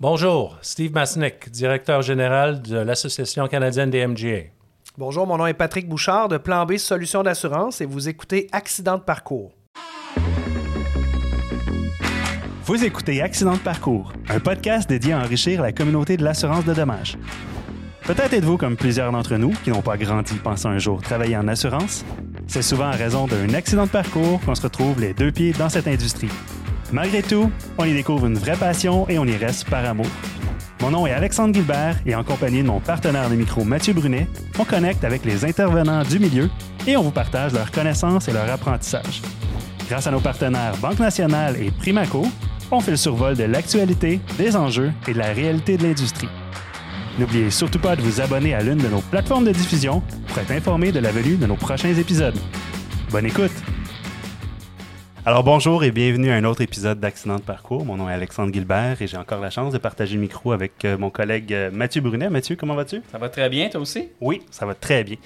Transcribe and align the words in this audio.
Bonjour, 0.00 0.56
Steve 0.62 0.94
Masnick, 0.94 1.50
directeur 1.50 2.00
général 2.00 2.62
de 2.62 2.78
l'Association 2.78 3.46
canadienne 3.48 3.90
des 3.90 4.06
MGA. 4.06 4.44
Bonjour, 4.96 5.26
mon 5.26 5.36
nom 5.36 5.46
est 5.46 5.52
Patrick 5.52 5.90
Bouchard 5.90 6.28
de 6.28 6.38
Plan 6.38 6.64
B 6.64 6.78
Solutions 6.78 7.22
d'assurance 7.22 7.82
et 7.82 7.84
vous 7.84 8.08
écoutez 8.08 8.48
Accident 8.50 8.96
de 8.96 9.02
parcours. 9.02 9.52
Vous 12.64 12.82
écoutez 12.82 13.20
Accident 13.20 13.52
de 13.52 13.58
parcours, 13.58 14.10
un 14.30 14.40
podcast 14.40 14.88
dédié 14.88 15.12
à 15.12 15.18
enrichir 15.18 15.60
la 15.60 15.72
communauté 15.72 16.16
de 16.16 16.24
l'assurance 16.24 16.64
de 16.64 16.72
dommages. 16.72 17.18
Peut-être 18.04 18.32
êtes-vous 18.32 18.56
comme 18.56 18.78
plusieurs 18.78 19.12
d'entre 19.12 19.36
nous 19.36 19.52
qui 19.64 19.68
n'ont 19.68 19.82
pas 19.82 19.98
grandi 19.98 20.32
pensant 20.36 20.70
un 20.70 20.78
jour 20.78 21.02
travailler 21.02 21.36
en 21.36 21.46
assurance. 21.46 22.06
C'est 22.46 22.62
souvent 22.62 22.86
à 22.86 22.92
raison 22.92 23.26
d'un 23.26 23.52
accident 23.52 23.84
de 23.84 23.90
parcours 23.90 24.40
qu'on 24.46 24.54
se 24.54 24.62
retrouve 24.62 24.98
les 24.98 25.12
deux 25.12 25.30
pieds 25.30 25.52
dans 25.52 25.68
cette 25.68 25.88
industrie. 25.88 26.30
Malgré 26.92 27.22
tout, 27.22 27.50
on 27.78 27.84
y 27.84 27.92
découvre 27.92 28.26
une 28.26 28.38
vraie 28.38 28.56
passion 28.56 29.08
et 29.08 29.18
on 29.18 29.24
y 29.24 29.36
reste 29.36 29.68
par 29.68 29.84
amour. 29.84 30.06
Mon 30.80 30.90
nom 30.90 31.06
est 31.06 31.12
Alexandre 31.12 31.54
Gilbert 31.54 31.96
et 32.04 32.14
en 32.14 32.24
compagnie 32.24 32.62
de 32.62 32.66
mon 32.66 32.80
partenaire 32.80 33.30
de 33.30 33.36
micro 33.36 33.64
Mathieu 33.64 33.92
Brunet, 33.92 34.26
on 34.58 34.64
connecte 34.64 35.04
avec 35.04 35.24
les 35.24 35.44
intervenants 35.44 36.02
du 36.02 36.18
milieu 36.18 36.50
et 36.86 36.96
on 36.96 37.02
vous 37.02 37.10
partage 37.10 37.52
leurs 37.52 37.70
connaissances 37.70 38.28
et 38.28 38.32
leur 38.32 38.50
apprentissage. 38.50 39.22
Grâce 39.88 40.06
à 40.06 40.10
nos 40.10 40.20
partenaires 40.20 40.76
Banque 40.78 40.98
Nationale 40.98 41.56
et 41.62 41.70
Primaco, 41.70 42.26
on 42.72 42.80
fait 42.80 42.92
le 42.92 42.96
survol 42.96 43.36
de 43.36 43.44
l'actualité, 43.44 44.20
des 44.38 44.56
enjeux 44.56 44.92
et 45.06 45.12
de 45.12 45.18
la 45.18 45.32
réalité 45.32 45.76
de 45.76 45.84
l'industrie. 45.84 46.28
N'oubliez 47.18 47.50
surtout 47.50 47.78
pas 47.78 47.94
de 47.94 48.02
vous 48.02 48.20
abonner 48.20 48.54
à 48.54 48.62
l'une 48.62 48.78
de 48.78 48.88
nos 48.88 49.00
plateformes 49.00 49.44
de 49.44 49.52
diffusion 49.52 50.02
pour 50.26 50.38
être 50.38 50.52
informé 50.52 50.90
de 50.90 51.00
la 51.00 51.12
venue 51.12 51.36
de 51.36 51.46
nos 51.46 51.56
prochains 51.56 51.94
épisodes. 51.94 52.38
Bonne 53.10 53.26
écoute! 53.26 53.52
Alors 55.26 55.44
bonjour 55.44 55.84
et 55.84 55.90
bienvenue 55.90 56.30
à 56.30 56.36
un 56.36 56.44
autre 56.44 56.62
épisode 56.62 56.98
d'Accident 56.98 57.36
de 57.36 57.42
parcours. 57.42 57.84
Mon 57.84 57.98
nom 57.98 58.08
est 58.08 58.14
Alexandre 58.14 58.50
Gilbert 58.54 59.02
et 59.02 59.06
j'ai 59.06 59.18
encore 59.18 59.38
la 59.38 59.50
chance 59.50 59.70
de 59.70 59.76
partager 59.76 60.14
le 60.14 60.20
micro 60.22 60.52
avec 60.52 60.82
euh, 60.86 60.96
mon 60.96 61.10
collègue 61.10 61.52
euh, 61.52 61.70
Mathieu 61.70 62.00
Brunet. 62.00 62.30
Mathieu, 62.30 62.56
comment 62.56 62.74
vas-tu? 62.74 63.02
Ça 63.12 63.18
va 63.18 63.28
très 63.28 63.50
bien, 63.50 63.68
toi 63.68 63.82
aussi? 63.82 64.08
Oui, 64.22 64.40
ça 64.50 64.64
va 64.64 64.74
très 64.74 65.04
bien. 65.04 65.16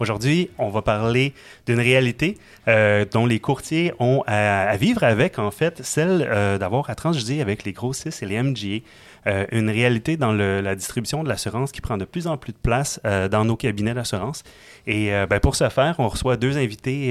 Aujourd'hui, 0.00 0.48
on 0.56 0.70
va 0.70 0.80
parler 0.80 1.34
d'une 1.66 1.80
réalité 1.80 2.38
euh, 2.66 3.04
dont 3.04 3.26
les 3.26 3.40
courtiers 3.40 3.92
ont 3.98 4.24
à, 4.26 4.74
vivre 4.78 5.04
avec, 5.04 5.38
en 5.38 5.50
fait, 5.50 5.84
celle 5.84 6.20
d'avoir 6.58 6.88
à 6.88 6.94
transiger 6.94 7.42
avec 7.42 7.64
les 7.64 7.72
grossistes 7.72 8.22
et 8.22 8.26
les 8.26 8.42
MGA. 8.42 8.78
Euh, 9.28 9.46
une 9.52 9.70
réalité 9.70 10.16
dans 10.16 10.32
la 10.32 10.74
distribution 10.74 11.22
de 11.22 11.28
l'assurance 11.28 11.70
qui 11.70 11.80
prend 11.80 11.96
de 11.96 12.04
plus 12.04 12.26
en 12.26 12.36
plus 12.36 12.52
de 12.52 12.58
place 12.58 13.00
euh, 13.04 13.28
dans 13.28 13.44
nos 13.44 13.56
cabinets 13.56 13.94
d'assurance. 13.94 14.42
Et 14.86 15.14
euh, 15.14 15.26
ben, 15.26 15.38
pour 15.38 15.54
ce 15.54 15.68
faire, 15.68 15.94
on 15.98 16.08
reçoit 16.08 16.36
deux 16.36 16.58
invités 16.58 17.10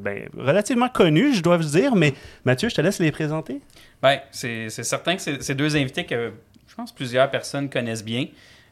ben, 0.00 0.28
relativement 0.36 0.88
connus, 0.88 1.34
je 1.34 1.42
dois 1.42 1.56
vous 1.56 1.70
dire, 1.70 1.96
mais 1.96 2.12
Mathieu, 2.44 2.68
je 2.68 2.74
te 2.74 2.80
laisse 2.80 2.98
les 2.98 3.12
présenter. 3.12 3.60
Bien, 4.02 4.20
c'est 4.30 4.68
certain 4.68 5.16
que 5.16 5.22
c'est 5.22 5.54
deux 5.54 5.74
invités 5.76 6.04
que 6.04 6.32
je 6.66 6.74
pense 6.74 6.94
plusieurs 6.94 7.30
personnes 7.30 7.70
connaissent 7.70 8.04
bien. 8.04 8.26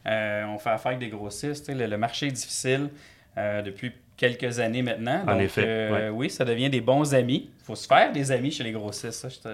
on 0.05 0.59
fait 0.59 0.69
affaire 0.69 0.87
avec 0.87 0.99
des 0.99 1.09
grossistes. 1.09 1.69
Le, 1.69 1.87
le, 1.87 1.97
marché 1.97 2.27
est 2.27 2.31
difficile 2.31 2.89
depuis 3.35 3.91
quelques 4.15 4.59
années 4.59 4.83
maintenant. 4.83 5.23
en 5.27 5.39
effet. 5.39 6.09
Oui, 6.09 6.29
ça 6.29 6.45
devient 6.45 6.69
des 6.69 6.81
bons 6.81 7.15
amis. 7.15 7.49
Il 7.59 7.65
faut 7.65 7.75
se 7.75 7.87
faire 7.87 8.11
des 8.11 8.31
amis 8.31 8.51
chez 8.51 8.63
les 8.63 8.71
grossistes. 8.71 9.13
Ça, 9.13 9.29
je 9.29 9.39
te, 9.39 9.49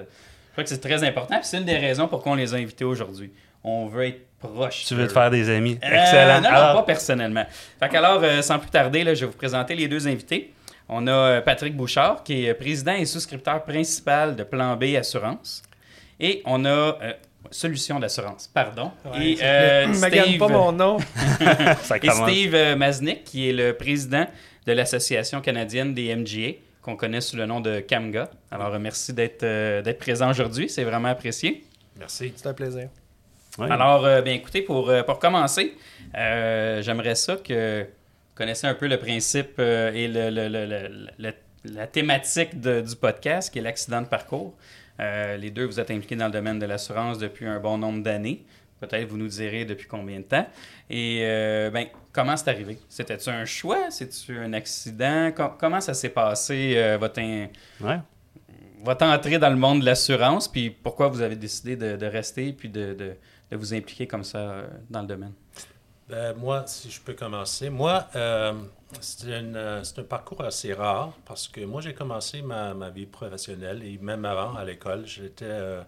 je 0.53 0.55
crois 0.55 0.63
que 0.65 0.69
c'est 0.69 0.77
très 0.87 1.03
important. 1.03 1.39
c'est 1.41 1.57
une 1.57 1.65
des 1.65 1.77
raisons 1.77 2.07
pourquoi 2.07 2.33
on 2.33 2.35
les 2.35 2.53
a 2.53 2.57
invités 2.57 2.85
aujourd'hui. 2.85 3.31
On 3.63 3.87
veut 3.87 4.05
être 4.05 4.21
proche. 4.37 4.85
Tu 4.85 4.93
veux 4.93 5.07
te 5.07 5.11
faire 5.11 5.31
des 5.31 5.49
amis. 5.49 5.79
Euh, 5.83 5.87
Excellent. 5.87 6.41
non, 6.41 6.51
non, 6.51 6.73
pas 6.75 6.83
personnellement. 6.83 7.43
Fait 7.79 7.95
alors, 7.95 8.21
euh, 8.23 8.43
sans 8.43 8.59
plus 8.59 8.69
tarder, 8.69 9.03
là, 9.03 9.15
je 9.15 9.21
vais 9.21 9.31
vous 9.31 9.37
présenter 9.37 9.73
les 9.73 9.87
deux 9.87 10.07
invités. 10.07 10.53
On 10.87 11.07
a 11.07 11.11
euh, 11.11 11.41
Patrick 11.41 11.75
Bouchard, 11.75 12.23
qui 12.23 12.45
est 12.45 12.53
président 12.53 12.93
et 12.93 13.05
souscripteur 13.05 13.63
principal 13.63 14.35
de 14.35 14.43
Plan 14.43 14.75
B 14.75 14.95
Assurance. 14.95 15.63
Et 16.19 16.43
on 16.45 16.65
a 16.65 16.97
Solution 17.49 17.99
d'assurance, 17.99 18.47
pardon. 18.47 18.91
et 19.19 19.35
Steve... 19.93 20.37
pas 20.37 20.47
mon 20.47 20.71
nom. 20.71 20.97
et 22.01 22.09
Steve 22.09 22.75
Maznik, 22.77 23.23
qui 23.23 23.49
est 23.49 23.53
le 23.53 23.73
président 23.73 24.25
de 24.65 24.71
l'Association 24.71 25.41
canadienne 25.41 25.93
des 25.93 26.15
MGA 26.15 26.53
qu'on 26.83 26.95
connaît 26.95 27.21
sous 27.21 27.38
le 27.38 27.45
nom 27.45 27.61
de 27.61 27.80
Camga. 27.80 28.30
Alors, 28.52 28.77
merci 28.77 29.14
d'être 29.14 29.44
euh, 29.44 29.82
d'être 29.82 29.99
présent 29.99 30.30
aujourd'hui. 30.30 30.70
C'est 30.70 30.83
vraiment 30.83 31.08
apprécié. 31.08 31.64
Merci. 31.98 32.33
C'est 32.36 32.48
un 32.48 32.54
plaisir. 32.54 32.89
Alors, 33.60 34.05
euh, 34.05 34.21
bien 34.21 34.33
écoutez, 34.33 34.61
pour, 34.61 34.89
euh, 34.89 35.04
pour 35.04 35.20
commencer, 35.20 35.76
j'aimerais 36.14 37.16
ça 37.16 37.38
que 37.38 37.83
vous 37.83 38.36
connaissiez 38.36 38.67
un 38.67 38.73
peu 38.73 38.88
le 38.88 38.98
principe 38.98 39.60
et 39.60 40.08
le, 40.08 41.30
la 41.66 41.88
thématique 41.88 42.60
du 42.60 42.95
podcast, 42.95 43.54
qui 43.54 43.60
est 43.60 43.61
l'accident 43.61 44.02
de 44.02 44.08
parcours. 44.08 44.54
les 44.99 45.52
deux, 45.52 45.66
vous 45.66 45.80
êtes 45.80 45.92
impliqués 45.92 46.16
dans 46.16 46.26
le 46.26 46.32
domaine 46.32 46.60
de 46.60 46.66
l'assurance 46.66 47.20
depuis 47.20 47.45
un 47.45 47.60
bon 47.60 47.77
nombre 47.77 48.04
d'années. 48.04 48.43
Peut-être 48.88 49.08
vous 49.08 49.17
nous 49.17 49.27
direz 49.27 49.64
depuis 49.64 49.88
combien 49.88 50.20
de 50.20 50.26
temps. 50.26 50.45
Et 50.89 51.22
euh, 51.23 51.70
ben, 51.70 51.88
comment 52.13 52.37
c'est 52.37 52.49
arrivé? 52.49 52.79
C'était-tu 52.87 53.29
un 53.29 53.43
choix? 53.43 53.89
C'était-tu 53.89 54.37
un 54.37 54.53
accident? 54.53 55.31
comment 55.59 55.81
ça 55.81 55.93
s'est 55.93 56.09
passé, 56.09 56.75
euh, 56.77 56.97
votre, 56.97 57.19
votre 58.83 59.05
entrée 59.05 59.39
dans 59.39 59.49
le 59.49 59.57
monde 59.57 59.81
de 59.81 59.85
l'assurance? 59.85 60.47
Puis 60.47 60.69
pourquoi 60.69 61.09
vous 61.09 61.21
avez 61.21 61.35
décidé 61.35 61.75
de, 61.75 62.05
rester 62.05 62.53
puis 62.53 62.69
de, 62.69 62.93
de, 62.93 63.55
vous 63.55 63.73
impliquer 63.73 64.07
comme 64.07 64.23
ça 64.23 64.37
euh, 64.37 64.67
dans 64.89 65.01
le 65.01 65.07
domaine? 65.07 65.33
Ben, 66.07 66.33
moi, 66.35 66.63
si 66.67 66.91
je 66.91 67.01
peux 67.01 67.13
commencer. 67.13 67.69
Moi, 67.69 68.07
c'est 69.01 69.33
un 69.33 70.03
parcours 70.07 70.41
assez 70.41 70.73
rare 70.73 71.13
parce 71.25 71.47
que 71.47 71.61
moi, 71.61 71.81
j'ai 71.81 71.93
commencé 71.93 72.41
ma, 72.41 72.73
ma, 72.73 72.89
vie 72.89 73.05
professionnelle 73.05 73.81
et 73.83 73.97
même 73.97 74.23
avant, 74.25 74.55
à 74.55 74.63
l'école, 74.63 75.07
j'étais... 75.07 75.80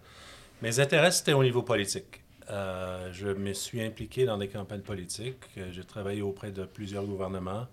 mes 0.62 0.80
intérêts, 0.80 1.12
c'était 1.12 1.34
au 1.34 1.44
niveau 1.44 1.62
politique. 1.62 2.25
Euh, 2.50 3.10
je 3.12 3.28
me 3.28 3.52
suis 3.52 3.82
impliqué 3.82 4.24
dans 4.24 4.38
des 4.38 4.48
campagnes 4.48 4.82
politiques. 4.82 5.44
Euh, 5.58 5.68
j'ai 5.72 5.84
travaillé 5.84 6.22
auprès 6.22 6.52
de 6.52 6.64
plusieurs 6.64 7.04
gouvernements 7.04 7.66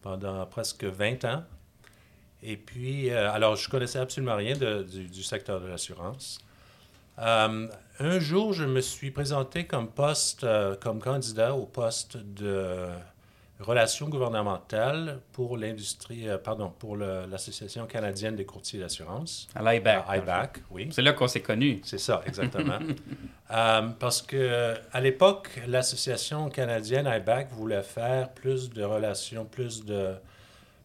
pendant 0.00 0.44
presque 0.46 0.84
20 0.84 1.24
ans. 1.24 1.44
Et 2.42 2.56
puis, 2.56 3.10
euh, 3.10 3.30
alors, 3.32 3.56
je 3.56 3.68
connaissais 3.68 3.98
absolument 3.98 4.36
rien 4.36 4.56
du, 4.56 5.22
secteur 5.22 5.60
de 5.60 5.66
l'assurance. 5.66 6.40
un 7.18 8.18
jour, 8.18 8.52
je 8.52 8.64
me 8.64 8.80
suis 8.80 9.10
présenté 9.10 9.66
comme 9.66 9.88
poste, 9.88 10.46
comme 10.80 11.00
candidat 11.00 11.54
au 11.54 11.66
poste 11.66 12.16
de 12.16 12.88
relations 13.62 14.08
gouvernementales 14.08 15.20
pour 15.32 15.56
l'industrie, 15.56 16.28
euh, 16.28 16.38
pardon, 16.38 16.72
pour 16.78 16.96
l'Association 16.96 17.86
canadienne 17.86 18.36
des 18.36 18.44
courtiers 18.44 18.80
d'assurance. 18.80 19.48
À 19.54 19.60
l'IBAC. 19.62 20.04
IBAC, 20.08 20.58
oui. 20.70 20.88
C'est 20.90 21.02
là 21.02 21.12
qu'on 21.12 21.28
s'est 21.28 21.40
connus. 21.40 21.80
C'est 21.84 21.98
ça, 21.98 22.22
exactement. 22.26 22.78
Euh, 23.50 23.88
parce 23.98 24.22
que 24.22 24.76
à 24.92 25.00
l'époque, 25.02 25.60
l'Association 25.66 26.48
canadienne 26.48 27.06
IBAC 27.06 27.52
voulait 27.52 27.82
faire 27.82 28.30
plus 28.32 28.70
de 28.70 28.82
relations, 28.82 29.44
plus 29.44 29.84
de, 29.84 30.14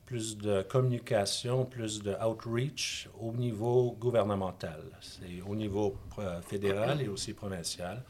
plus 0.08 0.38
de 0.38 0.62
communication, 0.64 1.66
plus 1.66 2.02
de 2.02 2.16
outreach 2.26 3.10
au 3.20 3.34
niveau 3.34 3.96
gouvernemental. 4.00 4.82
C'est 5.02 5.42
au 5.48 5.54
niveau 5.54 5.98
euh, 6.18 6.42
fédéral 6.42 7.02
et 7.02 7.10
aussi 7.10 7.34
provincial. 7.34 8.02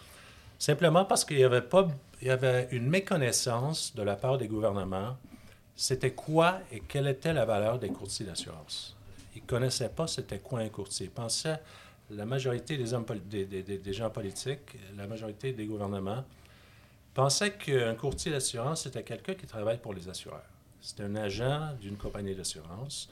Simplement 0.60 1.06
parce 1.06 1.24
qu'il 1.24 1.38
n'y 1.38 1.44
avait 1.44 1.62
pas 1.62 1.88
il 2.22 2.28
y 2.28 2.32
avait 2.32 2.68
une 2.72 2.88
méconnaissance 2.88 3.94
de 3.96 4.02
la 4.02 4.16
part 4.16 4.38
des 4.38 4.48
gouvernements. 4.48 5.18
C'était 5.76 6.12
quoi 6.12 6.60
et 6.72 6.80
quelle 6.80 7.08
était 7.08 7.34
la 7.34 7.46
valeur 7.46 7.78
des 7.78 7.90
courtiers 7.90 8.26
d'assurance? 8.26 8.96
Ils 9.36 9.44
ne 9.44 9.48
connaissaient 9.48 9.90
pas 9.90 10.08
c'était 10.08 10.40
quoi 10.40 10.62
un 10.62 10.70
courtier. 10.70 11.06
Ils 11.06 11.12
pensaient, 11.12 11.60
la 12.10 12.26
majorité 12.26 12.78
des, 12.78 12.94
hommes, 12.94 13.06
des, 13.26 13.46
des, 13.46 13.94
gens 13.94 14.10
politiques, 14.10 14.78
la 14.98 15.06
majorité 15.06 15.52
des 15.52 15.66
gouvernements, 15.66 16.24
pensaient 17.14 17.54
qu'un 17.54 17.94
courtier 17.94 18.32
d'assurance, 18.32 18.84
c'était 18.84 19.04
quelqu'un 19.04 19.36
qui 19.36 19.46
travaille 19.46 19.78
pour 19.78 19.94
les 19.94 20.10
assureurs. 20.10 20.42
C'était 20.82 21.04
un 21.04 21.16
agent 21.16 21.74
d'une 21.80 21.98
compagnie 21.98 22.34
d'assurance 22.34 23.10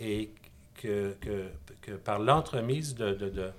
et 0.00 0.30
que, 0.74 1.14
que, 1.20 1.48
que 1.80 1.92
par 1.92 2.18
l'entremise 2.18 2.94
de, 2.96 3.52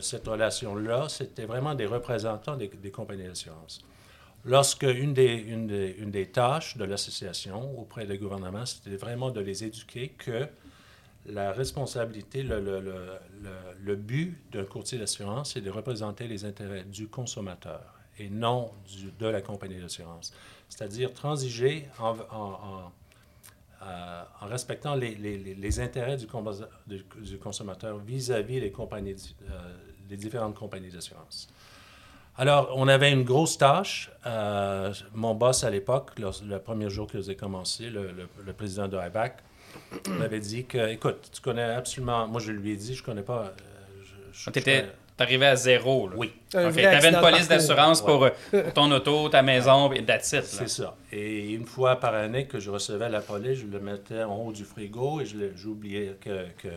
cette 0.00 0.26
relation-là, 0.26 1.08
c'était 1.08 1.46
vraiment 1.46 1.74
des 1.74 1.86
représentants 1.86 2.56
des, 2.56 2.68
compagnies 2.90 3.24
d'assurance. 3.26 3.84
Lorsque 4.44 4.82
une 4.82 5.14
des, 5.14 5.34
une 5.34 5.66
des, 5.66 5.96
une 5.98 6.10
des 6.10 6.26
tâches 6.26 6.76
de 6.76 6.84
l'association 6.84 7.78
auprès 7.78 8.06
des 8.06 8.18
gouvernements, 8.18 8.66
c'était 8.66 8.96
vraiment 8.96 9.30
de 9.30 9.40
les 9.40 9.64
éduquer 9.64 10.08
que 10.10 10.46
la 11.26 11.52
responsabilité, 11.52 12.42
le, 12.42 12.60
le, 12.60 12.80
le, 12.80 13.00
le 13.82 13.96
but 13.96 14.38
d'un 14.52 14.64
courtier 14.64 14.98
d'assurance, 14.98 15.54
c'est 15.54 15.62
de 15.62 15.70
représenter 15.70 16.28
les 16.28 16.44
intérêts 16.44 16.84
du 16.84 17.08
consommateur 17.08 17.94
et 18.18 18.28
non 18.28 18.70
du, 18.86 19.10
de 19.18 19.26
la 19.26 19.40
compagnie 19.40 19.80
d'assurance. 19.80 20.32
C'est-à-dire 20.68 21.12
transiger 21.12 21.88
en, 21.98 22.90
euh, 23.86 24.22
en, 24.40 24.46
respectant 24.46 24.94
les, 24.94 25.14
les, 25.14 25.36
les 25.36 25.80
intérêts 25.80 26.16
du, 26.16 26.26
du, 26.86 27.38
consommateur 27.38 27.98
vis-à-vis 27.98 28.60
des 28.60 28.70
compagnies, 28.70 29.14
euh, 29.50 29.74
des 30.08 30.16
différentes 30.16 30.54
compagnies 30.54 30.90
d'assurance. 30.90 31.48
Alors, 32.36 32.72
on 32.74 32.88
avait 32.88 33.12
une 33.12 33.24
grosse 33.24 33.58
tâche. 33.58 34.10
Euh, 34.26 34.92
mon 35.12 35.34
boss 35.34 35.64
à 35.64 35.70
l'époque, 35.70 36.12
le, 36.18 36.58
premier 36.58 36.88
jour 36.88 37.06
que 37.06 37.20
j'ai 37.20 37.36
commencé, 37.36 37.90
le, 37.90 38.10
le, 38.44 38.52
président 38.52 38.88
de 38.88 38.96
IBAC, 38.96 39.42
m'avait 40.18 40.40
dit 40.40 40.64
que, 40.64 40.88
écoute, 40.88 41.30
tu 41.32 41.40
connais 41.40 41.62
absolument. 41.62 42.26
Moi, 42.26 42.40
je 42.40 42.52
lui 42.52 42.72
ai 42.72 42.76
dit, 42.76 42.94
je 42.94 43.02
connais 43.02 43.22
pas. 43.22 43.52
Je, 44.32 44.50
T'arrivais 45.16 45.46
à 45.46 45.54
zéro. 45.56 46.08
Là. 46.08 46.14
Oui. 46.16 46.32
Un 46.54 46.66
Ok, 46.66 46.72
vrai 46.72 46.82
T'avais 46.82 47.08
une 47.10 47.14
accident 47.14 47.16
de 47.18 47.22
police 47.22 47.46
parcours. 47.46 47.56
d'assurance 47.68 48.02
pour, 48.02 48.24
euh, 48.24 48.30
pour 48.64 48.72
ton 48.72 48.90
auto, 48.90 49.28
ta 49.28 49.42
maison, 49.42 49.92
et 49.92 50.04
that's 50.04 50.32
it. 50.32 50.40
là. 50.40 50.42
C'est 50.42 50.68
ça. 50.68 50.96
Et 51.12 51.50
une 51.52 51.66
fois 51.66 51.96
par 52.00 52.14
année 52.14 52.46
que 52.46 52.58
je 52.58 52.68
recevais 52.70 53.08
la 53.08 53.20
police, 53.20 53.60
je 53.60 53.66
le 53.66 53.78
mettais 53.78 54.24
en 54.24 54.34
haut 54.36 54.52
du 54.52 54.64
frigo 54.64 55.20
et 55.20 55.26
je 55.26 55.36
le- 55.36 55.52
j'oubliais 55.56 56.16
que, 56.20 56.46
que, 56.58 56.68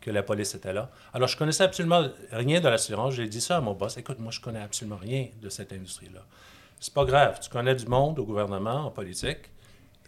que 0.00 0.10
la 0.10 0.22
police 0.22 0.54
était 0.54 0.74
là. 0.74 0.90
Alors, 1.14 1.26
je 1.28 1.36
connaissais 1.38 1.64
absolument 1.64 2.04
rien 2.32 2.60
de 2.60 2.68
l'assurance. 2.68 3.14
J'ai 3.14 3.28
dit 3.28 3.40
ça 3.40 3.56
à 3.56 3.60
mon 3.62 3.72
boss. 3.72 3.96
Écoute, 3.96 4.18
moi, 4.18 4.30
je 4.30 4.40
connais 4.40 4.60
absolument 4.62 4.98
rien 5.00 5.28
de 5.40 5.48
cette 5.48 5.72
industrie-là. 5.72 6.20
C'est 6.78 6.92
pas 6.92 7.06
grave. 7.06 7.40
Tu 7.42 7.48
connais 7.48 7.74
du 7.74 7.86
monde 7.86 8.18
au 8.18 8.24
gouvernement, 8.24 8.86
en 8.86 8.90
politique. 8.90 9.38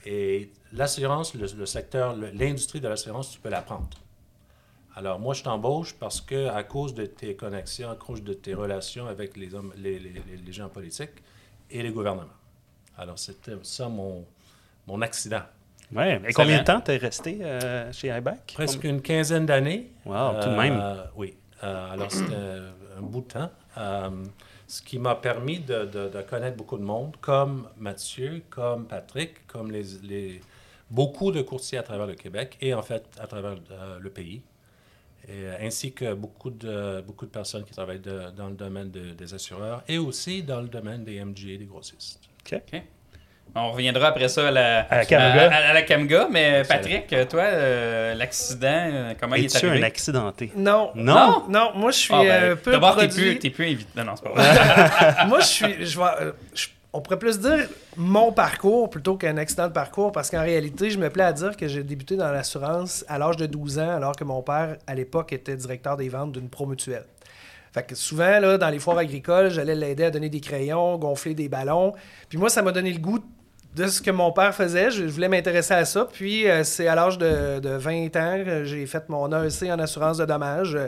Et 0.05 0.51
l'assurance, 0.75 1.35
le, 1.35 1.47
le 1.57 1.65
secteur, 1.67 2.15
le- 2.15 2.31
l'industrie 2.31 2.81
de 2.81 2.89
l'assurance, 2.89 3.31
tu 3.33 3.41
peux 3.41 3.49
l'apprendre. 3.49 3.89
Alors, 4.99 5.21
moi, 5.21 5.33
je 5.33 5.45
t'embauche 5.45 5.95
parce 5.95 6.21
que, 6.21 6.49
à 6.49 6.65
cause 6.65 6.93
de 6.93 7.07
tes 7.07 7.37
connexions, 7.37 7.89
à 7.89 7.95
cause 7.95 8.21
de 8.21 8.33
tes 8.33 8.53
relations 8.53 9.07
avec 9.07 9.37
les, 9.37 9.55
hommes, 9.55 9.73
les, 9.77 9.97
les- 10.01 10.53
gens 10.53 10.69
politiques 10.69 11.23
et 11.71 11.85
les 11.85 11.93
gouvernements. 11.93 12.25
Alors, 12.97 13.17
c'était 13.17 13.53
ça 13.63 13.89
mon, 13.89 14.27
mon 14.89 15.01
accident. 15.01 15.43
Ouais. 15.95 16.21
Et 16.27 16.33
combien 16.33 16.59
de 16.59 16.65
temps 16.65 16.81
t'es 16.81 16.97
resté 16.97 17.39
euh, 17.43 17.93
chez 17.93 18.09
iBack? 18.09 18.55
Presque 18.55 18.83
une 18.83 19.01
quinzaine 19.01 19.47
d'années. 19.47 19.93
Wow, 20.05 20.41
tout 20.43 20.49
de 20.49 20.55
Euh, 20.55 20.57
même. 20.57 20.83
oui. 21.15 21.37
Euh, 21.63 21.93
alors, 21.93 22.11
c'était 22.11 22.35
un 22.99 23.01
bout 23.03 23.21
de 23.21 23.29
temps. 23.29 23.51
Ce 24.67 24.83
qui 24.83 24.99
m'a 24.99 25.15
permis 25.15 25.61
de, 25.61 25.85
de- 25.85 26.09
de 26.09 26.23
connaître 26.23 26.57
beaucoup 26.57 26.77
de 26.77 26.83
monde, 26.83 27.15
comme 27.21 27.69
Mathieu, 27.77 28.43
comme 28.51 28.87
Patrick, 28.89 29.47
comme 29.47 29.71
les, 29.71 29.85
les- 30.03 30.41
beaucoup 30.91 31.31
de 31.31 31.41
courtiers 31.43 31.79
à 31.79 31.85
travers 31.85 32.07
le 32.09 32.15
Québec 32.17 32.57
et 32.61 32.75
en 32.75 32.83
fait 32.83 33.05
à 33.21 33.29
travers 33.29 33.55
le 34.01 34.11
pays. 34.11 34.43
Et, 35.29 35.33
euh, 35.45 35.57
ainsi 35.61 35.93
que 35.93 36.15
beaucoup 36.15 36.49
de, 36.51 37.03
beaucoup 37.03 37.27
de 37.27 37.31
personnes 37.31 37.65
qui 37.65 37.73
travaillent 37.73 37.99
de- 38.01 38.31
dans 38.35 38.49
le 38.49 38.55
domaine 38.55 38.91
de- 38.91 39.11
des 39.13 39.35
assureurs 39.35 39.83
et 39.87 39.99
aussi 39.99 40.43
dans 40.43 40.61
le 40.63 40.69
domaine 40.69 41.05
des 41.05 41.17
MGA, 41.23 41.59
des 41.59 41.67
grossistes. 41.67 42.21
OK. 42.51 42.83
On 43.55 43.73
reviendra 43.73 44.09
après 44.09 44.29
ça 44.29 44.49
à 44.49 44.51
la, 44.51 44.81
À 44.83 44.97
la 44.99 45.05
Camga. 45.07 45.51
à- 45.51 45.69
à 45.71 45.73
la 45.75 45.83
Camga, 45.83 46.29
mais 46.31 46.63
Patrick, 46.69 47.09
toi, 47.29 47.43
euh, 47.43 48.15
l'accident, 48.15 48.69
euh, 48.93 49.15
comment 49.19 49.37
il 49.37 49.45
est 49.45 49.55
Es-tu 49.57 49.67
un 49.67 49.71
arrivé? 49.71 49.85
accidenté? 49.87 50.53
Non. 50.57 50.93
Non? 50.95 51.45
Non, 51.49 51.73
moi, 51.75 51.91
je 51.91 51.97
suis 51.99 52.15
Ah, 52.15 52.23
ben, 52.23 52.57
peu 52.57 52.71
D'abord, 52.73 52.97
t'es 52.97 53.09
plus, 53.09 53.39
t'es 53.39 53.51
plus 53.51 53.67
invité. 53.67 53.91
Non, 53.97 54.05
non, 54.05 54.13
c'est 54.17 54.25
pas 54.25 54.33
vrai. 55.15 55.27
moi, 55.27 55.41
je 55.41 55.47
suis. 55.47 55.75
Je 55.87 55.99
je- 56.55 56.69
on 56.93 57.01
pourrait 57.01 57.19
plus 57.19 57.39
dire 57.39 57.69
mon 57.97 58.33
parcours 58.33 58.89
plutôt 58.89 59.17
qu'un 59.17 59.37
accident 59.37 59.69
de 59.69 59.73
parcours 59.73 60.11
parce 60.13 60.31
qu'en 60.31 60.43
réalité, 60.43 60.91
je 60.91 60.99
me 60.99 61.11
plais 61.11 61.25
à 61.25 61.33
dire 61.33 61.57
que 61.57 61.69
j'ai 61.69 61.83
débuté 61.83 62.17
dans 62.17 62.31
l'assurance 62.31 63.05
à 63.09 63.19
l'âge 63.19 63.37
de 63.37 63.47
12 63.47 63.79
ans, 63.79 63.91
alors 63.91 64.17
que 64.17 64.25
mon 64.25 64.43
père, 64.43 64.77
à 64.87 64.95
l'époque, 64.95 65.33
était 65.33 65.57
directeur 65.57 65.97
des 65.97 66.09
ventes 66.09 66.33
d'une 66.33 66.49
promutuelle. 66.49 67.05
Fait 67.73 67.83
que 67.83 67.95
souvent, 67.95 68.41
là, 68.41 68.57
dans 68.57 68.71
les 68.71 68.79
foires 68.79 68.99
agricoles, 68.99 69.51
j'allais 69.51 69.75
l'aider 69.75 70.05
à 70.05 70.11
donner 70.11 70.31
des 70.31 70.41
crayons, 70.41 70.97
gonfler 70.97 71.35
des 71.35 71.51
ballons. 71.51 71.93
Puis 72.31 72.39
moi, 72.39 72.49
ça 72.49 72.63
m'a 72.63 72.73
donné 72.73 72.93
le 72.93 72.99
goût 72.99 73.19
de 73.77 73.87
ce 73.87 74.01
que 74.01 74.11
mon 74.11 74.33
père 74.33 74.55
faisait. 74.55 74.91
Je 74.91 75.05
voulais 75.05 75.29
m'intéresser 75.29 75.75
à 75.75 75.85
ça. 75.85 76.09
Puis 76.11 76.49
euh, 76.49 76.65
c'est 76.65 76.89
à 76.89 76.95
l'âge 76.95 77.19
de, 77.19 77.61
de 77.61 77.69
20 77.69 78.17
ans 78.17 78.43
que 78.45 78.65
j'ai 78.65 78.87
fait 78.87 79.07
mon 79.11 79.31
AEC 79.31 79.65
en 79.71 79.79
assurance 79.79 80.17
de 80.17 80.25
dommages. 80.25 80.79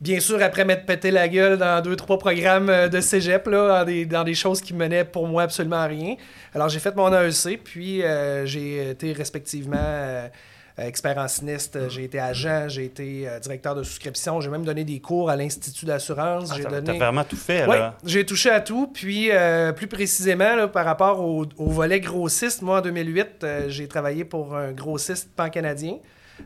Bien 0.00 0.20
sûr, 0.20 0.42
après 0.42 0.66
m'être 0.66 0.84
pété 0.84 1.10
la 1.10 1.26
gueule 1.26 1.56
dans 1.56 1.82
deux, 1.82 1.96
trois 1.96 2.18
programmes 2.18 2.68
euh, 2.68 2.88
de 2.88 3.00
cégep, 3.00 3.46
là, 3.46 3.78
dans, 3.78 3.84
des, 3.86 4.04
dans 4.04 4.24
des 4.24 4.34
choses 4.34 4.60
qui 4.60 4.74
menaient 4.74 5.04
pour 5.06 5.26
moi 5.26 5.44
absolument 5.44 5.76
à 5.76 5.86
rien. 5.86 6.16
Alors, 6.54 6.68
j'ai 6.68 6.80
fait 6.80 6.94
mon 6.94 7.10
AEC, 7.12 7.62
puis 7.64 8.02
euh, 8.02 8.44
j'ai 8.44 8.90
été 8.90 9.14
respectivement 9.14 9.76
euh, 9.78 10.28
expert 10.76 11.16
en 11.16 11.28
sinistre, 11.28 11.88
j'ai 11.88 12.04
été 12.04 12.18
agent, 12.20 12.68
j'ai 12.68 12.84
été 12.84 13.26
euh, 13.26 13.38
directeur 13.40 13.74
de 13.74 13.82
souscription, 13.82 14.42
j'ai 14.42 14.50
même 14.50 14.66
donné 14.66 14.84
des 14.84 15.00
cours 15.00 15.30
à 15.30 15.36
l'Institut 15.36 15.86
d'assurance. 15.86 16.50
Ah, 16.52 16.56
j'ai 16.58 16.64
donné... 16.64 16.84
t'as 16.84 16.92
vraiment 16.92 17.24
tout 17.24 17.36
fait, 17.36 17.64
Oui, 17.66 17.78
là. 17.78 17.96
j'ai 18.04 18.26
touché 18.26 18.50
à 18.50 18.60
tout. 18.60 18.88
Puis, 18.92 19.30
plus 19.76 19.86
précisément, 19.86 20.56
là, 20.56 20.68
par 20.68 20.84
rapport 20.84 21.20
au, 21.20 21.46
au 21.56 21.70
volet 21.70 22.00
grossiste, 22.00 22.60
moi, 22.60 22.80
en 22.80 22.82
2008, 22.82 23.28
euh, 23.44 23.64
j'ai 23.68 23.88
travaillé 23.88 24.26
pour 24.26 24.54
un 24.54 24.72
grossiste 24.72 25.30
pan-canadien. 25.34 25.96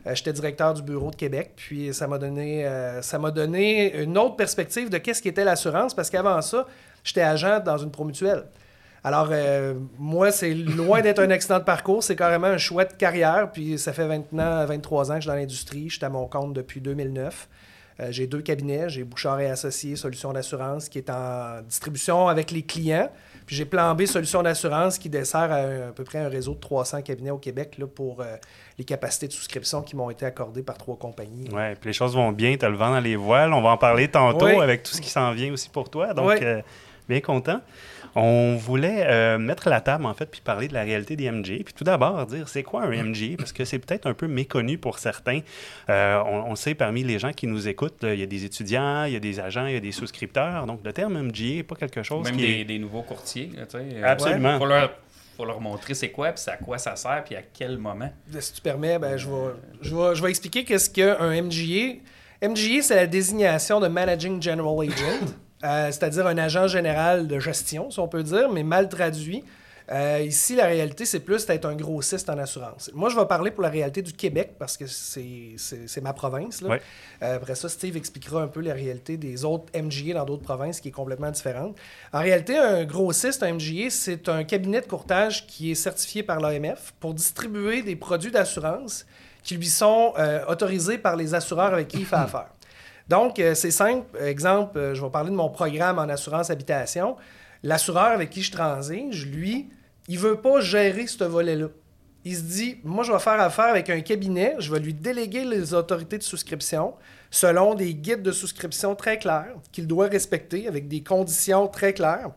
Euh, 0.07 0.15
J'étais 0.15 0.33
directeur 0.33 0.73
du 0.73 0.81
bureau 0.81 1.11
de 1.11 1.15
Québec. 1.15 1.51
Puis, 1.55 1.93
ça 1.93 2.07
m'a 2.07 2.17
donné, 2.17 2.65
euh, 2.65 3.01
ça 3.01 3.19
m'a 3.19 3.31
donné 3.31 4.01
une 4.01 4.17
autre 4.17 4.35
perspective 4.35 4.89
de 4.89 4.97
qu'est-ce 4.97 5.21
qu'était 5.21 5.43
l'assurance. 5.43 5.93
Parce 5.93 6.09
qu'avant 6.09 6.41
ça, 6.41 6.67
j'étais 7.03 7.21
agent 7.21 7.59
dans 7.59 7.77
une 7.77 7.91
promutuelle. 7.91 8.45
Alors, 9.03 9.29
euh, 9.31 9.73
moi, 9.97 10.31
c'est 10.31 10.53
loin 10.53 11.01
d'être 11.01 11.19
un 11.19 11.29
accident 11.31 11.57
de 11.59 11.63
parcours. 11.63 12.03
C'est 12.03 12.15
carrément 12.15 12.47
un 12.47 12.57
choix 12.57 12.85
de 12.85 12.93
carrière. 12.93 13.51
Puis, 13.51 13.79
ça 13.79 13.93
fait 13.93 14.07
maintenant 14.07 14.65
23 14.65 15.11
ans 15.11 15.15
que 15.15 15.21
je 15.21 15.21
suis 15.21 15.27
dans 15.29 15.35
l'industrie. 15.35 15.89
Je 15.89 15.95
suis 15.95 16.05
à 16.05 16.09
mon 16.09 16.27
compte 16.27 16.53
depuis 16.53 16.81
2009. 16.81 17.47
Euh, 17.99 18.07
j'ai 18.11 18.25
deux 18.27 18.41
cabinets. 18.41 18.89
J'ai 18.89 19.03
Bouchard 19.03 19.39
et 19.41 19.47
Associés 19.49 19.95
Solutions 19.95 20.31
d'assurance 20.33 20.89
qui 20.89 20.97
est 20.97 21.09
en 21.09 21.61
distribution 21.67 22.27
avec 22.27 22.51
les 22.51 22.61
clients. 22.63 23.09
Puis 23.45 23.55
j'ai 23.55 23.65
Plan 23.65 23.93
B 23.95 24.05
Solutions 24.05 24.41
d'assurance 24.43 24.97
qui 24.97 25.09
dessert 25.09 25.51
à, 25.51 25.55
un- 25.57 25.89
à 25.89 25.91
peu 25.91 26.03
près 26.03 26.19
un 26.19 26.29
réseau 26.29 26.53
de 26.53 26.59
300 26.59 27.01
cabinets 27.01 27.31
au 27.31 27.37
Québec 27.37 27.75
là, 27.77 27.87
pour 27.87 28.21
euh, 28.21 28.37
les 28.77 28.85
capacités 28.85 29.27
de 29.27 29.33
souscription 29.33 29.81
qui 29.81 29.95
m'ont 29.95 30.09
été 30.09 30.25
accordées 30.25 30.63
par 30.63 30.77
trois 30.77 30.95
compagnies. 30.97 31.49
Ouais, 31.51 31.75
puis 31.75 31.89
les 31.89 31.93
choses 31.93 32.15
vont 32.15 32.31
bien, 32.31 32.55
tu 32.57 32.65
as 32.65 32.69
le 32.69 32.77
vent 32.77 32.91
dans 32.91 32.99
les 32.99 33.15
voiles. 33.15 33.53
On 33.53 33.61
va 33.61 33.69
en 33.69 33.77
parler 33.77 34.07
tantôt 34.07 34.45
Oui. 34.45 34.55
avec 34.61 34.83
tout 34.83 34.93
ce 34.93 35.01
qui 35.01 35.09
s'en 35.09 35.31
vient 35.33 35.51
aussi 35.51 35.69
pour 35.69 35.89
toi. 35.89 36.13
Donc, 36.13 36.29
Oui. 36.29 36.35
euh, 36.41 36.61
bien 37.09 37.19
content. 37.19 37.59
On 38.15 38.55
voulait 38.55 39.05
euh, 39.07 39.37
mettre 39.37 39.69
la 39.69 39.81
table, 39.81 40.05
en 40.05 40.13
fait, 40.13 40.25
puis 40.25 40.41
parler 40.41 40.67
de 40.67 40.73
la 40.73 40.83
réalité 40.83 41.15
des 41.15 41.29
MGA. 41.31 41.63
Puis 41.63 41.73
tout 41.73 41.83
d'abord, 41.83 42.25
dire 42.25 42.47
c'est 42.49 42.63
quoi 42.63 42.83
un 42.83 43.03
MGA, 43.03 43.37
parce 43.37 43.53
que 43.53 43.65
c'est 43.65 43.79
peut-être 43.79 44.05
un 44.07 44.13
peu 44.13 44.27
méconnu 44.27 44.77
pour 44.77 44.99
certains. 44.99 45.39
Euh, 45.89 46.21
on, 46.25 46.51
on 46.51 46.55
sait 46.55 46.75
parmi 46.75 47.03
les 47.03 47.19
gens 47.19 47.31
qui 47.31 47.47
nous 47.47 47.67
écoutent, 47.67 48.03
là, 48.03 48.13
il 48.13 48.19
y 48.19 48.23
a 48.23 48.27
des 48.27 48.45
étudiants, 48.45 49.05
il 49.05 49.13
y 49.13 49.15
a 49.15 49.19
des 49.19 49.39
agents, 49.39 49.65
il 49.65 49.73
y 49.73 49.77
a 49.77 49.81
des 49.81 49.91
souscripteurs. 49.91 50.65
Donc, 50.65 50.81
le 50.83 50.93
terme 50.93 51.21
MGA 51.21 51.55
n'est 51.55 51.63
pas 51.63 51.75
quelque 51.75 52.03
chose 52.03 52.25
Même 52.25 52.35
qui 52.35 52.41
des, 52.41 52.59
est... 52.61 52.65
des 52.65 52.79
nouveaux 52.79 53.03
courtiers. 53.03 53.49
là, 53.55 53.65
tu 53.65 53.77
sais, 53.77 53.85
euh, 53.95 54.03
Absolument. 54.05 54.57
Faut 54.57 54.65
leur, 54.65 54.91
faut 55.37 55.45
leur 55.45 55.61
montrer 55.61 55.93
c'est 55.93 56.11
quoi, 56.11 56.31
puis 56.31 56.41
c'est 56.43 56.51
à 56.51 56.57
quoi 56.57 56.77
ça 56.77 56.95
sert, 56.95 57.23
puis 57.23 57.35
à 57.35 57.41
quel 57.41 57.77
moment. 57.77 58.11
Si 58.39 58.53
tu 58.53 58.61
permets, 58.61 58.99
ben, 58.99 59.17
je, 59.17 59.27
vais, 59.27 59.53
je, 59.81 59.95
vais, 59.95 60.15
je 60.15 60.21
vais 60.21 60.29
expliquer 60.29 60.63
qu'est-ce 60.63 60.89
qu'un 60.89 61.41
MGA. 61.41 61.99
MGA, 62.43 62.81
c'est 62.81 62.95
la 62.95 63.07
désignation 63.07 63.79
de 63.79 63.87
Managing 63.87 64.41
General 64.41 64.75
Agent, 64.81 65.25
euh, 65.63 65.87
c'est-à-dire 65.87 66.27
un 66.27 66.37
agent 66.37 66.67
général 66.67 67.27
de 67.27 67.39
gestion, 67.39 67.91
si 67.91 67.99
on 67.99 68.07
peut 68.07 68.23
dire, 68.23 68.51
mais 68.51 68.63
mal 68.63 68.89
traduit. 68.89 69.43
Euh, 69.91 70.23
ici, 70.25 70.55
la 70.55 70.67
réalité, 70.67 71.05
c'est 71.05 71.19
plus 71.19 71.45
d'être 71.45 71.65
un 71.65 71.75
grossiste 71.75 72.29
en 72.29 72.37
assurance. 72.37 72.89
Moi, 72.93 73.09
je 73.09 73.17
vais 73.17 73.25
parler 73.25 73.51
pour 73.51 73.61
la 73.61 73.69
réalité 73.69 74.01
du 74.01 74.13
Québec 74.13 74.53
parce 74.57 74.77
que 74.77 74.85
c'est 74.87 76.01
ma 76.01 76.13
province. 76.13 76.61
là. 76.61 76.69
Ouais. 76.69 76.81
Euh, 77.23 77.35
après 77.35 77.55
ça, 77.55 77.67
Steve 77.67 77.97
expliquera 77.97 78.41
un 78.41 78.47
peu 78.47 78.61
la 78.61 78.73
réalité 78.73 79.17
des 79.17 79.43
autres 79.43 79.65
MGA 79.75 80.13
dans 80.13 80.25
d'autres 80.25 80.43
provinces 80.43 80.79
qui 80.79 80.89
est 80.89 80.93
complètement 80.93 81.31
différente. 81.31 81.75
En 82.13 82.19
réalité, 82.19 82.57
un 82.57 82.85
grossiste, 82.85 83.43
un 83.43 83.53
MGA, 83.53 83.89
c'est 83.89 84.29
un 84.29 84.45
cabinet 84.45 84.79
de 84.79 84.87
courtage 84.87 85.45
qui 85.45 85.71
est 85.71 85.75
certifié 85.75 86.23
par 86.23 86.39
l'AMF 86.39 86.93
pour 86.99 87.13
distribuer 87.13 87.81
des 87.81 87.97
produits 87.97 88.31
d'assurance 88.31 89.05
qui 89.43 89.57
lui 89.57 89.67
sont 89.67 90.13
euh, 90.17 90.45
autorisés 90.47 90.99
par 90.99 91.15
les 91.15 91.33
assureurs 91.33 91.73
avec 91.73 91.89
qui 91.89 91.99
il 91.99 92.05
fait 92.05 92.15
affaire. 92.15 92.49
Donc, 93.07 93.39
euh, 93.39 93.55
c'est 93.55 93.71
simple. 93.71 94.17
Exemple, 94.21 94.77
euh, 94.77 94.95
je 94.95 95.03
vais 95.03 95.09
parler 95.09 95.31
de 95.31 95.35
mon 95.35 95.49
programme 95.49 95.99
en 95.99 96.09
assurance 96.09 96.49
habitation. 96.49 97.15
L'assureur 97.63 98.07
avec 98.07 98.29
qui 98.29 98.41
je 98.41 98.51
transige, 98.51 99.27
lui, 99.27 99.69
il 100.07 100.17
veut 100.17 100.41
pas 100.41 100.61
gérer 100.61 101.07
ce 101.07 101.23
volet-là. 101.23 101.67
Il 102.23 102.35
se 102.35 102.41
dit, 102.41 102.77
moi, 102.83 103.03
je 103.03 103.11
vais 103.11 103.19
faire 103.19 103.39
affaire 103.39 103.65
avec 103.65 103.89
un 103.89 104.01
cabinet, 104.01 104.55
je 104.59 104.71
vais 104.71 104.79
lui 104.79 104.93
déléguer 104.93 105.43
les 105.43 105.73
autorités 105.73 106.17
de 106.17 106.23
souscription 106.23 106.93
selon 107.31 107.73
des 107.73 107.95
guides 107.95 108.21
de 108.21 108.31
souscription 108.31 108.93
très 108.93 109.17
clairs 109.17 109.55
qu'il 109.71 109.87
doit 109.87 110.07
respecter 110.07 110.67
avec 110.67 110.87
des 110.87 111.01
conditions 111.01 111.67
très 111.67 111.93
claires. 111.93 112.31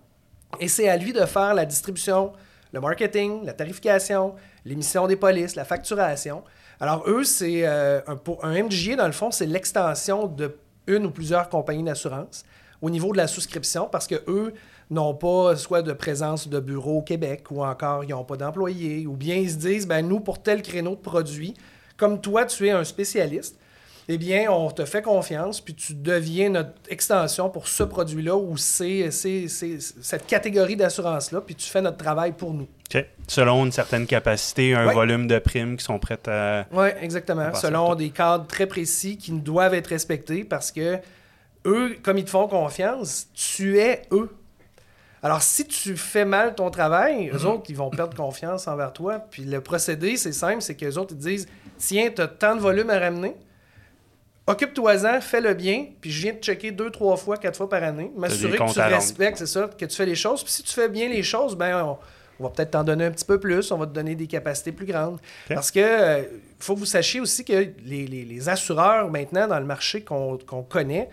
Et 0.61 0.69
c'est 0.69 0.89
à 0.89 0.97
lui 0.97 1.13
de 1.13 1.25
faire 1.27 1.53
la 1.53 1.67
distribution, 1.67 2.33
le 2.73 2.81
marketing, 2.81 3.45
la 3.45 3.53
tarification, 3.53 4.35
l'émission 4.65 5.07
des 5.07 5.17
polices, 5.17 5.57
la 5.57 5.65
facturation. 5.65 6.45
Alors, 6.81 7.05
eux, 7.09 7.25
c'est 7.25 7.67
euh, 7.67 8.01
un, 8.07 8.17
pour 8.17 8.45
un 8.45 8.63
MGA, 8.63 8.97
dans 8.97 9.07
le 9.07 9.13
fond, 9.13 9.31
c'est 9.31 9.47
l'extension 9.47 10.27
de 10.27 10.57
une 10.87 11.07
ou 11.07 11.11
plusieurs 11.11 11.49
compagnies 11.49 11.85
d'assurance 11.85 12.45
au 12.83 12.91
niveau 12.91 13.13
de 13.13 13.17
la 13.17 13.27
souscription 13.27 13.89
parce 13.91 14.07
que 14.07 14.17
eux 14.29 14.53
n'ont 14.91 15.15
pas 15.15 15.57
soit 15.57 15.83
de 15.83 15.93
présence 15.93 16.49
de 16.49 16.61
bureau 16.61 16.99
au 16.99 17.03
Québec 17.03 17.47
ou 17.51 17.65
encore 17.65 18.05
ils 18.05 18.11
n'ont 18.11 18.25
pas 18.25 18.37
d'employés 18.37 19.07
ou 19.07 19.15
bien 19.17 19.37
ils 19.37 19.51
se 19.51 19.57
disent 19.57 19.87
ben 19.87 20.07
nous 20.07 20.21
pour 20.21 20.43
tel 20.43 20.61
créneau 20.61 20.91
de 20.91 21.01
produit 21.01 21.55
comme 21.97 22.21
toi 22.21 22.45
tu 22.45 22.67
es 22.67 22.71
un 22.71 22.85
spécialiste 22.85 23.59
eh 24.09 24.19
bien 24.19 24.51
on 24.51 24.71
te 24.71 24.85
fait 24.85 25.01
confiance 25.03 25.61
puis 25.61 25.75
tu 25.75 25.95
deviens 25.95 26.51
notre 26.51 26.73
extension 26.89 27.49
pour 27.49 27.69
ce 27.69 27.83
produit-là 27.83 28.37
ou 28.37 28.57
c'est 28.57 29.11
c'est- 29.11 29.49
c'est- 29.49 29.79
cette 29.81 30.27
catégorie 30.27 30.77
d'assurance-là 30.77 31.41
puis 31.41 31.55
tu 31.55 31.69
fais 31.69 31.81
notre 31.81 31.97
travail 31.99 32.33
pour 32.33 32.53
nous. 32.55 32.69
Selon 33.27 33.65
une 33.65 33.73
certaine 33.73 34.07
capacité, 34.07 34.75
un 34.75 34.87
Ouais. 34.89 34.93
volume 34.95 35.27
de 35.27 35.39
primes 35.39 35.79
qui 35.79 35.85
sont 35.85 35.99
prêtes 35.99 36.29
à... 36.29 36.67
Oui, 36.73 36.89
exactement. 37.01 37.55
Selon 37.55 37.95
des 37.95 38.11
cadres 38.11 38.47
très 38.47 38.67
précis 38.67 39.17
qui 39.17 39.33
doivent 39.33 39.73
être 39.75 39.87
respectés 39.89 40.45
parce 40.45 40.71
que 40.71 40.99
eux, 41.67 41.97
comme 42.03 42.19
ils 42.19 42.25
te 42.27 42.31
font 42.31 42.47
confiance, 42.47 43.29
tu 43.33 43.79
es 43.79 44.03
eux. 44.13 44.29
Alors, 45.23 45.41
si 45.41 45.65
tu 45.67 45.97
fais 45.97 46.27
mal 46.27 46.55
ton 46.55 46.71
travail, 46.71 47.31
eux 47.33 47.47
autres, 47.47 47.65
ils 47.71 47.77
vont 47.77 47.89
perdre 47.89 48.15
confiance 48.15 48.69
envers 48.69 48.93
toi. 48.93 49.19
Puis 49.31 49.45
le 49.45 49.63
procédé, 49.63 50.19
c'est 50.19 50.33
simple, 50.33 50.61
c'est 50.61 50.75
qu'eux 50.77 50.97
autres, 50.99 51.15
ils 51.15 51.19
te 51.19 51.23
disent 51.29 51.49
Tiens, 51.79 52.11
tu 52.15 52.21
as 52.21 52.29
tant 52.29 52.55
de 52.55 52.61
volume 52.61 52.91
à 52.91 52.99
ramener. 52.99 53.35
Occupe-toi-en, 54.47 55.21
fais-le 55.21 55.55
bien, 55.55 55.87
puis 56.01 56.11
je 56.11 56.23
viens 56.23 56.33
te 56.35 56.45
checker 56.45 56.71
deux, 56.71 56.91
trois 56.91 57.17
fois, 57.17 57.37
quatre 57.37 57.57
fois 57.57 57.69
par 57.69 57.83
année, 57.83 58.11
m'assurer 58.17 58.53
que 58.69 58.73
tu 58.73 58.79
respectes, 58.95 59.39
c'est 59.39 59.47
ça, 59.47 59.69
que 59.79 59.85
tu 59.85 59.97
fais 59.97 60.07
les 60.07 60.15
choses. 60.15 60.43
Puis 60.43 60.53
si 60.53 60.63
tu 60.63 60.73
fais 60.73 60.89
bien 60.89 61.09
les 61.09 61.23
choses, 61.23 61.57
ben 61.57 61.83
on, 61.85 61.97
on 62.41 62.45
va 62.45 62.51
peut-être 62.51 62.73
t'en 62.73 62.85
donner 62.85 63.07
un 63.07 63.11
petit 63.11 63.25
peu 63.25 63.39
plus, 63.41 63.71
on 63.73 63.79
va 63.79 63.87
te 63.87 63.93
donner 63.93 64.15
des 64.15 64.27
capacités 64.27 64.73
plus 64.73 64.87
grandes. 64.87 65.19
Parce 65.55 65.71
que 65.71 65.81
euh, 65.81 66.23
faut 66.59 66.75
que 66.75 66.81
vous 66.81 66.85
sachiez 66.87 67.21
aussi 67.21 67.45
que 67.45 67.53
les, 67.53 68.07
les- 68.07 68.25
les 68.25 68.49
assureurs 68.49 69.11
maintenant 69.11 69.47
dans 69.47 69.59
le 69.59 69.67
marché 69.67 70.03
qu'on 70.03 70.37
qu'on 70.39 70.63
connaît, 70.63 71.09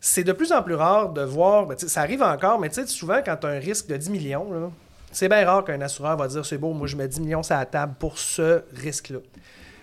c'est 0.00 0.22
de 0.22 0.32
plus 0.32 0.52
en 0.52 0.62
plus 0.62 0.74
rare 0.74 1.08
de 1.12 1.22
voir, 1.22 1.66
ben, 1.66 1.76
ça 1.76 2.02
arrive 2.02 2.22
encore, 2.22 2.60
mais 2.60 2.68
tu 2.68 2.76
sais, 2.76 2.86
souvent 2.86 3.20
quand 3.24 3.36
tu 3.38 3.46
as 3.48 3.50
un 3.50 3.58
risque 3.58 3.88
de 3.88 3.96
10 3.96 4.10
millions, 4.10 4.70
c'est 5.10 5.28
bien 5.28 5.44
rare 5.44 5.64
qu'un 5.64 5.80
assureur 5.80 6.16
va 6.16 6.28
dire 6.28 6.44
c'est 6.46 6.58
beau, 6.58 6.72
moi 6.72 6.86
je 6.86 6.94
mets 6.94 7.08
10 7.08 7.20
millions 7.20 7.42
sur 7.42 7.56
la 7.56 7.66
table 7.66 7.94
pour 7.98 8.16
ce 8.18 8.62
risque-là. 8.76 9.18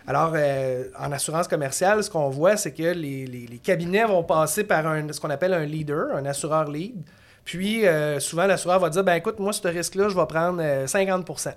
Alors, 0.07 0.33
euh, 0.35 0.85
en 0.99 1.11
assurance 1.11 1.47
commerciale, 1.47 2.03
ce 2.03 2.09
qu'on 2.09 2.29
voit, 2.29 2.57
c'est 2.57 2.71
que 2.71 2.83
les, 2.83 3.25
les- 3.25 3.47
les 3.47 3.57
cabinets 3.57 4.05
vont 4.05 4.23
passer 4.23 4.63
par 4.63 4.85
un, 4.87 5.11
ce 5.11 5.19
qu'on 5.19 5.29
appelle 5.31 5.53
un 5.53 5.65
leader, 5.65 6.15
un 6.15 6.25
assureur 6.25 6.69
lead. 6.69 6.95
Puis, 7.43 7.85
euh, 7.87 8.19
souvent, 8.19 8.45
l'assureur 8.45 8.79
va 8.79 8.89
dire 8.89 9.03
ben 9.03 9.15
écoute, 9.15 9.39
moi, 9.39 9.53
ce 9.53 9.67
risque-là, 9.67 10.09
je 10.09 10.15
vais 10.15 10.25
prendre 10.27 10.59
euh, 10.61 10.85
50% 10.85 11.53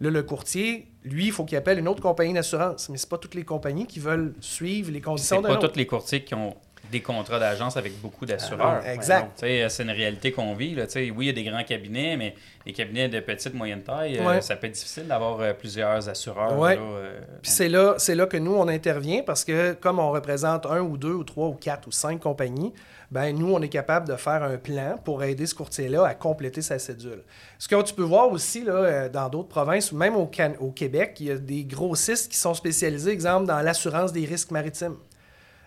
Là, 0.00 0.10
le 0.10 0.22
courtier, 0.22 0.86
lui, 1.04 1.26
il 1.26 1.32
faut 1.32 1.44
qu'il 1.44 1.58
appelle 1.58 1.78
une 1.80 1.88
autre 1.88 2.00
compagnie 2.00 2.32
d'assurance. 2.32 2.88
Mais 2.88 2.98
c'est 2.98 3.08
pas 3.08 3.18
toutes 3.18 3.34
les 3.34 3.42
compagnies 3.44 3.84
qui 3.86 3.98
veulent 3.98 4.32
suivre 4.40 4.92
les 4.92 5.00
conditions 5.00 5.38
de 5.42 5.48
pas 5.48 5.54
l'autre. 5.54 5.68
tous 5.68 5.76
les 5.76 5.86
courtiers 5.86 6.22
qui 6.22 6.34
ont 6.34 6.54
des 6.90 7.00
contrats 7.02 7.38
d'agence 7.38 7.76
avec 7.76 8.00
beaucoup 8.00 8.24
d'assureurs. 8.26 8.80
Ah, 8.84 8.94
exact. 8.94 9.32
C'est 9.38 9.82
une 9.82 9.90
réalité 9.90 10.32
qu'on 10.32 10.54
vit. 10.54 10.74
Là. 10.74 10.84
Oui, 10.94 11.12
il 11.18 11.26
y 11.26 11.28
a 11.28 11.32
des 11.32 11.44
grands 11.44 11.64
cabinets, 11.64 12.16
mais 12.16 12.34
les 12.64 12.72
cabinets 12.72 13.08
de 13.08 13.20
petite, 13.20 13.54
moyenne 13.54 13.82
taille, 13.82 14.18
euh, 14.18 14.40
ça 14.40 14.56
peut 14.56 14.66
être 14.66 14.74
difficile 14.74 15.06
d'avoir 15.06 15.40
euh, 15.40 15.52
plusieurs 15.52 16.08
assureurs. 16.08 16.58
Ouais. 16.58 16.78
euh, 16.78 17.18
Puis 17.42 17.50
c'est 17.50 17.68
là, 17.68 17.94
c'est 17.98 18.14
là 18.14 18.26
que 18.26 18.36
nous, 18.36 18.54
on 18.54 18.68
intervient 18.68 19.22
parce 19.22 19.44
que 19.44 19.72
comme 19.74 19.98
on 19.98 20.10
représente 20.10 20.66
un 20.66 20.80
ou 20.80 20.96
deux 20.96 21.12
ou 21.12 21.24
trois 21.24 21.48
ou 21.48 21.54
quatre 21.54 21.86
ou 21.88 21.92
cinq 21.92 22.20
compagnies, 22.20 22.72
ben 23.10 23.34
nous, 23.34 23.54
on 23.54 23.62
est 23.62 23.70
capable 23.70 24.06
de 24.06 24.16
faire 24.16 24.42
un 24.42 24.58
plan 24.58 24.98
pour 25.02 25.24
aider 25.24 25.46
ce 25.46 25.54
courtier-là 25.54 26.04
à 26.06 26.14
compléter 26.14 26.60
sa 26.60 26.78
cédule. 26.78 27.22
Ce 27.58 27.66
que 27.66 27.80
tu 27.82 27.94
peux 27.94 28.02
voir 28.02 28.30
aussi 28.30 28.64
là, 28.64 29.08
dans 29.08 29.30
d'autres 29.30 29.48
provinces, 29.48 29.92
ou 29.92 29.96
même 29.96 30.14
au, 30.14 30.26
Can- 30.26 30.52
au 30.60 30.70
Québec, 30.72 31.16
il 31.20 31.26
y 31.26 31.30
a 31.30 31.36
des 31.38 31.64
grossistes 31.64 32.30
qui 32.30 32.36
sont 32.36 32.52
spécialisés, 32.52 33.10
exemple, 33.10 33.46
dans 33.46 33.60
l'assurance 33.60 34.12
des 34.12 34.26
risques 34.26 34.50
maritimes. 34.50 34.96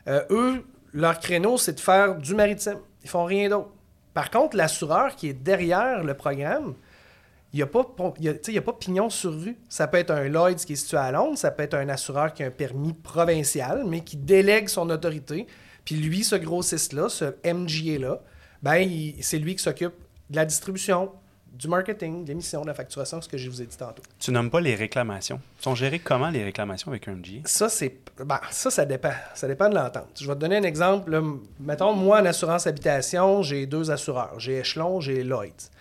Euh, 0.08 0.22
eux, 0.30 0.64
leur 0.94 1.20
créneau, 1.20 1.58
c'est 1.58 1.74
de 1.74 1.80
faire 1.80 2.16
du 2.16 2.36
maritime. 2.36 2.80
Ils 3.04 3.10
font 3.10 3.26
rien 3.26 3.50
d'autre. 3.50 3.70
Par 4.14 4.30
contre, 4.30 4.58
l'assureur 4.58 5.16
qui 5.16 5.30
est 5.30 5.34
derrière 5.34 6.04
le 6.04 6.14
programme, 6.14 6.76
il 7.54 7.58
n'y 7.58 7.64
a, 7.64 8.62
pas 8.62 8.74
pignon 8.74 9.10
sur 9.10 9.34
rue. 9.34 9.58
Ça 9.68 9.88
peut 9.88 9.98
être 9.98 10.12
un 10.12 10.30
Lloyd's 10.30 10.64
qui 10.64 10.74
est 10.74 10.78
situé 10.78 10.98
à 10.98 11.12
Londres, 11.12 11.38
ça 11.38 11.52
peut 11.52 11.64
être 11.64 11.74
un 11.74 11.90
assureur 11.90 12.34
qui 12.34 12.44
a 12.44 12.48
un 12.48 12.52
permis 12.52 12.94
provincial, 12.94 13.84
mais 13.86 14.02
qui 14.02 14.16
délègue 14.18 14.70
son 14.70 14.90
autorité. 14.90 15.48
Puis 15.84 15.96
lui, 15.96 16.24
ce 16.24 16.36
grossiste-là, 16.36 17.10
ce 17.10 17.26
MGA-là, 17.46 18.22
ben, 18.64 18.90
c'est 19.22 19.40
lui 19.40 19.56
qui 19.56 19.64
s'occupe 19.64 19.94
de 20.30 20.36
la 20.36 20.46
distribution, 20.46 21.12
du 21.52 21.68
marketing, 21.68 22.24
de 22.24 22.30
l'émission, 22.30 22.62
de 22.62 22.68
la 22.68 22.74
facturation, 22.74 23.22
ce 23.22 23.28
que 23.28 23.38
je 23.38 23.50
vous 23.50 23.62
ai 23.62 23.66
dit 23.66 23.78
tantôt. 23.78 24.02
Tu 24.20 24.32
nommes 24.32 24.50
pas 24.50 24.62
les 24.62 24.76
réclamations. 24.76 25.40
Sont 25.60 25.76
gérées 25.76 26.00
comment 26.00 26.30
les 26.30 26.44
réclamations 26.44 26.92
avec 26.92 27.08
un 27.08 27.16
MGA? 27.16 27.42
Ça, 27.46 27.70
c'est. 27.70 27.98
ben, 28.24 28.40
ça, 28.50 28.72
ça 28.72 28.86
dépend. 28.86 29.14
Ça 29.36 29.48
dépend 29.48 29.70
de 29.70 29.76
l'entente. 29.76 30.20
Je 30.20 30.28
vais 30.28 30.34
te 30.34 30.40
donner 30.40 30.58
un 30.58 30.64
exemple. 30.64 31.12
là. 31.12 31.22
Mettons, 31.60 31.94
moi, 31.94 32.22
en 32.22 32.26
assurance 32.26 32.68
habitation, 32.68 33.44
j'ai 33.44 33.66
deux 33.66 33.92
assureurs. 33.92 34.40
J'ai 34.40 34.60
Echelon, 34.60 35.02
j'ai 35.02 35.24
Lloyd's. 35.24 35.72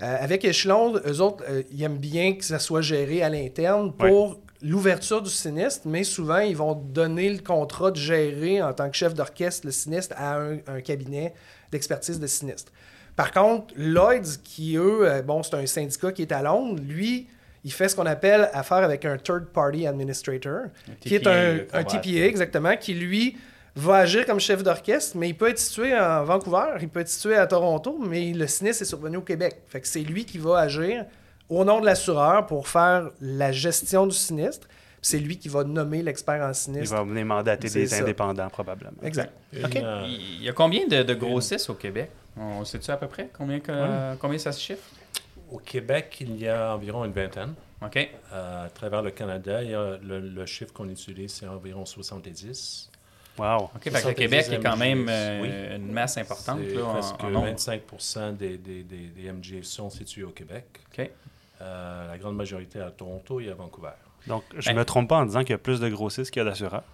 Euh, 0.00 0.16
avec 0.20 0.44
Echelon, 0.44 0.94
eux 1.06 1.20
autres, 1.20 1.44
euh, 1.48 1.62
ils 1.72 1.82
aiment 1.82 1.98
bien 1.98 2.34
que 2.34 2.44
ça 2.44 2.58
soit 2.58 2.82
géré 2.82 3.22
à 3.22 3.28
l'interne 3.28 3.92
pour 3.92 4.38
l'ouverture 4.62 5.22
du 5.22 5.30
sinistre, 5.30 5.82
mais 5.86 6.04
souvent, 6.04 6.38
ils 6.38 6.56
vont 6.56 6.74
donner 6.74 7.30
le 7.30 7.38
contrat 7.38 7.90
de 7.90 7.96
gérer 7.96 8.62
en 8.62 8.72
tant 8.72 8.90
que 8.90 8.96
chef 8.96 9.14
d'orchestre 9.14 9.66
le 9.66 9.72
sinistre 9.72 10.14
à 10.16 10.36
un, 10.36 10.58
un 10.68 10.80
cabinet 10.80 11.34
d'expertise 11.72 12.18
de 12.18 12.26
sinistre. 12.26 12.72
Par 13.18 13.32
contre, 13.32 13.74
Lloyd's, 13.76 14.36
qui 14.44 14.76
eux, 14.76 15.00
euh, 15.02 15.22
bon, 15.22 15.42
c'est 15.42 15.56
un 15.56 15.66
syndicat 15.66 16.12
qui 16.12 16.22
est 16.22 16.30
à 16.30 16.40
Londres, 16.40 16.80
lui, 16.88 17.26
il 17.64 17.72
fait 17.72 17.88
ce 17.88 17.96
qu'on 17.96 18.06
appelle 18.06 18.48
affaire 18.52 18.78
avec 18.78 19.04
un 19.04 19.16
third 19.18 19.46
party 19.46 19.88
administrator, 19.88 20.66
qui 21.00 21.16
est 21.16 21.18
TPA, 21.18 21.78
un, 21.78 21.82
TPA 21.82 22.26
exactement, 22.26 22.76
qui 22.76 22.94
lui 22.94 23.36
va 23.74 23.96
agir 23.96 24.24
comme 24.24 24.38
chef 24.38 24.62
d'orchestre, 24.62 25.16
mais 25.16 25.30
il 25.30 25.34
peut 25.36 25.48
être 25.50 25.58
situé 25.58 25.98
en 25.98 26.22
Vancouver, 26.22 26.76
il 26.80 26.88
peut 26.88 27.00
être 27.00 27.08
situé 27.08 27.34
à 27.34 27.48
Toronto, 27.48 27.98
mais 28.00 28.32
le 28.32 28.46
sinistre 28.46 28.82
est 28.82 28.86
survenu 28.86 29.16
au 29.16 29.22
Québec. 29.22 29.62
Fait 29.66 29.80
que 29.80 29.88
c'est 29.88 30.00
lui 30.02 30.24
qui 30.24 30.38
va 30.38 30.60
agir 30.60 31.04
au 31.48 31.64
nom 31.64 31.80
de 31.80 31.86
l'assureur 31.86 32.46
pour 32.46 32.68
faire 32.68 33.10
la 33.20 33.50
gestion 33.50 34.06
du 34.06 34.14
sinistre. 34.14 34.68
Puis 34.68 35.10
C'est 35.10 35.18
lui 35.18 35.38
qui 35.38 35.48
va 35.48 35.62
nommer 35.64 36.02
l'expert 36.02 36.42
en 36.44 36.50
Il 36.50 36.54
sinistre. 36.54 36.94
va 36.96 37.02
venir 37.04 37.24
mandater 37.24 37.68
des 37.68 37.86
ça. 37.86 38.02
indépendants, 38.02 38.48
probablement. 38.48 38.92
Exact. 39.02 39.32
Une, 39.52 39.64
OK. 39.66 39.76
euh, 39.76 40.02
Il 40.06 40.42
y 40.42 40.48
a 40.48 40.52
combien 40.52 40.86
de, 40.88 41.02
de 41.04 41.14
grossistes 41.14 41.70
au 41.70 41.74
Québec? 41.74 42.10
On 42.38 42.64
sait-tu 42.64 42.90
à 42.90 42.96
peu 42.96 43.08
près 43.08 43.30
combien, 43.36 43.60
que- 43.60 44.14
combien 44.16 44.38
ça 44.38 44.52
se 44.52 44.60
chiffre? 44.60 44.82
au 45.50 45.58
Québec, 45.58 46.14
il 46.20 46.36
y 46.36 46.46
a 46.46 46.74
environ 46.74 47.04
une 47.06 47.12
vingtaine. 47.12 47.54
OK. 47.82 47.96
Euh, 48.32 48.66
à 48.66 48.68
travers 48.68 49.00
le 49.00 49.10
Canada, 49.10 49.62
il 49.62 49.70
y 49.70 49.74
a 49.74 49.96
le, 50.02 50.20
le 50.20 50.46
chiffre 50.46 50.72
qu'on 50.74 50.88
utilise, 50.90 51.32
c'est 51.32 51.46
environ 51.48 51.86
70. 51.86 52.90
Wow. 53.38 53.56
OK, 53.64 53.70
fait 53.84 53.90
que 53.90 53.94
le 53.94 54.00
70 54.00 54.14
Québec 54.16 54.46
est 54.50 54.60
quand 54.60 54.76
même 54.76 55.06
euh, 55.08 55.40
oui. 55.40 55.76
une 55.76 55.90
masse 55.92 56.18
importante 56.18 56.58
C'est 56.68 56.74
là, 56.74 56.84
en- 56.84 56.92
presque 56.92 57.24
en 57.24 57.30
nombre. 57.30 57.46
25 57.46 57.82
des, 58.36 58.58
des, 58.58 58.82
des, 58.82 59.06
des 59.06 59.32
MG 59.32 59.62
sont 59.62 59.88
situés 59.90 60.24
au 60.24 60.30
Québec. 60.32 60.64
OK. 60.92 61.10
Euh, 61.62 62.08
la 62.08 62.18
grande 62.18 62.36
majorité 62.36 62.80
à 62.80 62.90
Toronto 62.90 63.40
et 63.40 63.48
à 63.48 63.54
Vancouver. 63.54 63.90
Donc, 64.26 64.42
je 64.56 64.68
Ben- 64.68 64.76
me 64.76 64.84
trompe 64.84 65.08
pas 65.08 65.16
en 65.18 65.24
disant 65.24 65.40
qu'il 65.40 65.50
y 65.50 65.54
a 65.54 65.58
plus 65.58 65.80
de 65.80 65.88
grossistes 65.88 66.30
qu'il 66.30 66.42
y 66.42 66.46
a 66.46 66.48
d'assureurs. 66.48 66.84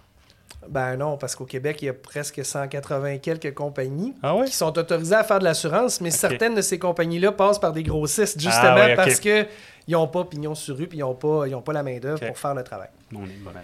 Ben 0.69 0.95
non, 0.97 1.17
parce 1.17 1.35
qu'au 1.35 1.45
Québec, 1.45 1.81
il 1.81 1.85
y 1.85 1.89
a 1.89 1.93
presque 1.93 2.43
180 2.43 3.17
quelques 3.19 3.53
compagnies 3.53 4.13
Ah 4.23 4.35
qui 4.45 4.53
sont 4.53 4.77
autorisées 4.77 5.15
à 5.15 5.23
faire 5.23 5.39
de 5.39 5.43
l'assurance, 5.43 6.01
mais 6.01 6.11
certaines 6.11 6.55
de 6.55 6.61
ces 6.61 6.79
compagnies-là 6.79 7.31
passent 7.31 7.59
par 7.59 7.71
des 7.73 7.83
grossistes, 7.83 8.39
justement 8.39 8.75
Ah 8.77 8.89
ok. 8.89 8.95
parce 8.95 9.19
qu'ils 9.19 9.47
n'ont 9.89 10.07
pas 10.07 10.23
pignon 10.25 10.55
sur 10.55 10.77
rue 10.77 10.87
puis 10.87 10.97
ils 10.97 11.01
n'ont 11.01 11.15
pas, 11.15 11.47
ils 11.47 11.55
ont 11.55 11.61
pas 11.61 11.73
la 11.73 11.83
main-d'œuvre 11.83 12.25
pour 12.25 12.37
faire 12.37 12.53
le 12.53 12.63
travail. 12.63 12.89
On 13.13 13.25
est 13.25 13.29
heure. 13.29 13.63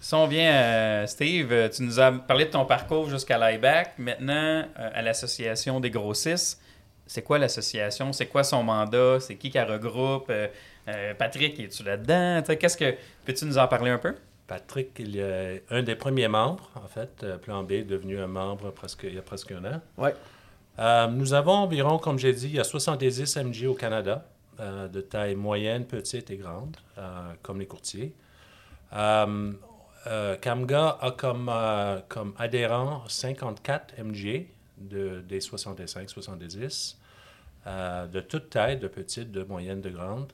Si 0.00 0.14
on 0.14 0.26
vient, 0.28 0.52
euh, 0.52 1.06
Steve, 1.06 1.48
euh, 1.50 1.68
tu 1.68 1.82
nous 1.82 1.98
as 1.98 2.12
parlé 2.12 2.44
de 2.44 2.50
ton 2.50 2.64
parcours 2.64 3.08
jusqu'à 3.08 3.38
l'IBAC. 3.38 3.98
Maintenant, 3.98 4.62
euh, 4.78 4.90
à 4.94 5.02
l'Association 5.02 5.80
des 5.80 5.90
grossistes, 5.90 6.60
c'est 7.08 7.22
quoi 7.22 7.38
l'association? 7.38 8.12
C'est 8.12 8.26
quoi 8.26 8.44
son 8.44 8.62
mandat? 8.62 9.18
C'est 9.18 9.34
qui 9.34 9.50
qui 9.50 9.58
la 9.58 9.64
regroupe? 9.64 10.30
Euh, 10.30 11.14
Patrick, 11.18 11.58
es-tu 11.58 11.82
là-dedans? 11.82 12.42
Qu'est-ce 12.56 12.76
que... 12.76 12.94
Peux-tu 13.24 13.46
nous 13.46 13.58
en 13.58 13.66
parler 13.66 13.90
un 13.90 13.98
peu? 13.98 14.14
Patrick, 14.46 14.90
il 14.98 15.18
est 15.18 15.64
un 15.70 15.82
des 15.82 15.96
premiers 15.96 16.28
membres, 16.28 16.70
en 16.76 16.86
fait. 16.86 17.22
Euh, 17.22 17.36
Plan 17.36 17.62
B 17.62 17.72
est 17.72 17.82
devenu 17.82 18.18
un 18.18 18.26
membre 18.26 18.70
presque, 18.70 19.04
il 19.04 19.14
y 19.14 19.18
a 19.18 19.22
presque 19.22 19.52
un 19.52 19.64
an. 19.64 19.80
Ouais. 19.98 20.14
Euh, 20.78 21.06
nous 21.08 21.34
avons 21.34 21.52
environ, 21.52 21.98
comme 21.98 22.18
j'ai 22.18 22.32
dit, 22.32 22.46
il 22.46 22.54
y 22.54 22.60
a 22.60 22.64
70 22.64 23.36
MG 23.36 23.66
au 23.66 23.74
Canada, 23.74 24.26
euh, 24.60 24.88
de 24.88 25.00
taille 25.00 25.34
moyenne, 25.34 25.84
petite 25.84 26.30
et 26.30 26.36
grande, 26.36 26.76
euh, 26.98 27.32
comme 27.42 27.60
les 27.60 27.66
courtiers. 27.66 28.14
Camga 28.92 30.98
a 31.00 31.10
comme, 31.16 31.52
comme 32.08 32.34
adhérent 32.38 33.02
54 33.08 33.94
MG 33.98 34.46
de, 34.78 35.20
des 35.20 35.40
65-70, 35.40 36.96
euh, 37.66 38.06
de 38.06 38.20
toute 38.20 38.50
taille, 38.50 38.78
de 38.78 38.88
petite, 38.88 39.32
de 39.32 39.42
moyenne, 39.42 39.80
de 39.80 39.90
grande. 39.90 40.32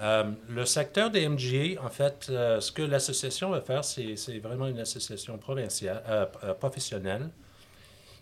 Euh, 0.00 0.30
le 0.48 0.64
secteur 0.64 1.10
des 1.10 1.28
MGA, 1.28 1.82
en 1.84 1.90
fait, 1.90 2.28
euh, 2.30 2.60
ce 2.60 2.72
que 2.72 2.82
l'association 2.82 3.50
va 3.50 3.60
faire, 3.60 3.84
c'est 3.84 4.38
vraiment 4.38 4.66
une 4.66 4.78
association 4.78 5.36
provinciale, 5.36 6.02
euh, 6.08 6.54
professionnelle 6.54 7.28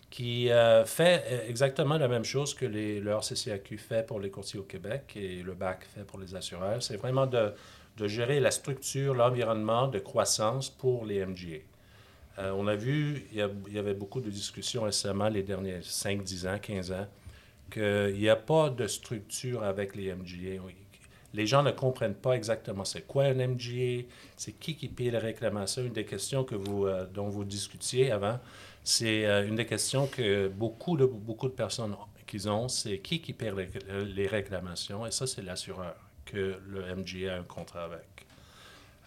qui 0.09 0.49
fait 0.87 1.45
exactement 1.47 1.99
la 1.99 2.07
même 2.07 2.23
chose 2.23 2.55
que 2.55 2.65
le 2.65 3.11
RCCAQ 3.11 3.77
fait 3.77 4.07
pour 4.07 4.19
les 4.19 4.31
courtiers 4.31 4.59
au 4.59 4.63
Québec 4.63 5.13
et 5.15 5.43
le 5.43 5.53
BAC 5.53 5.85
fait 5.85 6.01
pour 6.01 6.17
les 6.17 6.33
assureurs. 6.33 6.81
C'est 6.81 6.97
vraiment 6.97 7.27
de, 7.27 7.53
gérer 8.07 8.39
la 8.39 8.49
structure, 8.49 9.13
l'environnement 9.13 9.87
de 9.87 9.99
croissance 9.99 10.71
pour 10.71 11.05
les 11.05 11.23
MGA. 11.23 11.59
On 12.39 12.65
a 12.65 12.75
vu, 12.75 13.27
il 13.31 13.39
y, 13.39 13.45
il 13.67 13.73
y 13.75 13.77
avait 13.77 13.93
beaucoup 13.93 14.19
de 14.19 14.31
discussions 14.31 14.81
récemment, 14.81 15.29
les 15.29 15.43
derniers 15.43 15.83
5, 15.83 16.23
10 16.23 16.47
ans, 16.47 16.57
15 16.59 16.91
ans, 16.91 17.07
qu'il 17.69 18.15
n'y 18.15 18.29
a 18.29 18.35
pas 18.35 18.71
de 18.71 18.87
structure 18.87 19.61
avec 19.63 19.95
les 19.95 20.11
MGA. 20.11 20.59
Les 21.33 21.45
gens 21.45 21.63
ne 21.63 21.71
comprennent 21.71 22.15
pas 22.15 22.33
exactement 22.33 22.85
c'est 22.85 23.03
quoi 23.03 23.25
un 23.25 23.35
MGA, 23.35 24.03
c'est 24.35 24.53
qui 24.53 24.75
qui 24.75 24.87
paye 24.87 25.11
les 25.11 25.17
réclamations. 25.17 25.83
Une 25.83 25.93
des 25.93 26.05
questions 26.05 26.43
que 26.43 26.55
vous, 26.55 26.87
euh, 26.87 27.05
dont 27.05 27.29
vous 27.29 27.43
discutiez 27.43 28.11
avant, 28.11 28.39
c'est 28.83 29.25
euh, 29.25 29.47
une 29.47 29.55
des 29.55 29.65
questions 29.65 30.07
que 30.07 30.47
beaucoup 30.47 30.97
de, 30.97 31.05
beaucoup 31.05 31.47
de 31.47 31.53
personnes 31.53 31.95
qu'ils 32.25 32.49
ont, 32.49 32.67
c'est 32.67 32.99
qui 32.99 33.21
qui 33.21 33.35
les, 33.39 34.03
les 34.05 34.27
réclamations. 34.27 35.05
Et 35.05 35.11
ça, 35.11 35.27
c'est 35.27 35.41
l'assureur 35.41 35.95
que 36.25 36.59
le 36.67 36.95
MGA 36.95 37.35
a 37.35 37.39
un 37.39 37.43
contrat 37.43 37.85
avec. 37.85 38.27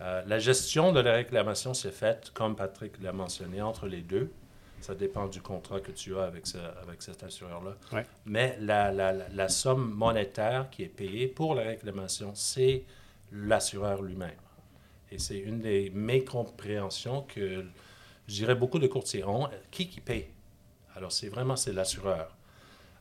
Euh, 0.00 0.22
la 0.26 0.38
gestion 0.38 0.92
de 0.92 1.00
la 1.00 1.12
réclamation 1.12 1.74
s'est 1.74 1.92
faite, 1.92 2.32
comme 2.34 2.56
Patrick 2.56 3.00
l'a 3.00 3.12
mentionné, 3.12 3.62
entre 3.62 3.86
les 3.86 4.00
deux. 4.00 4.32
Ça 4.82 4.94
dépend 4.94 5.28
du 5.28 5.40
contrat 5.40 5.80
que 5.80 5.92
tu 5.92 6.16
as 6.18 6.24
avec, 6.24 6.46
ce- 6.46 6.58
avec 6.82 7.00
cet 7.02 7.22
assureur-là. 7.22 7.76
Ouais. 7.92 8.04
Mais 8.26 8.56
la, 8.60 8.90
la- 8.92 9.12
la- 9.12 9.28
la 9.28 9.48
somme 9.48 9.90
monétaire 9.92 10.68
qui 10.70 10.82
est 10.82 10.88
payée 10.88 11.28
pour 11.28 11.54
la 11.54 11.62
réclamation, 11.62 12.32
c'est 12.34 12.84
l'assureur 13.32 14.02
lui-même. 14.02 14.30
Et 15.10 15.18
c'est 15.18 15.38
une 15.38 15.60
des 15.60 15.90
mécompréhensions 15.90 17.22
que 17.22 17.64
je 18.26 18.34
dirais 18.34 18.54
beaucoup 18.54 18.78
de 18.78 18.86
courtiers 18.86 19.24
ont. 19.24 19.48
Qui 19.70 19.88
qui 19.88 20.00
paye? 20.00 20.26
Alors, 20.96 21.12
c'est 21.12 21.28
vraiment, 21.28 21.56
c'est 21.56 21.72
l'assureur. 21.72 22.34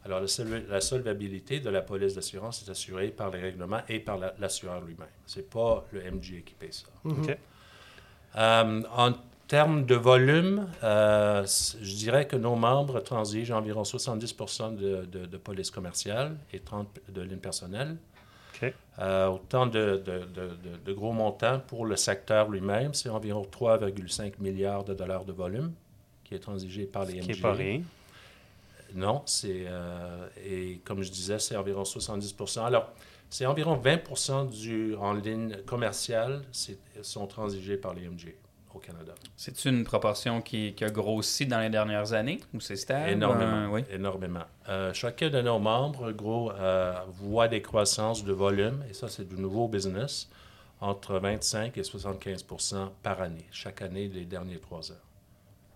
Alors, 0.03 0.19
la, 0.19 0.27
sol- 0.27 0.65
la 0.67 0.81
solvabilité 0.81 1.59
de 1.59 1.69
la 1.69 1.81
police 1.81 2.15
d'assurance 2.15 2.65
est 2.67 2.71
assurée 2.71 3.09
par 3.09 3.29
les 3.31 3.39
règlements 3.39 3.81
et 3.89 3.99
par 3.99 4.17
la- 4.17 4.33
l'assureur 4.39 4.81
lui-même. 4.81 5.07
C'est 5.25 5.49
pas 5.49 5.85
le 5.91 6.01
MGA 6.01 6.41
qui 6.41 6.53
paye 6.53 6.73
ça. 6.73 6.85
OK. 7.05 7.37
Euh, 8.37 8.81
en 8.95 9.11
termes 9.51 9.85
de 9.85 9.95
volume, 9.95 10.69
euh, 10.81 11.45
je 11.45 11.95
dirais 11.95 12.25
que 12.25 12.37
nos 12.37 12.55
membres 12.55 13.01
transigent 13.01 13.57
environ 13.57 13.83
70 13.83 14.33
de, 14.77 15.03
de, 15.03 15.25
de 15.25 15.37
police 15.37 15.69
commerciale 15.69 16.37
et 16.53 16.59
30% 16.59 16.85
de 17.09 17.21
lignes 17.21 17.37
personnelles. 17.37 17.97
OK. 18.55 18.73
Euh, 18.99 19.27
autant 19.27 19.67
de, 19.67 20.01
gros 20.93 21.11
montants 21.11 21.59
pour 21.67 21.85
le 21.85 21.97
secteur 21.97 22.47
lui-même, 22.47 22.93
c'est 22.93 23.09
environ 23.09 23.41
3,5 23.41 24.35
milliards 24.39 24.85
de 24.85 24.93
dollars 24.93 25.25
de 25.25 25.33
volume 25.33 25.73
qui 26.23 26.33
est 26.33 26.39
transigé 26.39 26.85
par 26.85 27.03
les 27.03 27.21
Ce 27.21 27.27
qui 27.27 27.33
n'est 27.33 27.41
pas 27.41 27.51
rien. 27.51 27.81
Non, 28.95 29.21
c'est. 29.25 29.65
euh, 29.67 30.29
et 30.45 30.79
comme 30.85 31.01
je 31.01 31.11
disais, 31.11 31.39
c'est 31.39 31.57
environ 31.57 31.83
70% 31.83 32.63
Alors, 32.63 32.93
c'est 33.29 33.45
environ 33.45 33.75
20% 33.75 34.49
du, 34.49 34.95
en 34.95 35.11
ligne 35.11 35.57
commerciale 35.65 36.41
sont 37.01 37.27
transigés 37.27 37.75
par 37.75 37.93
les 37.93 38.07
MGA 38.07 38.31
au 38.75 38.79
Canada. 38.79 39.13
C'est 39.37 39.65
une 39.65 39.83
proportion 39.83 40.41
qui, 40.41 40.73
qui 40.73 40.83
a 40.83 40.89
grossi 40.89 41.45
dans 41.45 41.59
les 41.59 41.69
dernières 41.69 42.13
années 42.13 42.39
ou 42.53 42.59
c'est 42.59 42.75
stable? 42.75 43.09
Énormément. 43.09 43.51
Euh, 43.51 43.67
oui. 43.67 43.83
énormément. 43.91 44.43
Euh, 44.69 44.93
chacun 44.93 45.29
de 45.29 45.41
nos 45.41 45.59
membres, 45.59 46.11
gros, 46.11 46.51
euh, 46.51 46.93
voit 47.21 47.47
des 47.47 47.61
croissances 47.61 48.23
de 48.23 48.33
volume, 48.33 48.83
et 48.89 48.93
ça, 48.93 49.07
c'est 49.09 49.27
du 49.27 49.35
nouveau 49.35 49.67
business, 49.67 50.29
entre 50.79 51.19
25 51.19 51.77
et 51.77 51.81
75% 51.83 52.89
par 53.03 53.21
année, 53.21 53.45
chaque 53.51 53.81
année 53.81 54.07
des 54.07 54.25
derniers 54.25 54.57
trois 54.59 54.91
ans. 54.91 54.95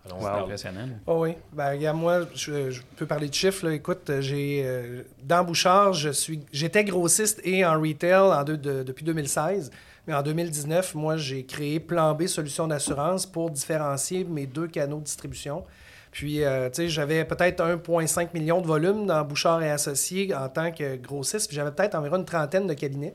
Alors, 0.04 0.20
Wow. 0.22 0.28
Impressionnant. 0.44 0.88
Oh 1.08 1.22
oui. 1.24 1.34
Ben, 1.52 1.72
regarde, 1.72 1.96
moi, 1.98 2.20
je, 2.34 2.70
je 2.70 2.80
peux 2.96 3.06
parler 3.06 3.28
de 3.28 3.34
chiffres. 3.34 3.66
Là. 3.66 3.74
Écoute, 3.74 4.08
j'ai 4.20 4.62
euh, 4.64 5.02
dans 5.24 5.42
Bouchard, 5.42 5.94
je 5.94 6.10
suis, 6.10 6.40
j'étais 6.52 6.84
grossiste 6.84 7.40
et 7.44 7.64
en 7.66 7.80
retail 7.80 8.12
en 8.14 8.44
deux- 8.44 8.56
de- 8.56 8.84
depuis 8.84 9.04
2016. 9.04 9.72
Mais 10.06 10.14
en 10.14 10.22
2019, 10.22 10.94
moi, 10.94 11.16
j'ai 11.16 11.44
créé 11.44 11.80
Plan 11.80 12.14
B 12.14 12.26
Solutions 12.26 12.68
d'assurance 12.68 13.26
pour 13.26 13.50
différencier 13.50 14.24
mes 14.24 14.46
deux 14.46 14.68
canaux 14.68 14.98
de 14.98 15.04
distribution. 15.04 15.64
Puis, 16.12 16.44
euh, 16.44 16.70
tu 16.70 16.82
sais, 16.82 16.88
j'avais 16.88 17.24
peut-être 17.24 17.60
1,5 17.60 18.28
million 18.32 18.60
de 18.60 18.66
volume 18.66 19.06
dans 19.06 19.22
Bouchard 19.24 19.62
et 19.62 19.70
Associés 19.70 20.34
en 20.34 20.48
tant 20.48 20.70
que 20.70 20.96
grossiste. 20.96 21.48
Puis, 21.48 21.56
j'avais 21.56 21.72
peut-être 21.72 21.94
environ 21.94 22.16
une 22.16 22.24
trentaine 22.24 22.66
de 22.66 22.74
cabinets. 22.74 23.14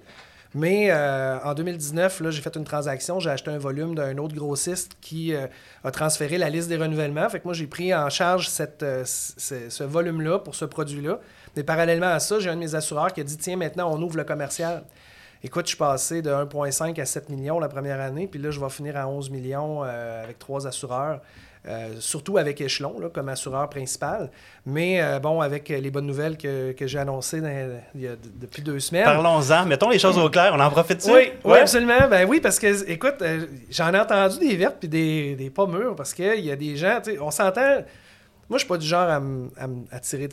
Mais 0.53 0.91
euh, 0.91 1.39
en 1.45 1.53
2019, 1.53 2.19
là, 2.19 2.29
j'ai 2.29 2.41
fait 2.41 2.55
une 2.57 2.65
transaction. 2.65 3.21
J'ai 3.21 3.29
acheté 3.29 3.51
un 3.51 3.57
volume 3.57 3.95
d'un 3.95 4.17
autre 4.17 4.35
grossiste 4.35 4.97
qui 4.99 5.33
euh, 5.33 5.47
a 5.85 5.91
transféré 5.91 6.37
la 6.37 6.49
liste 6.49 6.67
des 6.67 6.75
renouvellements. 6.75 7.29
Fait 7.29 7.39
que 7.39 7.45
moi, 7.45 7.53
j'ai 7.53 7.67
pris 7.67 7.95
en 7.95 8.09
charge 8.09 8.49
ce 8.49 9.83
volume-là 9.83 10.39
pour 10.39 10.55
ce 10.55 10.65
produit-là. 10.65 11.19
Mais 11.55 11.63
parallèlement 11.63 12.07
à 12.07 12.19
ça, 12.19 12.39
j'ai 12.39 12.49
un 12.49 12.55
de 12.55 12.59
mes 12.59 12.75
assureurs 12.75 13.13
qui 13.13 13.21
a 13.21 13.23
dit 13.23 13.37
Tiens, 13.37 13.55
maintenant, 13.55 13.89
on 13.93 14.01
ouvre 14.01 14.17
le 14.17 14.25
commercial. 14.25 14.83
Écoute, 15.43 15.65
je 15.65 15.69
suis 15.69 15.77
passé 15.77 16.21
de 16.21 16.29
1,5 16.29 16.99
à 17.01 17.05
7 17.05 17.29
millions 17.29 17.59
la 17.59 17.67
première 17.67 17.99
année, 17.99 18.27
puis 18.27 18.39
là, 18.39 18.51
je 18.51 18.59
vais 18.59 18.69
finir 18.69 18.95
à 18.97 19.07
11 19.07 19.31
millions 19.31 19.83
euh, 19.83 20.23
avec 20.23 20.37
trois 20.37 20.67
assureurs, 20.67 21.19
euh, 21.67 21.95
surtout 21.99 22.37
avec 22.37 22.61
Échelon 22.61 22.99
là, 22.99 23.09
comme 23.09 23.27
assureur 23.27 23.67
principal. 23.67 24.29
Mais 24.67 25.01
euh, 25.01 25.17
bon, 25.19 25.41
avec 25.41 25.69
les 25.69 25.89
bonnes 25.89 26.05
nouvelles 26.05 26.37
que, 26.37 26.73
que 26.73 26.85
j'ai 26.85 26.99
annoncées 26.99 27.41
dans- 27.41 27.79
il 27.95 28.01
y 28.01 28.07
a- 28.07 28.15
depuis 28.35 28.61
deux 28.61 28.79
semaines. 28.79 29.03
Parlons-en. 29.05 29.65
Mettons 29.65 29.89
les 29.89 29.97
choses 29.97 30.17
au 30.19 30.29
clair. 30.29 30.51
On 30.55 30.59
en 30.59 30.69
profite-tu? 30.69 31.09
Oui, 31.11 31.31
oui, 31.43 31.57
absolument. 31.57 32.07
Ben 32.07 32.27
oui, 32.29 32.39
parce 32.39 32.59
que, 32.59 32.87
écoute, 32.87 33.15
euh, 33.23 33.47
j'en 33.71 33.91
ai 33.95 33.99
entendu 33.99 34.37
des 34.39 34.55
vertes 34.55 34.77
puis 34.79 34.89
des, 34.89 35.35
des 35.35 35.49
pas 35.49 35.65
mûres 35.65 35.95
parce 35.95 36.13
qu'il 36.13 36.39
y 36.45 36.51
a 36.51 36.55
des 36.55 36.75
gens, 36.77 36.99
on 37.19 37.31
s'entend. 37.31 37.77
Moi, 38.47 38.57
je 38.57 38.59
suis 38.59 38.67
pas 38.67 38.77
du 38.77 38.85
genre 38.85 39.09
à, 39.09 39.15
à 39.15 39.67
à 39.91 39.99
tirer, 39.99 40.27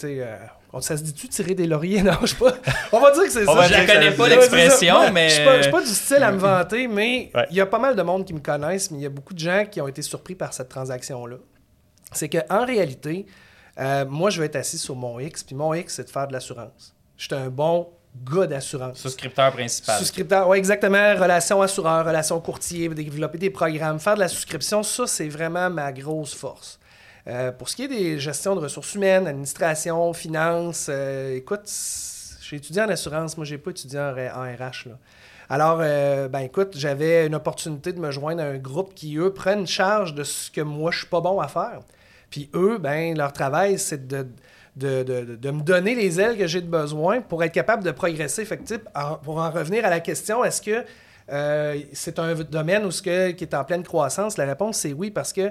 sais. 0.75 0.81
ça 0.81 0.97
se 0.97 1.03
dit-tu 1.03 1.29
tirer 1.29 1.55
des 1.55 1.67
lauriers? 1.67 2.03
Non, 2.09 2.13
je 2.23 2.27
suis 2.29 2.37
pas. 2.37 2.53
On 2.93 3.01
va 3.01 3.11
dire 3.13 3.25
que 3.25 3.31
c'est 3.31 3.45
ça. 3.45 3.63
Je 3.67 3.73
la 3.73 3.87
connais 3.87 4.11
pas 4.13 4.29
l'expression, 4.29 5.11
mais. 5.13 5.29
Je 5.29 5.43
je 5.57 5.63
suis 5.63 5.71
pas 5.71 5.81
du 5.83 5.87
style 5.89 6.23
à 6.23 6.33
me 6.33 6.39
vanter, 6.39 6.89
mais 6.89 7.31
il 7.35 7.37
Ouais. 7.37 7.47
y 7.51 7.61
a 7.61 7.67
pas 7.67 7.79
mal 7.79 7.97
de 7.97 8.03
monde 8.03 8.25
qui 8.25 8.35
me 8.35 8.41
connaissent, 8.41 8.91
mais 8.91 8.99
il 8.99 9.03
y 9.03 9.07
a 9.07 9.11
beaucoup 9.11 9.35
de 9.35 9.39
gens 9.39 9.65
qui 9.71 9.81
ont 9.81 9.89
été 9.89 10.03
surpris 10.03 10.35
par 10.35 10.53
cette 10.53 10.69
transaction-là. 10.69 11.37
C'est 12.13 12.29
qu'en 12.29 12.65
réalité, 12.65 13.27
euh, 13.79 14.05
moi, 14.07 14.31
je 14.31 14.41
vais 14.41 14.47
être 14.47 14.57
assis 14.57 14.79
sur 14.79 14.97
mon 14.97 15.19
X, 15.21 15.45
puis 15.45 15.55
mon 15.55 15.75
X, 15.75 15.95
c'est 15.97 16.05
de 16.05 16.11
faire 16.11 16.27
de 16.27 16.33
l'assurance. 16.33 16.95
Je 17.17 17.25
suis 17.27 17.35
un 17.35 17.49
bon 17.51 17.89
gars 18.33 18.47
d'assurance. 18.47 18.99
Souscripteur 18.99 19.53
principal. 19.53 19.99
Souscripteur, 19.99 20.49
oui, 20.49 20.59
exactement. 20.59 21.15
Relation 21.15 21.61
assureur, 21.63 22.05
relation 22.07 22.41
courtier, 22.41 22.89
développer 22.89 23.39
des 23.39 23.51
programmes, 23.51 24.01
faire 24.01 24.15
de 24.15 24.21
la 24.21 24.29
souscription, 24.29 24.83
ça, 24.83 25.07
c'est 25.07 25.29
vraiment 25.29 25.69
ma 25.71 25.93
grosse 25.93 26.35
force. 26.35 26.78
Euh, 27.29 27.53
pour 27.53 27.69
ce 27.69 27.77
qui 27.77 27.83
est 27.85 27.89
des 27.89 28.19
gestions 28.19 28.55
de 28.57 28.61
ressources 28.61 28.95
humaines, 28.95 29.27
administration, 29.27 30.13
finances, 30.15 30.87
euh, 30.89 31.37
écoute, 31.37 31.71
j'ai 32.41 32.57
étudié 32.57 32.81
en 32.83 32.89
assurance, 32.89 33.37
moi, 33.37 33.45
j'ai 33.45 33.59
pas 33.59 33.71
étudié 33.71 33.99
en, 34.01 34.13
RH. 34.15 34.89
Alors, 35.51 35.79
euh, 35.83 36.29
ben 36.29 36.41
écoute, 36.41 36.75
j'avais 36.77 37.27
une 37.27 37.35
opportunité 37.35 37.93
de 37.93 38.01
me 38.01 38.11
joindre 38.11 38.43
à 38.43 38.47
un 38.47 38.57
groupe 38.57 38.95
qui, 38.95 39.17
eux, 39.19 39.33
prennent 39.33 39.67
charge 39.67 40.15
de 40.15 40.25
ce 40.25 40.51
que 40.51 40.63
moi, 40.63 40.91
je 40.91 40.99
suis 40.99 41.07
pas 41.07 41.21
bon 41.21 41.39
à 41.41 41.49
faire. 41.49 41.81
Puis 42.31 42.49
eux, 42.55 42.79
ben, 42.79 43.17
leur 43.17 43.33
travail, 43.35 43.79
c'est 43.79 44.07
de, 44.07 44.27
de, 44.77 45.03
de- 45.03 45.37
de- 45.37 45.51
me 45.51 45.63
donner 45.63 45.95
les 45.95 46.21
ailes 46.21 46.39
que 46.39 46.47
j'ai 46.47 46.63
de 46.63 46.67
besoin 46.67 47.21
pour 47.21 47.43
être 47.45 47.53
capable 47.53 47.83
de 47.83 47.91
progresser. 47.91 48.45
Fait 48.47 48.61
pour 49.23 49.39
en 49.39 49.51
revenir 49.51 49.85
à 49.85 49.91
la 49.91 50.01
question, 50.01 50.45
est-ce 50.45 50.63
que 50.63 50.85
c'est 51.93 52.19
un 52.19 52.35
domaine 52.35 52.87
où 52.87 52.91
ce 52.91 53.03
qui 53.03 53.11
est 53.11 53.55
en 53.55 53.65
pleine 53.65 53.83
croissance? 53.83 54.37
La 54.39 54.47
réponse, 54.47 54.79
c'est 54.79 54.93
oui, 54.95 55.11
parce 55.11 55.33
que 55.33 55.51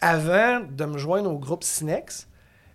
avant 0.00 0.60
de 0.60 0.84
me 0.84 0.98
joindre 0.98 1.30
au 1.30 1.38
groupe 1.38 1.64
Cinex, 1.64 2.28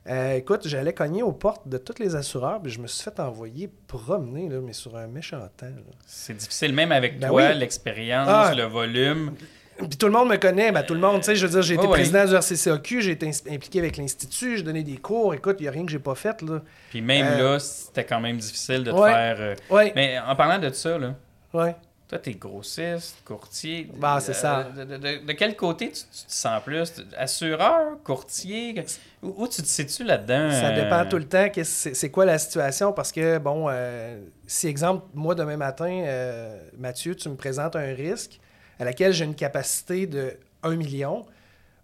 euh, 0.07 0.33
écoute, 0.33 0.67
j'allais 0.67 0.93
cogner 0.93 1.21
aux 1.21 1.31
portes 1.31 1.67
de 1.67 1.77
tous 1.77 1.99
les 1.99 2.15
assureurs, 2.15 2.59
puis 2.61 2.71
je 2.71 2.79
me 2.79 2.87
suis 2.87 3.03
fait 3.03 3.19
envoyer 3.19 3.69
promener, 3.87 4.49
là, 4.49 4.59
mais 4.61 4.73
sur 4.73 4.95
un 4.97 5.05
méchant 5.07 5.39
temps. 5.57 5.67
C'est 6.07 6.35
difficile, 6.35 6.73
même 6.73 6.91
avec 6.91 7.19
Ben 7.19 7.27
toi, 7.27 7.49
oui. 7.51 7.57
l'expérience, 7.59 8.27
Ah. 8.29 8.53
le 8.55 8.63
volume. 8.63 9.33
Puis 9.77 9.97
tout 9.97 10.05
le 10.07 10.11
monde 10.11 10.29
me 10.29 10.37
connaît, 10.37 10.71
ben, 10.71 10.83
tout 10.83 10.93
le 10.95 10.99
monde, 10.99 11.19
tu 11.21 11.25
sais, 11.25 11.35
je 11.35 11.45
veux 11.45 11.51
dire, 11.51 11.61
j'ai 11.61 11.73
été 11.75 11.83
Oh 11.83 11.87
oui. 11.89 11.93
président 11.93 12.25
du 12.25 12.33
RCCAQ, 12.35 13.01
j'ai 13.01 13.11
été 13.11 13.27
impliqué 13.49 13.79
avec 13.79 13.97
l'Institut, 13.97 14.57
j'ai 14.57 14.63
donné 14.63 14.83
des 14.83 14.97
cours, 14.97 15.33
écoute, 15.33 15.57
il 15.59 15.63
n'y 15.63 15.67
a 15.69 15.71
rien 15.71 15.85
que 15.85 15.91
j'ai 15.91 15.99
pas 15.99 16.13
fait, 16.15 16.39
là. 16.41 16.61
Puis 16.89 17.01
même 17.01 17.25
Euh, 17.39 17.53
là, 17.53 17.59
c'était 17.59 18.03
quand 18.03 18.19
même 18.19 18.37
difficile 18.37 18.83
de 18.83 18.91
te 18.91 18.95
ouais. 18.95 19.09
faire. 19.11 19.37
euh, 19.39 19.55
Ouais, 19.69 19.91
Mais 19.95 20.19
en 20.19 20.35
parlant 20.35 20.59
de 20.59 20.71
ça, 20.73 20.97
là, 20.97 21.13
ouais. 21.53 21.75
Toi, 22.11 22.19
t'es 22.19 22.33
grossiste, 22.33 23.15
courtier. 23.23 23.89
Bah, 23.95 24.19
c'est 24.19 24.31
Euh, 24.31 24.33
ça. 24.33 24.63
De, 24.63 24.83
de- 24.83 24.97
de- 24.97 25.25
de 25.25 25.31
quel 25.31 25.55
côté 25.55 25.87
tu, 25.91 26.01
tu 26.01 26.25
te 26.25 26.31
sens 26.33 26.61
plus? 26.61 26.91
Assureur, 27.17 27.97
courtier? 28.03 28.83
Où, 29.23 29.33
où 29.43 29.47
tu 29.47 29.61
te 29.61 29.67
situes 29.67 30.03
là-dedans 30.03 30.51
Ça 30.51 30.67
euh, 30.67 30.83
dépend 30.83 31.09
tout 31.09 31.17
le 31.17 31.23
temps, 31.23 31.47
c'est 31.63 31.93
c'est 31.93 32.09
quoi 32.09 32.25
la 32.25 32.37
situation, 32.37 32.91
parce 32.91 33.13
que, 33.13 33.37
bon, 33.37 33.67
euh, 33.69 34.19
si, 34.45 34.67
exemple, 34.67 35.05
moi, 35.13 35.35
demain 35.35 35.55
matin, 35.55 35.89
euh, 36.05 36.59
Mathieu, 36.77 37.15
tu 37.15 37.29
me 37.29 37.35
présentes 37.35 37.77
un 37.77 37.93
risque 37.95 38.41
à 38.77 38.83
laquelle 38.83 39.13
j'ai 39.13 39.23
une 39.23 39.35
capacité 39.35 40.05
de 40.05 40.33
1 40.63 40.75
million, 40.75 41.25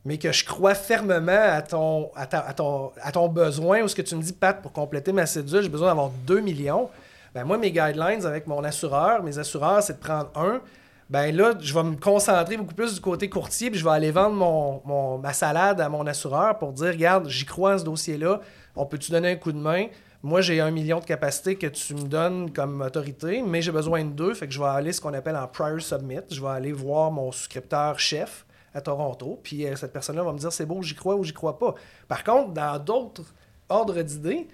mais 0.03 0.17
que 0.17 0.33
je 0.33 0.43
crois 0.43 0.75
fermement 0.75 1.31
à 1.53 1.61
ton, 1.61 2.11
à 2.15 2.25
ta- 2.25 2.41
à 2.45 2.53
ton, 2.53 2.91
à 3.01 3.13
ton 3.13 3.29
besoin, 3.29 3.81
ou 3.83 3.87
ce 3.87 3.95
que 3.95 4.01
tu 4.01 4.13
me 4.15 4.21
dis, 4.21 4.33
Pat, 4.33 4.61
pour 4.61 4.73
compléter 4.73 5.13
ma 5.13 5.25
cédule, 5.25 5.61
j'ai 5.61 5.69
besoin 5.69 5.87
d'avoir 5.87 6.09
2 6.25 6.41
millions, 6.41 6.89
ben 7.38 7.45
moi, 7.45 7.60
mes 7.60 7.69
guidelines 7.71 8.26
avec 8.26 8.47
mon 8.47 8.63
assureur, 8.63 9.21
mes 9.21 9.38
assureurs, 9.38 9.84
c'est 9.84 9.93
de 9.93 10.00
prendre 10.00 10.32
un. 10.36 10.60
Ben 11.08 11.36
là, 11.36 11.54
je 11.60 11.71
vais 11.71 11.84
me 11.84 11.95
concentrer 11.95 12.58
beaucoup 12.58 12.73
plus 12.73 12.95
du 12.95 13.00
côté 13.00 13.30
courtier, 13.30 13.69
puis 13.69 13.80
je 13.80 13.86
vais 13.86 13.91
aller 13.91 14.10
vendre 14.10 14.36
mon, 14.36 14.82
mon- 14.86 15.17
ma 15.19 15.34
salade 15.34 15.80
à 15.80 15.88
mon 15.88 16.08
assureur 16.08 16.58
pour 16.58 16.73
dire, 16.73 16.88
regarde, 16.88 17.30
j'y 17.30 17.45
crois 17.45 17.73
à 17.73 17.78
ce 17.78 17.84
dossier-là, 17.84 18.41
on 18.76 18.88
peut-tu 18.88 19.12
donner 19.12 19.34
un 19.34 19.36
coup 19.36 19.52
de 19.52 19.60
main? 19.60 19.86
Moi, 20.23 20.41
j'ai 20.41 20.60
un 20.60 20.71
million 20.71 21.00
de 21.00 21.06
capacité 21.06 21.56
que 21.56 21.67
tu 21.67 21.93
me 21.93 22.02
donnes 22.08 22.52
comme 22.52 22.82
autorité, 22.82 23.43
mais 23.45 23.62
j'ai 23.62 23.71
besoin 23.71 24.04
de 24.04 24.10
deux, 24.10 24.34
fait 24.34 24.47
que 24.47 24.54
je 24.54 24.60
vais 24.60 24.65
aller 24.65 24.91
ce 24.91 25.00
qu'on 25.00 25.13
appelle 25.13 25.36
en 25.38 25.47
prior 25.47 25.80
submit. 25.80 26.21
Je 26.32 26.41
vais 26.41 26.50
aller 26.50 26.71
voir 26.71 27.12
mon 27.12 27.32
souscripteur 27.32 28.00
chef 28.00 28.47
à 28.73 28.82
Toronto, 28.82 29.39
puis 29.43 29.67
euh, 29.67 29.76
cette 29.76 29.93
personne-là 29.93 30.23
va 30.23 30.34
me 30.34 30.39
dire 30.39 30.52
c'est 30.52 30.65
beau, 30.65 30.82
j'y 30.82 30.95
crois 30.95 31.13
ou 31.15 31.23
j'y 31.23 31.34
crois 31.34 31.60
pas. 31.60 31.76
Par 32.08 32.23
contre, 32.23 32.50
dans 32.54 32.80
d'autres 32.80 33.32
ordres 33.69 34.02
d'idées, 34.02 34.47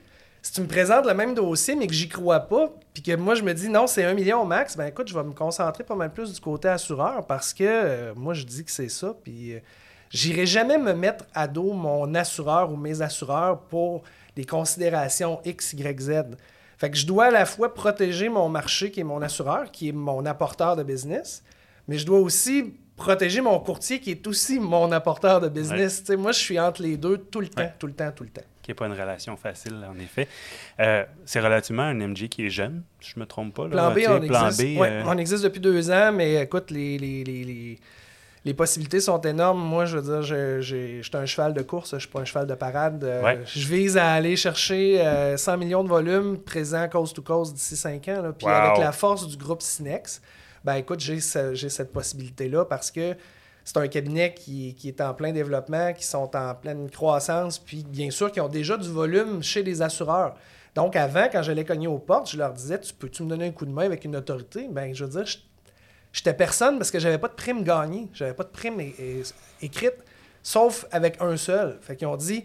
si 0.44 0.52
tu 0.52 0.62
me 0.62 0.68
présentes 0.68 1.06
le 1.08 1.14
même 1.14 1.34
dossier, 1.34 1.74
mais 1.74 1.88
que 1.88 1.94
j'y 1.94 2.10
crois 2.10 2.42
pas, 2.42 2.70
puis 2.94 3.02
que 3.02 3.16
moi 3.16 3.34
je 3.34 3.44
me 3.44 3.54
dis 3.54 3.70
non, 3.70 3.88
c'est 3.88 4.04
un 4.04 4.14
million 4.14 4.42
au 4.42 4.46
max, 4.46 4.76
ben 4.76 4.88
écoute, 4.88 5.08
je 5.08 5.14
vais 5.14 5.24
me 5.24 5.32
concentrer 5.32 5.86
pas 5.86 5.96
mal 5.96 6.12
plus 6.12 6.34
du 6.34 6.42
côté 6.42 6.68
assureur 6.68 7.26
parce 7.26 7.54
que 7.54 7.64
euh, 7.64 8.14
moi 8.16 8.34
je 8.34 8.44
dis 8.44 8.66
que 8.66 8.72
c'est 8.72 8.90
ça, 8.90 9.16
puis 9.24 9.54
euh, 9.54 9.60
j'irai 10.10 10.46
jamais 10.46 10.78
me 10.78 10.94
mettre 10.94 11.24
à 11.34 11.48
dos 11.48 11.72
mon 11.72 12.14
assureur 12.14 12.72
ou 12.74 12.76
mes 12.76 13.02
assureurs 13.02 13.62
pour 13.62 14.04
des 14.36 14.44
considérations 14.44 15.40
X, 15.46 15.74
Y, 15.74 16.02
Z. 16.02 16.12
Fait 16.78 16.92
que 16.92 16.98
je 16.98 17.08
dois 17.08 17.26
à 17.26 17.32
la 17.32 17.46
fois 17.46 17.74
protéger 17.74 18.28
mon 18.28 18.50
marché 18.50 18.92
qui 18.92 19.00
est 19.00 19.06
mon 19.06 19.22
assureur, 19.22 19.72
qui 19.72 19.90
est 19.90 19.94
mon 19.94 20.26
apporteur 20.26 20.76
de 20.76 20.84
business, 20.84 21.42
mais 21.88 21.98
je 21.98 22.06
dois 22.06 22.20
aussi 22.20 22.74
protéger 22.96 23.42
mon 23.42 23.60
courtier 23.60 24.00
qui 24.00 24.12
est 24.12 24.28
aussi 24.28 24.60
mon 24.60 24.92
apporteur 24.92 25.42
de 25.42 25.50
business. 25.50 26.04
Moi, 26.18 26.32
je 26.32 26.40
suis 26.40 26.60
entre 26.60 26.82
les 26.84 26.96
deux 26.98 27.18
tout 27.18 27.42
le 27.42 27.48
temps, 27.48 27.62
Ouais. 27.64 27.74
tout 27.80 27.88
le 27.88 27.94
temps, 27.94 28.12
tout 28.16 28.24
le 28.24 28.30
temps. 28.30 28.42
qui 28.62 28.72
n'est 28.72 28.76
pas 28.76 28.86
une 28.86 28.94
relation 28.94 29.36
facile, 29.36 29.76
en 29.90 30.00
effet. 30.00 30.26
Euh, 30.80 31.04
c'est 31.26 31.42
relativement 31.42 31.84
un 31.84 31.96
MG 32.00 32.30
qui 32.30 32.46
est 32.46 32.50
jeune, 32.50 32.84
si 33.02 33.10
je 33.12 33.20
ne 33.20 33.22
me 33.24 33.28
trompe 33.28 33.54
pas. 33.54 33.64
là, 33.68 33.70
Plan 33.70 33.92
B, 33.92 33.98
on 34.08 34.26
Plan 34.26 34.48
existe. 34.48 34.76
B, 34.76 34.80
ouais, 34.80 34.90
euh, 34.90 35.04
on 35.06 35.18
existe 35.18 35.44
depuis 35.44 35.60
deux 35.60 35.92
ans, 35.92 36.14
mais 36.14 36.36
écoute, 36.42 36.72
les, 36.72 36.98
les, 36.98 37.26
les, 37.26 37.44
les, 37.44 37.80
les 38.46 38.54
possibilités 38.54 39.02
sont 39.02 39.20
énormes. 39.20 39.60
Moi, 39.60 39.84
je 39.86 39.98
veux 39.98 40.04
dire, 40.14 40.22
je, 40.22 40.62
j'ai- 40.62 41.02
je 41.02 41.08
suis 41.10 41.18
un 41.18 41.26
cheval 41.26 41.54
de 41.54 41.62
course, 41.62 41.92
je 41.94 42.00
suis 42.00 42.08
pas 42.08 42.22
un 42.22 42.26
cheval 42.26 42.48
de 42.48 42.54
parade. 42.56 43.04
Euh, 43.04 43.22
Ouais. 43.22 43.40
Je 43.46 43.68
vise 43.68 43.98
à 43.98 44.14
aller 44.14 44.38
chercher 44.38 45.02
euh, 45.02 45.36
100 45.36 45.58
millions 45.58 45.84
de 45.84 45.90
volumes 45.90 46.38
présents 46.38 46.88
coast 46.88 47.14
to 47.18 47.22
coast 47.22 47.54
d'ici 47.54 47.76
5 47.76 48.08
ans. 48.08 48.22
là. 48.22 48.32
Puis 48.32 48.48
Wow. 48.48 48.54
avec 48.54 48.78
la 48.78 48.92
force 48.94 49.28
du 49.28 49.36
groupe 49.36 49.62
Cinex, 49.62 50.22
ben 50.64 50.76
écoute, 50.76 51.00
j'ai, 51.00 51.20
ce- 51.20 51.54
j'ai 51.54 51.70
cette 51.70 51.92
possibilité-là 51.92 52.66
parce 52.66 52.92
que 52.92 53.16
c'est 53.66 53.78
un 53.78 53.88
cabinet 53.88 54.34
qui, 54.34 54.76
qui 54.76 54.90
est 54.90 55.02
en 55.02 55.14
plein 55.14 55.32
développement, 55.32 55.94
qui 55.94 56.06
sont 56.06 56.36
en 56.36 56.56
pleine 56.56 56.90
croissance, 56.90 57.60
puis 57.60 57.84
bien 57.84 58.12
sûr, 58.12 58.32
qui 58.32 58.42
ont 58.42 58.50
déjà 58.50 58.78
du 58.78 58.90
volume 58.90 59.42
chez 59.44 59.64
les 59.64 59.82
assureurs. 59.82 60.36
Donc, 60.76 60.96
avant, 60.96 61.28
quand 61.32 61.44
j'allais 61.44 61.64
cogner 61.66 61.88
aux 61.88 62.00
portes, 62.00 62.30
je 62.32 62.38
leur 62.38 62.54
disais 62.54 62.80
Tu 62.80 62.94
peux-tu 62.94 63.24
me 63.24 63.30
donner 63.30 63.48
un 63.48 63.52
coup 63.52 63.66
de 63.66 63.72
main 63.72 63.86
avec 63.86 64.06
une 64.06 64.16
autorité? 64.16 64.68
Ben, 64.70 64.94
je 64.94 65.06
veux 65.06 65.12
dire, 65.24 65.26
j'étais 66.12 66.34
personne 66.34 66.78
parce 66.78 66.92
que 66.92 67.00
j'avais 67.00 67.18
pas 67.18 67.28
de 67.28 67.34
prime 67.34 67.64
gagnée, 67.64 68.10
j'avais 68.14 68.34
pas 68.34 68.44
de 68.44 68.50
prime 68.50 68.80
écrite, 69.62 69.96
sauf 70.42 70.86
avec 70.92 71.22
un 71.22 71.38
seul. 71.38 71.78
Fait 71.82 71.96
qu'ils 71.96 72.08
ont 72.08 72.18
dit 72.18 72.44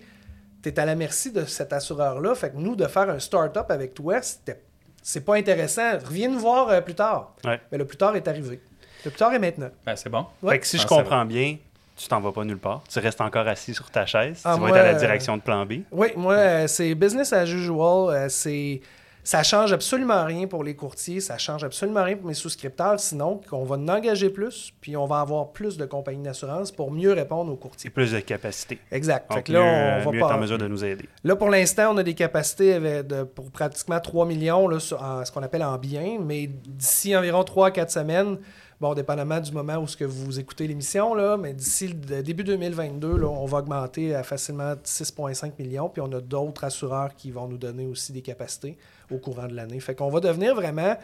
Tu 0.62 0.68
es 0.70 0.80
à 0.80 0.86
la 0.86 0.94
merci 0.94 1.32
de 1.32 1.44
cet 1.44 1.72
assureur-là, 1.72 2.34
fait 2.34 2.50
que 2.52 2.56
nous, 2.56 2.76
de 2.76 2.86
faire 2.86 3.10
un 3.10 3.18
start-up 3.18 3.70
avec 3.70 3.94
toi, 3.94 4.22
c'était. 4.22 4.62
C'est 5.10 5.24
pas 5.24 5.36
intéressant. 5.36 5.92
Reviens 6.04 6.28
nous 6.28 6.38
voir 6.38 6.68
euh, 6.68 6.82
plus 6.82 6.94
tard. 6.94 7.32
Ouais. 7.42 7.58
Mais 7.72 7.78
le 7.78 7.86
plus 7.86 7.96
tard 7.96 8.14
est 8.14 8.28
arrivé. 8.28 8.60
Le 9.06 9.10
plus 9.10 9.18
tard 9.18 9.32
est 9.32 9.38
maintenant. 9.38 9.70
Ben, 9.86 9.96
c'est 9.96 10.10
bon. 10.10 10.26
Ouais. 10.42 10.52
Fait 10.52 10.58
que 10.60 10.66
si 10.66 10.76
Ah, 10.76 10.80
je 10.82 10.86
comprends 10.86 11.24
bien, 11.24 11.56
tu 11.96 12.08
t'en 12.08 12.20
vas 12.20 12.30
pas 12.30 12.44
nulle 12.44 12.58
part. 12.58 12.82
Tu 12.90 12.98
restes 12.98 13.22
encore 13.22 13.48
assis 13.48 13.72
sur 13.72 13.90
ta 13.90 14.04
chaise. 14.04 14.42
Ah, 14.44 14.56
tu 14.56 14.60
vas 14.60 14.68
être 14.68 14.76
à 14.76 14.82
la 14.82 14.94
euh, 14.96 14.98
direction 14.98 15.38
de 15.38 15.40
plan 15.42 15.64
B. 15.64 15.76
Oui, 15.90 16.08
moi, 16.14 16.34
euh, 16.34 16.66
c'est 16.66 16.94
business 16.94 17.32
as 17.32 17.46
usual. 17.46 18.10
euh, 18.14 18.28
c'est... 18.28 18.82
Ça 19.28 19.42
change 19.42 19.74
absolument 19.74 20.24
rien 20.24 20.46
pour 20.46 20.64
les 20.64 20.74
courtiers, 20.74 21.20
ça 21.20 21.36
change 21.36 21.62
absolument 21.62 22.02
rien 22.02 22.16
pour 22.16 22.24
mes 22.28 22.32
souscripteurs, 22.32 22.98
sinon 22.98 23.42
qu'on 23.50 23.62
va 23.62 23.76
en 23.76 23.86
engager 23.88 24.30
plus, 24.30 24.72
puis 24.80 24.96
on 24.96 25.04
va 25.04 25.20
avoir 25.20 25.52
plus 25.52 25.76
de 25.76 25.84
compagnies 25.84 26.22
d'assurance 26.22 26.72
pour 26.72 26.90
mieux 26.90 27.12
répondre 27.12 27.52
aux 27.52 27.56
courtiers. 27.56 27.90
plus 27.90 28.12
de 28.12 28.20
capacité. 28.20 28.78
Exact. 28.90 29.26
Fait 29.30 29.34
Donc, 29.40 29.44
que 29.44 29.52
là, 29.52 29.60
mieux, 29.60 30.00
on 30.00 30.04
va 30.06 30.12
mieux 30.12 30.20
pas... 30.20 30.26
être 30.28 30.34
en 30.36 30.40
mesure 30.40 30.56
de 30.56 30.66
nous 30.66 30.82
aider. 30.82 31.04
Là, 31.24 31.36
pour 31.36 31.50
l'instant, 31.50 31.92
on 31.92 31.98
a 31.98 32.02
des 32.02 32.14
capacités 32.14 32.72
avec 32.72 33.06
de- 33.06 33.24
pour 33.24 33.50
pratiquement 33.50 34.00
3 34.00 34.24
millions, 34.24 34.66
là, 34.66 34.80
sur- 34.80 35.02
en, 35.02 35.22
ce 35.26 35.30
qu'on 35.30 35.42
appelle 35.42 35.62
en 35.62 35.76
bien, 35.76 36.16
mais 36.18 36.46
d'ici 36.46 37.14
environ 37.14 37.44
3 37.44 37.66
à 37.66 37.70
4 37.70 37.90
semaines, 37.90 38.38
bon, 38.80 38.94
dépendamment 38.94 39.40
du 39.40 39.52
moment 39.52 39.76
où 39.76 39.86
ce 39.86 39.98
que 39.98 40.06
vous 40.06 40.40
écoutez 40.40 40.66
l'émission, 40.66 41.12
là, 41.12 41.36
mais 41.36 41.52
d'ici 41.52 41.88
le 41.88 42.22
début 42.22 42.44
2022, 42.44 43.18
là, 43.18 43.26
on 43.26 43.44
va 43.44 43.58
augmenter 43.58 44.14
à 44.14 44.22
facilement 44.22 44.72
6,5 44.82 45.52
millions, 45.58 45.90
puis 45.90 46.00
on 46.00 46.10
a 46.12 46.20
d'autres 46.22 46.64
assureurs 46.64 47.14
qui 47.14 47.30
vont 47.30 47.46
nous 47.46 47.58
donner 47.58 47.84
aussi 47.84 48.14
des 48.14 48.22
capacités 48.22 48.78
au 49.10 49.18
courant 49.18 49.46
de 49.46 49.54
l'année. 49.54 49.80
Fait 49.80 49.94
qu'on 49.94 50.10
va 50.10 50.20
devenir 50.20 50.54
vraiment 50.54 50.96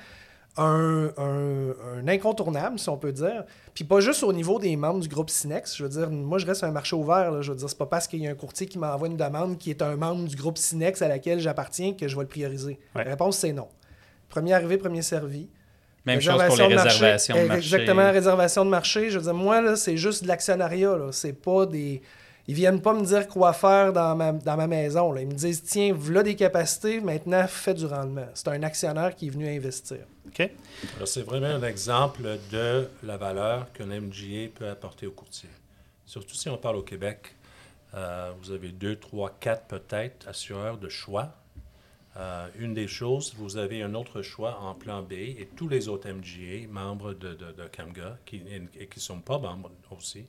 un, 0.57 1.11
un- 1.17 1.75
un 1.99 2.07
incontournable, 2.09 2.79
si 2.79 2.89
on 2.89 2.97
peut 2.97 3.13
dire. 3.13 3.45
Puis 3.75 3.83
pas 3.85 3.99
juste 4.01 4.23
au 4.23 4.33
niveau 4.33 4.59
des 4.61 4.77
membres 4.77 5.01
du 5.01 5.09
groupe 5.09 5.29
Cinex. 5.31 5.77
Je 5.77 5.83
veux 5.83 5.89
dire, 5.89 6.11
moi, 6.11 6.39
je 6.39 6.47
reste 6.47 6.63
un 6.63 6.71
marché 6.71 6.95
ouvert. 6.95 7.31
là. 7.33 7.41
Je 7.43 7.51
veux 7.51 7.59
dire, 7.59 7.69
c'est 7.69 7.79
pas 7.79 7.87
parce 7.87 8.07
qu'il 8.07 8.21
y 8.21 8.29
a 8.29 8.31
un 8.31 8.35
courtier 8.35 8.67
qui 8.67 8.79
m'envoie 8.79 9.09
une 9.09 9.17
demande 9.17 9.59
qui 9.59 9.71
est 9.71 9.83
un 9.83 9.97
membre 9.97 10.29
du 10.29 10.37
groupe 10.37 10.57
Cinex 10.59 11.03
à 11.03 11.09
laquelle 11.09 11.41
j'appartiens 11.41 11.95
que 11.95 12.07
je 12.07 12.15
vais 12.15 12.23
le 12.23 12.29
prioriser. 12.29 12.79
Ouais. 12.95 13.03
La 13.05 13.11
réponse, 13.11 13.39
c'est 13.39 13.53
non. 13.53 13.67
Premier 14.29 14.53
arrivé, 14.53 14.77
premier 14.79 15.03
servi. 15.03 15.49
Même 16.07 16.21
chose 16.21 16.35
pour 16.47 16.57
les 16.57 16.69
de 16.69 16.75
marché. 16.75 16.89
réservations 16.99 17.35
de 17.35 17.41
Eh, 17.41 17.47
marché. 17.47 17.63
Exactement, 17.77 18.13
réservation 18.13 18.65
de 18.65 18.71
marché. 18.71 19.11
Je 19.11 19.19
veux 19.19 19.25
dire, 19.25 19.35
moi, 19.35 19.61
là, 19.61 19.75
c'est 19.75 19.97
juste 19.97 20.23
de 20.23 20.29
l'actionnariat. 20.29 20.97
là. 20.97 21.09
C'est 21.13 21.33
pas 21.33 21.67
des. 21.67 22.01
Ils 22.47 22.55
viennent 22.55 22.83
pas 22.83 22.93
me 22.93 23.05
dire 23.05 23.27
quoi 23.27 23.53
faire 23.55 23.93
dans 23.93 24.15
ma, 24.15 24.33
dans 24.33 24.57
ma 24.57 24.67
maison. 24.67 25.13
là. 25.13 25.23
Ils 25.23 25.29
me 25.29 25.33
disent, 25.33 25.63
tiens, 25.63 25.95
voilà 25.97 26.23
des 26.23 26.37
capacités, 26.37 27.01
maintenant, 27.01 27.47
fais 27.47 27.73
du 27.73 27.87
rendement. 27.87 28.27
C'est 28.35 28.49
un 28.49 28.63
actionnaire 28.63 29.17
qui 29.17 29.29
est 29.29 29.31
venu 29.31 29.49
investir. 29.49 29.99
OK? 30.27 30.51
Alors, 30.97 31.09
c'est 31.09 31.23
vraiment 31.23 31.47
un 31.47 31.63
exemple 31.63 32.23
de 32.53 32.87
la 33.03 33.17
valeur 33.17 33.73
qu'un 33.73 33.87
MGA 33.87 34.49
peut 34.55 34.69
apporter 34.69 35.07
au 35.07 35.13
courtier. 35.13 35.49
Surtout 36.05 36.35
si 36.35 36.51
on 36.51 36.59
parle 36.59 36.77
au 36.77 36.83
Québec, 36.83 37.35
euh, 37.95 38.33
vous 38.43 38.51
avez 38.51 38.69
deux, 38.69 38.97
trois, 38.97 39.35
quatre 39.41 39.67
peut-être 39.67 40.29
assureurs 40.29 40.77
de 40.77 40.91
choix. 40.91 41.33
Euh, 42.17 42.47
une 42.59 42.75
des 42.75 42.87
choses, 42.87 43.35
vous 43.39 43.57
avez 43.57 43.83
un 43.83 43.95
autre 43.95 44.23
choix 44.23 44.61
en 44.61 44.75
plan 44.75 45.03
B 45.03 45.13
et 45.13 45.49
tous 45.57 45.69
les 45.69 45.89
autres 45.89 46.09
MGA, 46.09 46.69
membres 46.69 47.15
de, 47.15 47.35
de, 47.35 47.53
de 47.53 47.65
CAMGA, 47.65 48.19
qui, 48.27 48.43
et 48.79 48.87
qui 48.87 48.99
ne 48.99 49.03
sont 49.03 49.21
pas 49.21 49.39
membres 49.39 49.71
aussi. 49.91 50.27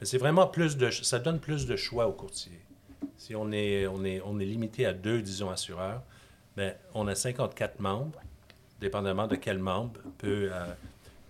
Mais 0.00 0.06
c'est 0.06 0.18
vraiment 0.18 0.46
plus 0.46 0.76
de, 0.76 0.90
ça 0.90 1.18
donne 1.18 1.40
plus 1.40 1.66
de 1.66 1.76
choix 1.76 2.06
au 2.06 2.12
courtier. 2.12 2.52
Si 3.16 3.34
on 3.34 3.50
est, 3.52 3.86
on 3.86 4.04
est, 4.04 4.20
on 4.24 4.38
est 4.38 4.44
limité 4.44 4.84
à 4.86 4.92
deux, 4.92 5.22
disons, 5.22 5.50
assureurs, 5.50 6.02
mais 6.56 6.76
on 6.94 7.06
a 7.08 7.14
54 7.14 7.80
membres 7.80 8.20
dépendamment 8.80 9.26
de 9.26 9.36
quel 9.36 9.58
membre 9.58 10.00
peut, 10.18 10.50
euh, 10.52 10.66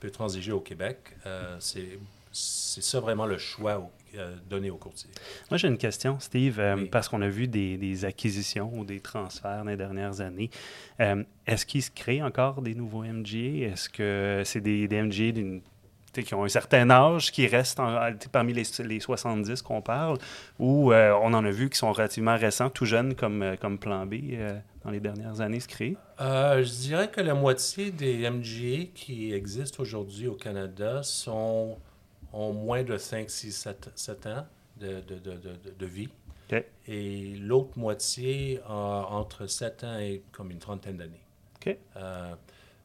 peut 0.01 0.11
transiger 0.11 0.51
au 0.53 0.61
Québec. 0.61 0.99
Euh, 1.27 1.57
c'est 1.61 1.99
c'est 2.39 2.83
ça 2.83 3.01
vraiment 3.01 3.25
le 3.25 3.39
choix 3.39 3.79
au- 3.79 3.91
euh, 4.19 4.35
donné 4.51 4.69
au 4.69 4.77
courtier. 4.77 5.09
Moi, 5.51 5.57
j'ai 5.57 5.69
une 5.69 5.79
question, 5.79 6.21
Steve, 6.21 6.61
euh, 6.61 6.77
Oui. 6.77 6.85
parce 6.87 7.09
qu'on 7.09 7.23
a 7.23 7.29
vu 7.29 7.49
des, 7.49 7.79
des 7.79 8.05
acquisitions 8.05 8.71
ou 8.79 8.85
des 8.85 9.01
transferts 9.01 9.65
dans 9.65 9.71
les 9.71 9.77
dernières 9.79 10.21
années. 10.21 10.51
Euh, 11.01 11.25
Est-ce 11.47 11.65
qu'il 11.65 11.83
se 11.83 11.91
crée 11.91 12.23
encore 12.23 12.61
des 12.61 12.75
nouveaux 12.75 13.05
MGA? 13.05 13.69
Est-ce 13.73 13.89
que 13.89 14.43
c'est 14.45 14.61
des, 14.61 14.87
des 14.87 14.97
MGA 15.03 15.33
d'une- 15.33 15.63
qui 16.23 16.35
ont 16.35 16.45
un 16.45 16.49
certain 16.49 16.89
âge, 16.91 17.33
qui 17.33 17.47
restent 17.47 17.81
en- 17.81 17.99
parmi 18.33 18.53
les, 18.53 18.65
les 18.85 19.01
70 19.01 19.63
qu'on 19.63 19.83
parle, 19.83 20.19
ou 20.59 20.93
euh, 20.93 21.13
on 21.23 21.33
en 21.35 21.45
a 21.45 21.51
vu 21.51 21.69
qui 21.71 21.79
sont 21.79 21.93
relativement 21.93 22.37
récents, 22.37 22.71
tout 22.71 22.85
jeunes 22.85 23.15
comme, 23.15 23.43
euh, 23.43 23.57
comme 23.57 23.79
Plan 23.79 24.07
B 24.07 24.15
euh, 24.33 24.59
dans 24.85 24.91
les 24.91 25.01
dernières 25.01 25.41
années 25.41 25.61
se 25.61 25.69
créer? 25.69 25.97
Euh, 26.21 26.63
je 26.63 26.71
dirais 26.73 27.11
que 27.11 27.21
la 27.21 27.35
moitié 27.35 27.91
des 27.91 28.29
MGA 28.31 28.87
qui 28.95 29.33
existent 29.33 29.83
aujourd'hui 29.83 30.29
au 30.29 30.35
Canada 30.35 31.03
sont, 31.03 31.77
ont 32.33 32.53
moins 32.53 32.83
de 32.83 32.97
5, 32.97 33.29
6, 33.31 33.53
7, 33.53 33.91
7 33.95 34.27
ans 34.27 34.47
de, 34.81 35.01
de, 35.01 35.19
de, 35.19 35.31
de, 35.33 35.57
de 35.79 35.87
vie. 35.87 36.09
Et 36.87 37.35
l'autre 37.41 37.77
moitié 37.77 38.61
a 38.69 39.07
entre 39.11 39.49
7 39.49 39.83
ans 39.85 39.99
et 39.99 40.23
comme 40.31 40.53
une 40.53 40.59
trentaine 40.61 40.97
d'années. 40.99 41.25
OK. 41.57 41.77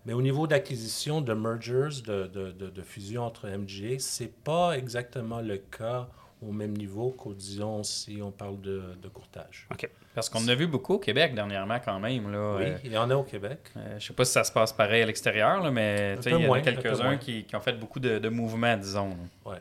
Euh, 0.01 0.05
mais 0.05 0.13
au 0.13 0.21
niveau 0.21 0.47
d'acquisition, 0.47 1.21
de 1.21 1.33
mergers, 1.33 2.01
de, 2.05 2.27
de, 2.27 2.51
de, 2.51 2.69
de 2.69 2.81
fusion 2.81 3.23
entre 3.23 3.47
MGA, 3.47 3.99
c'est 3.99 4.33
pas 4.43 4.77
exactement 4.77 5.41
le 5.41 5.57
cas 5.57 6.07
au 6.41 6.51
même 6.51 6.75
niveau 6.75 7.11
qu'au, 7.11 7.33
disons, 7.33 7.83
si 7.83 8.19
on 8.23 8.31
parle 8.31 8.59
de, 8.61 8.81
de 9.01 9.07
courtage. 9.09 9.67
Parce 10.15 10.27
qu'on 10.27 10.39
en 10.43 10.47
a 10.47 10.55
vu 10.55 10.65
beaucoup 10.65 10.95
au 10.95 10.99
Québec 10.99 11.35
dernièrement 11.35 11.79
quand 11.79 11.99
même. 11.99 12.31
Là, 12.31 12.55
Oui, 12.57 12.63
Euh, 12.65 12.77
il 12.83 12.91
y 12.93 12.97
en 12.97 13.09
a 13.11 13.15
au 13.15 13.23
Québec. 13.23 13.59
euh, 13.77 13.99
je 13.99 14.07
sais 14.07 14.13
pas 14.13 14.25
si 14.25 14.31
ça 14.33 14.43
se 14.43 14.51
passe 14.51 14.73
pareil 14.73 15.03
à 15.03 15.05
l'extérieur, 15.05 15.61
là, 15.61 15.69
mais 15.71 16.15
il 16.25 16.31
y 16.31 16.33
en 16.47 16.53
a 16.53 16.61
quelques-uns 16.61 17.17
qui, 17.17 17.43
qui 17.45 17.55
ont 17.55 17.59
fait 17.61 17.73
beaucoup 17.79 17.99
de, 17.99 18.17
de 18.19 18.29
mouvements, 18.29 18.75
disons. 18.75 19.09
là. 19.45 19.59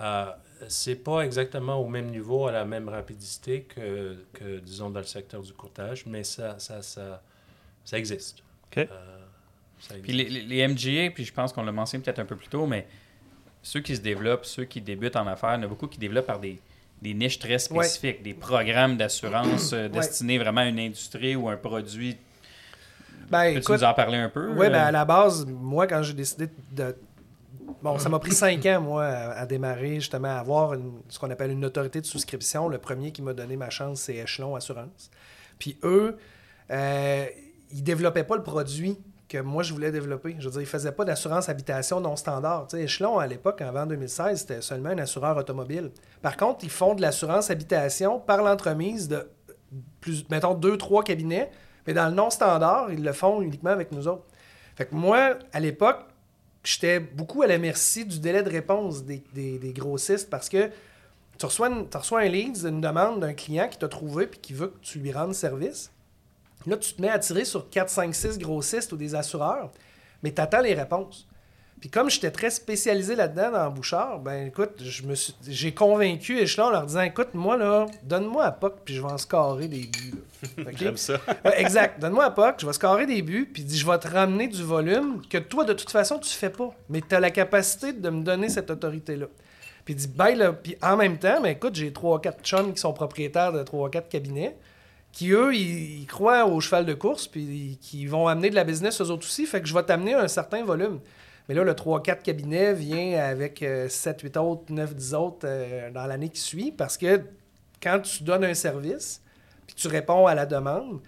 Euh, 0.00 0.32
c'est 0.68 0.96
pas 0.96 1.20
exactement 1.20 1.76
au 1.76 1.86
même 1.86 2.06
niveau, 2.10 2.46
à 2.48 2.52
la 2.52 2.64
même 2.64 2.88
rapidité 2.88 3.62
que, 3.62 4.16
que, 4.32 4.58
disons, 4.58 4.90
dans 4.90 5.00
le 5.00 5.06
secteur 5.06 5.42
du 5.42 5.52
courtage, 5.52 6.04
mais 6.06 6.24
ça, 6.24 6.58
ça, 6.58 6.82
ça, 6.82 7.22
ça 7.84 7.98
existe. 7.98 8.38
OK. 8.72 8.88
Puis 10.02 10.12
les, 10.12 10.24
les- 10.28 10.42
les 10.42 10.66
MGA, 10.68 11.10
puis 11.14 11.24
je 11.24 11.32
pense 11.32 11.52
qu'on 11.52 11.62
l'a 11.62 11.72
mentionné 11.72 12.02
peut-être 12.04 12.18
un 12.18 12.24
peu 12.24 12.36
plus 12.36 12.48
tôt, 12.48 12.66
mais 12.66 12.86
ceux 13.62 13.80
qui 13.80 13.94
se 13.96 14.00
développent, 14.00 14.44
ceux 14.46 14.64
qui 14.64 14.80
débutent 14.80 15.16
en 15.16 15.26
affaires, 15.26 15.54
il 15.54 15.58
y 15.58 15.60
en 15.60 15.62
a 15.64 15.68
beaucoup 15.68 15.86
qui 15.86 15.98
développent 15.98 16.26
par 16.26 16.40
des, 16.40 16.60
des 17.02 17.14
niches 17.14 17.38
très 17.38 17.58
spécifiques, 17.58 18.22
des 18.22 18.34
programmes 18.34 18.96
d'assurance 18.96 19.72
euh, 19.72 19.88
destinés 19.88 20.38
vraiment 20.38 20.60
à 20.62 20.66
une 20.66 20.78
industrie 20.78 21.36
ou 21.36 21.48
un 21.48 21.56
produit. 21.56 22.16
Ben, 23.30 23.54
Peux-tu 23.54 23.72
nous 23.72 23.84
en 23.84 23.94
parler 23.94 24.18
un 24.18 24.28
peu? 24.28 24.50
Oui, 24.50 24.68
ben 24.68 24.74
euh? 24.74 24.86
à 24.86 24.92
la 24.92 25.04
base, 25.04 25.46
moi, 25.46 25.86
quand 25.86 26.02
j'ai 26.02 26.12
décidé 26.14 26.48
de. 26.72 26.94
Bon, 27.82 27.98
ça 27.98 28.08
m'a 28.08 28.18
pris 28.20 28.32
cinq 28.32 28.64
ans, 28.66 28.80
moi, 28.80 29.04
à, 29.04 29.40
à 29.40 29.46
démarrer, 29.46 29.96
justement, 29.96 30.28
à 30.28 30.38
avoir 30.38 30.74
une- 30.74 31.00
ce 31.08 31.18
qu'on 31.18 31.30
appelle 31.30 31.50
une 31.50 31.64
autorité 31.64 32.00
de 32.00 32.06
souscription. 32.06 32.68
Le 32.68 32.78
premier 32.78 33.10
qui 33.10 33.22
m'a 33.22 33.32
donné 33.34 33.56
ma 33.56 33.68
chance, 33.70 34.00
c'est 34.02 34.16
Echelon 34.22 34.54
Assurance. 34.54 35.10
Puis 35.58 35.76
eux, 35.82 36.16
euh, 36.70 37.26
ils 37.72 37.82
développaient 37.82 38.24
pas 38.24 38.36
le 38.36 38.42
produit 38.44 38.96
que 39.28 39.38
moi, 39.38 39.62
je 39.62 39.72
voulais 39.72 39.90
développer. 39.90 40.36
Je 40.38 40.44
veux 40.44 40.52
dire, 40.52 40.60
ils 40.60 40.66
faisaient 40.66 40.92
pas 40.92 41.04
d'assurance 41.04 41.48
habitation 41.48 42.00
non 42.00 42.14
standard. 42.16 42.66
Tu 42.68 42.76
sais, 42.76 42.84
Echelon, 42.84 43.18
à 43.18 43.26
l'époque, 43.26 43.60
avant 43.60 43.84
2016, 43.86 44.40
c'était 44.40 44.60
seulement 44.62 44.90
un 44.90 44.98
assureur 44.98 45.36
automobile. 45.36 45.90
Par 46.22 46.36
contre, 46.36 46.64
ils 46.64 46.70
font 46.70 46.94
de 46.94 47.02
l'assurance 47.02 47.50
habitation 47.50 48.20
par 48.20 48.42
l'entremise 48.42 49.08
de, 49.08 49.28
plus, 50.00 50.28
mettons, 50.30 50.54
deux, 50.54 50.76
trois 50.78 51.02
cabinets, 51.02 51.50
mais 51.86 51.92
dans 51.92 52.06
le 52.08 52.14
non 52.14 52.30
standard, 52.30 52.92
ils 52.92 53.02
le 53.02 53.12
font 53.12 53.42
uniquement 53.42 53.70
avec 53.70 53.90
nous 53.92 54.06
autres. 54.06 54.24
Fait 54.76 54.86
que 54.86 54.94
moi, 54.94 55.36
à 55.52 55.58
l'époque, 55.60 56.00
j'étais 56.62 57.00
beaucoup 57.00 57.42
à 57.42 57.46
la 57.46 57.58
merci 57.58 58.04
du 58.04 58.20
délai 58.20 58.42
de 58.42 58.50
réponse 58.50 59.04
des, 59.04 59.22
des- 59.34 59.58
des 59.58 59.72
grossistes 59.72 60.28
parce 60.30 60.48
que 60.48 60.70
tu 61.38 61.46
reçois, 61.46 61.68
une- 61.68 61.88
tu 61.88 61.96
reçois 61.96 62.20
un 62.20 62.28
lead, 62.28 62.56
une 62.64 62.80
demande 62.80 63.20
d'un 63.20 63.34
client 63.34 63.68
qui 63.68 63.78
t'a 63.78 63.88
trouvé 63.88 64.26
puis 64.26 64.38
qui 64.40 64.52
veut 64.52 64.68
que 64.68 64.78
tu 64.82 64.98
lui 65.00 65.12
rendes 65.12 65.34
service. 65.34 65.90
Là, 66.66 66.76
tu 66.76 66.94
te 66.94 67.02
mets 67.02 67.08
à 67.08 67.18
tirer 67.18 67.44
sur 67.44 67.70
4, 67.70 67.88
5, 67.88 68.14
6 68.14 68.38
grossistes 68.38 68.92
ou 68.92 68.96
des 68.96 69.14
assureurs, 69.14 69.70
mais 70.22 70.32
tu 70.32 70.40
attends 70.40 70.60
les 70.60 70.74
réponses. 70.74 71.26
Puis 71.80 71.90
comme 71.90 72.08
j'étais 72.08 72.30
très 72.30 72.48
spécialisé 72.48 73.14
là-dedans 73.14 73.50
dans 73.52 73.70
Bouchard, 73.70 74.18
ben 74.20 74.46
écoute, 74.46 74.82
je 74.82 75.02
me 75.02 75.14
suis, 75.14 75.34
j'ai 75.46 75.74
convaincu 75.74 76.38
Echelon 76.38 76.68
en 76.68 76.70
leur 76.70 76.86
disant 76.86 77.02
écoute, 77.02 77.34
moi 77.34 77.58
là, 77.58 77.86
donne-moi 78.02 78.44
à 78.44 78.50
POC 78.50 78.76
puis 78.84 78.94
je 78.94 79.02
vais 79.02 79.12
en 79.12 79.18
scorer 79.18 79.68
des 79.68 79.86
buts. 79.86 80.14
J'aime 80.76 80.96
ça. 80.96 81.20
Exact. 81.56 82.00
Donne-moi 82.00 82.24
à 82.24 82.30
POC, 82.30 82.60
je 82.60 82.66
vais 82.66 82.72
scorer 82.72 83.04
des 83.04 83.20
buts, 83.20 83.50
puis 83.52 83.62
dis, 83.62 83.78
je 83.78 83.86
vais 83.86 83.98
te 83.98 84.08
ramener 84.08 84.48
du 84.48 84.62
volume 84.62 85.20
que 85.28 85.36
toi, 85.36 85.64
de 85.64 85.74
toute 85.74 85.90
façon, 85.90 86.18
tu 86.18 86.30
fais 86.30 86.50
pas. 86.50 86.70
Mais 86.88 87.02
tu 87.06 87.14
as 87.14 87.20
la 87.20 87.30
capacité 87.30 87.92
de 87.92 88.08
me 88.08 88.22
donner 88.22 88.48
cette 88.48 88.70
autorité-là. 88.70 89.26
Puis 89.84 89.94
il 89.94 89.96
dit, 89.98 90.08
ben 90.08 90.34
là, 90.34 90.52
puis 90.54 90.76
en 90.82 90.96
même 90.96 91.18
temps, 91.18 91.40
mais 91.42 91.52
écoute, 91.52 91.74
j'ai 91.74 91.92
trois, 91.92 92.20
quatre 92.22 92.42
chums 92.42 92.72
qui 92.72 92.80
sont 92.80 92.94
propriétaires 92.94 93.52
de 93.52 93.62
trois, 93.62 93.90
quatre 93.90 94.08
cabinets, 94.08 94.56
qui 95.16 95.30
eux, 95.30 95.54
ils, 95.54 96.04
croient 96.04 96.44
au 96.44 96.60
cheval 96.60 96.84
de 96.84 96.92
course, 96.92 97.26
puis 97.26 97.78
qui 97.80 98.04
vont 98.04 98.28
amener 98.28 98.50
de 98.50 98.54
la 98.54 98.64
business 98.64 99.00
eux 99.00 99.10
autres 99.10 99.26
aussi. 99.26 99.46
Fait 99.46 99.62
que 99.62 99.66
je 99.66 99.72
vais 99.72 99.82
t'amener 99.82 100.12
un 100.12 100.28
certain 100.28 100.62
volume. 100.62 101.00
Mais 101.48 101.54
là, 101.54 101.64
le 101.64 101.72
3-4 101.72 102.20
cabinet 102.20 102.74
vient 102.74 103.18
avec 103.18 103.62
7-8 103.62 104.38
autres, 104.38 104.70
9-10 104.70 105.14
autres 105.14 105.38
euh, 105.44 105.90
dans 105.90 106.04
l'année 106.04 106.28
qui 106.28 106.40
suit 106.40 106.70
parce 106.70 106.98
que 106.98 107.22
quand 107.82 108.00
tu 108.00 108.24
donnes 108.24 108.44
un 108.44 108.52
service, 108.52 109.22
puis 109.66 109.74
tu 109.74 109.88
réponds 109.88 110.26
à 110.26 110.34
la 110.34 110.44
demande, 110.44 111.00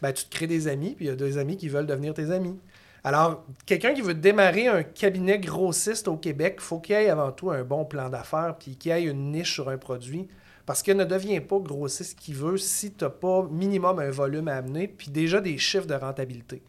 ben, 0.00 0.10
tu 0.14 0.24
te 0.24 0.34
crées 0.34 0.46
des 0.46 0.66
amis, 0.66 0.94
puis 0.94 1.04
il 1.04 1.08
y 1.08 1.12
a 1.12 1.16
des 1.16 1.36
amis 1.36 1.58
qui 1.58 1.68
veulent 1.68 1.86
devenir 1.86 2.14
tes 2.14 2.30
amis. 2.30 2.58
Alors, 3.04 3.44
quelqu'un 3.66 3.92
qui 3.92 4.00
veut 4.00 4.14
démarrer 4.14 4.68
un 4.68 4.82
cabinet 4.82 5.38
grossiste 5.38 6.08
au 6.08 6.16
Québec, 6.16 6.62
faut 6.62 6.78
qu'il 6.78 6.94
ait 6.94 7.10
avant 7.10 7.30
tout 7.30 7.50
un 7.50 7.62
bon 7.62 7.84
plan 7.84 8.08
d'affaires, 8.08 8.56
puis 8.58 8.76
qu'il 8.76 8.90
ait 8.90 9.02
une 9.02 9.32
niche 9.32 9.52
sur 9.52 9.68
un 9.68 9.76
produit. 9.76 10.28
Parce 10.70 10.84
que 10.84 10.92
ne 10.92 11.02
deviens 11.02 11.40
pas 11.40 11.58
grossiste 11.58 12.16
qui 12.16 12.32
veut 12.32 12.56
si 12.56 12.92
tu 12.92 13.02
n'as 13.02 13.10
pas 13.10 13.42
minimum 13.50 13.98
un 13.98 14.10
volume 14.12 14.46
à 14.46 14.58
amener, 14.58 14.86
puis 14.86 15.10
déjà 15.10 15.40
des 15.40 15.58
chiffres 15.58 15.88
de 15.88 15.96
rentabilité. 15.96 16.62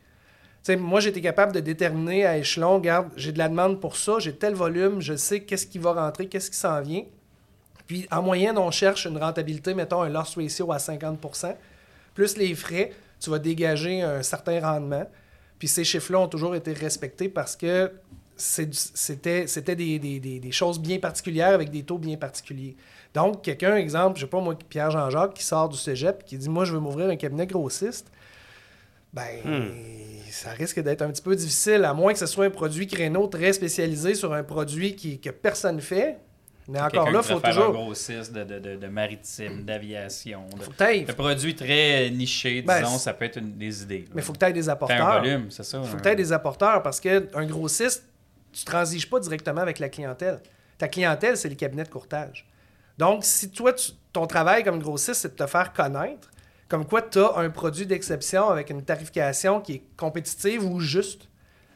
Moi, 0.69 1.01
j'étais 1.01 1.21
capable 1.21 1.51
de 1.51 1.59
déterminer 1.59 2.25
à 2.25 2.35
échelon, 2.35 2.77
regarde, 2.77 3.11
j'ai 3.15 3.31
de 3.31 3.37
la 3.37 3.47
demande 3.47 3.79
pour 3.79 3.97
ça, 3.97 4.17
j'ai 4.17 4.35
tel 4.35 4.55
volume, 4.55 5.01
je 5.01 5.15
sais 5.15 5.41
qu'est-ce 5.41 5.67
qui 5.67 5.77
va 5.77 5.93
rentrer, 5.93 6.25
qu'est-ce 6.25 6.49
qui 6.49 6.57
s'en 6.57 6.81
vient. 6.81 7.03
Puis, 7.85 8.07
en 8.09 8.23
moyenne, 8.23 8.57
on 8.57 8.71
cherche 8.71 9.05
une 9.05 9.19
rentabilité, 9.19 9.75
mettons 9.75 10.01
un 10.01 10.09
loss 10.09 10.35
ratio 10.35 10.71
à 10.71 10.77
50% 10.77 11.55
plus 12.15 12.37
les 12.37 12.55
frais, 12.55 12.93
tu 13.19 13.29
vas 13.29 13.37
dégager 13.37 14.01
un 14.01 14.23
certain 14.23 14.59
rendement. 14.61 15.05
Puis 15.59 15.67
ces 15.67 15.83
chiffres-là 15.83 16.21
ont 16.21 16.27
toujours 16.27 16.55
été 16.55 16.73
respectés 16.73 17.29
parce 17.29 17.55
que 17.55 17.91
c'était 18.41 19.45
c'était 19.47 19.75
des, 19.75 19.99
des- 19.99 20.19
des- 20.19 20.39
des 20.39 20.51
choses 20.51 20.79
bien 20.79 20.97
particulières 20.99 21.53
avec 21.53 21.69
des 21.69 21.83
taux 21.83 21.97
bien 21.97 22.17
particuliers. 22.17 22.75
Donc, 23.13 23.41
quelqu'un, 23.43 23.75
exemple, 23.75 24.17
je 24.17 24.21
sais 24.25 24.29
pas 24.29 24.39
moi, 24.39 24.55
Pierre 24.69 24.89
Jean-Jacques, 24.91 25.33
qui 25.33 25.43
sort 25.43 25.69
du 25.69 25.77
cégep 25.77 26.23
qui 26.25 26.37
dit 26.37 26.49
Moi, 26.49 26.65
je 26.65 26.73
veux 26.73 26.79
m'ouvrir 26.79 27.09
un 27.09 27.15
cabinet 27.15 27.45
grossiste. 27.45 28.07
Ben, 29.13 29.27
ça 30.29 30.51
risque 30.51 30.79
d'être 30.79 31.01
un 31.01 31.09
petit 31.11 31.21
peu 31.21 31.35
difficile, 31.35 31.83
à 31.83 31.93
moins 31.93 32.13
que 32.13 32.19
ce 32.19 32.25
soit 32.25 32.45
un 32.45 32.49
produit 32.49 32.87
créneau 32.87 33.27
très 33.27 33.51
spécialisé 33.51 34.15
sur 34.15 34.33
un 34.33 34.43
produit 34.43 34.95
qui, 34.95 35.19
que 35.19 35.29
personne 35.29 35.81
fait. 35.81 36.17
Mais 36.69 36.79
encore 36.79 37.11
là, 37.11 37.19
il 37.21 37.27
faut 37.33 37.39
faire 37.41 37.49
toujours. 37.49 37.69
un 37.69 37.71
grossiste 37.71 38.31
de, 38.31 38.43
de, 38.45 38.59
de, 38.59 38.75
de 38.77 38.87
maritime, 38.87 39.65
d'aviation, 39.65 40.45
de, 40.57 40.63
Faut 40.63 40.71
que 40.71 40.77
t'ailles- 40.77 41.03
de 41.03 41.11
produits 41.11 41.55
très 41.55 42.09
nichés, 42.11 42.61
Ben, 42.61 42.81
disons, 42.83 42.97
ça 42.97 43.13
peut 43.13 43.25
être 43.25 43.39
une, 43.39 43.57
des 43.57 43.83
idées. 43.83 44.05
mais 44.13 44.21
il 44.21 44.23
faut 44.23 44.31
que 44.31 44.37
tu 44.37 44.45
aies 44.45 44.53
des 44.53 44.63
Faire 44.63 44.73
apporteurs. 44.73 45.05
un 45.09 45.19
volume, 45.19 45.47
c'est 45.51 45.63
ça. 45.63 45.79
Il 45.83 45.87
faut 45.89 45.95
un- 45.95 45.97
que 45.97 46.03
tu 46.03 46.09
aies 46.09 46.15
des 46.15 46.31
apporteurs 46.31 46.81
parce 46.81 47.01
qu'un 47.01 47.45
grossiste, 47.45 48.05
tu 48.51 48.65
transiges 48.65 49.09
pas 49.09 49.19
directement 49.19 49.61
avec 49.61 49.79
la 49.79 49.89
clientèle. 49.89 50.39
Ta 50.77 50.87
clientèle, 50.87 51.37
c'est 51.37 51.49
les 51.49 51.55
cabinets 51.55 51.83
de 51.83 51.89
courtage. 51.89 52.47
Donc, 52.97 53.23
si 53.23 53.49
toi, 53.51 53.73
ton 54.13 54.27
travail 54.27 54.63
comme 54.63 54.79
grossiste, 54.79 55.21
c'est 55.21 55.29
de 55.37 55.43
te 55.43 55.47
faire 55.47 55.73
connaître, 55.73 56.29
comme 56.67 56.85
quoi 56.85 57.01
tu 57.01 57.19
as 57.19 57.33
un 57.37 57.49
produit 57.49 57.85
d'exception 57.85 58.49
avec 58.49 58.69
une 58.69 58.83
tarification 58.83 59.61
qui 59.61 59.73
est 59.73 59.83
compétitive 59.97 60.63
ou 60.65 60.79
juste, 60.79 61.27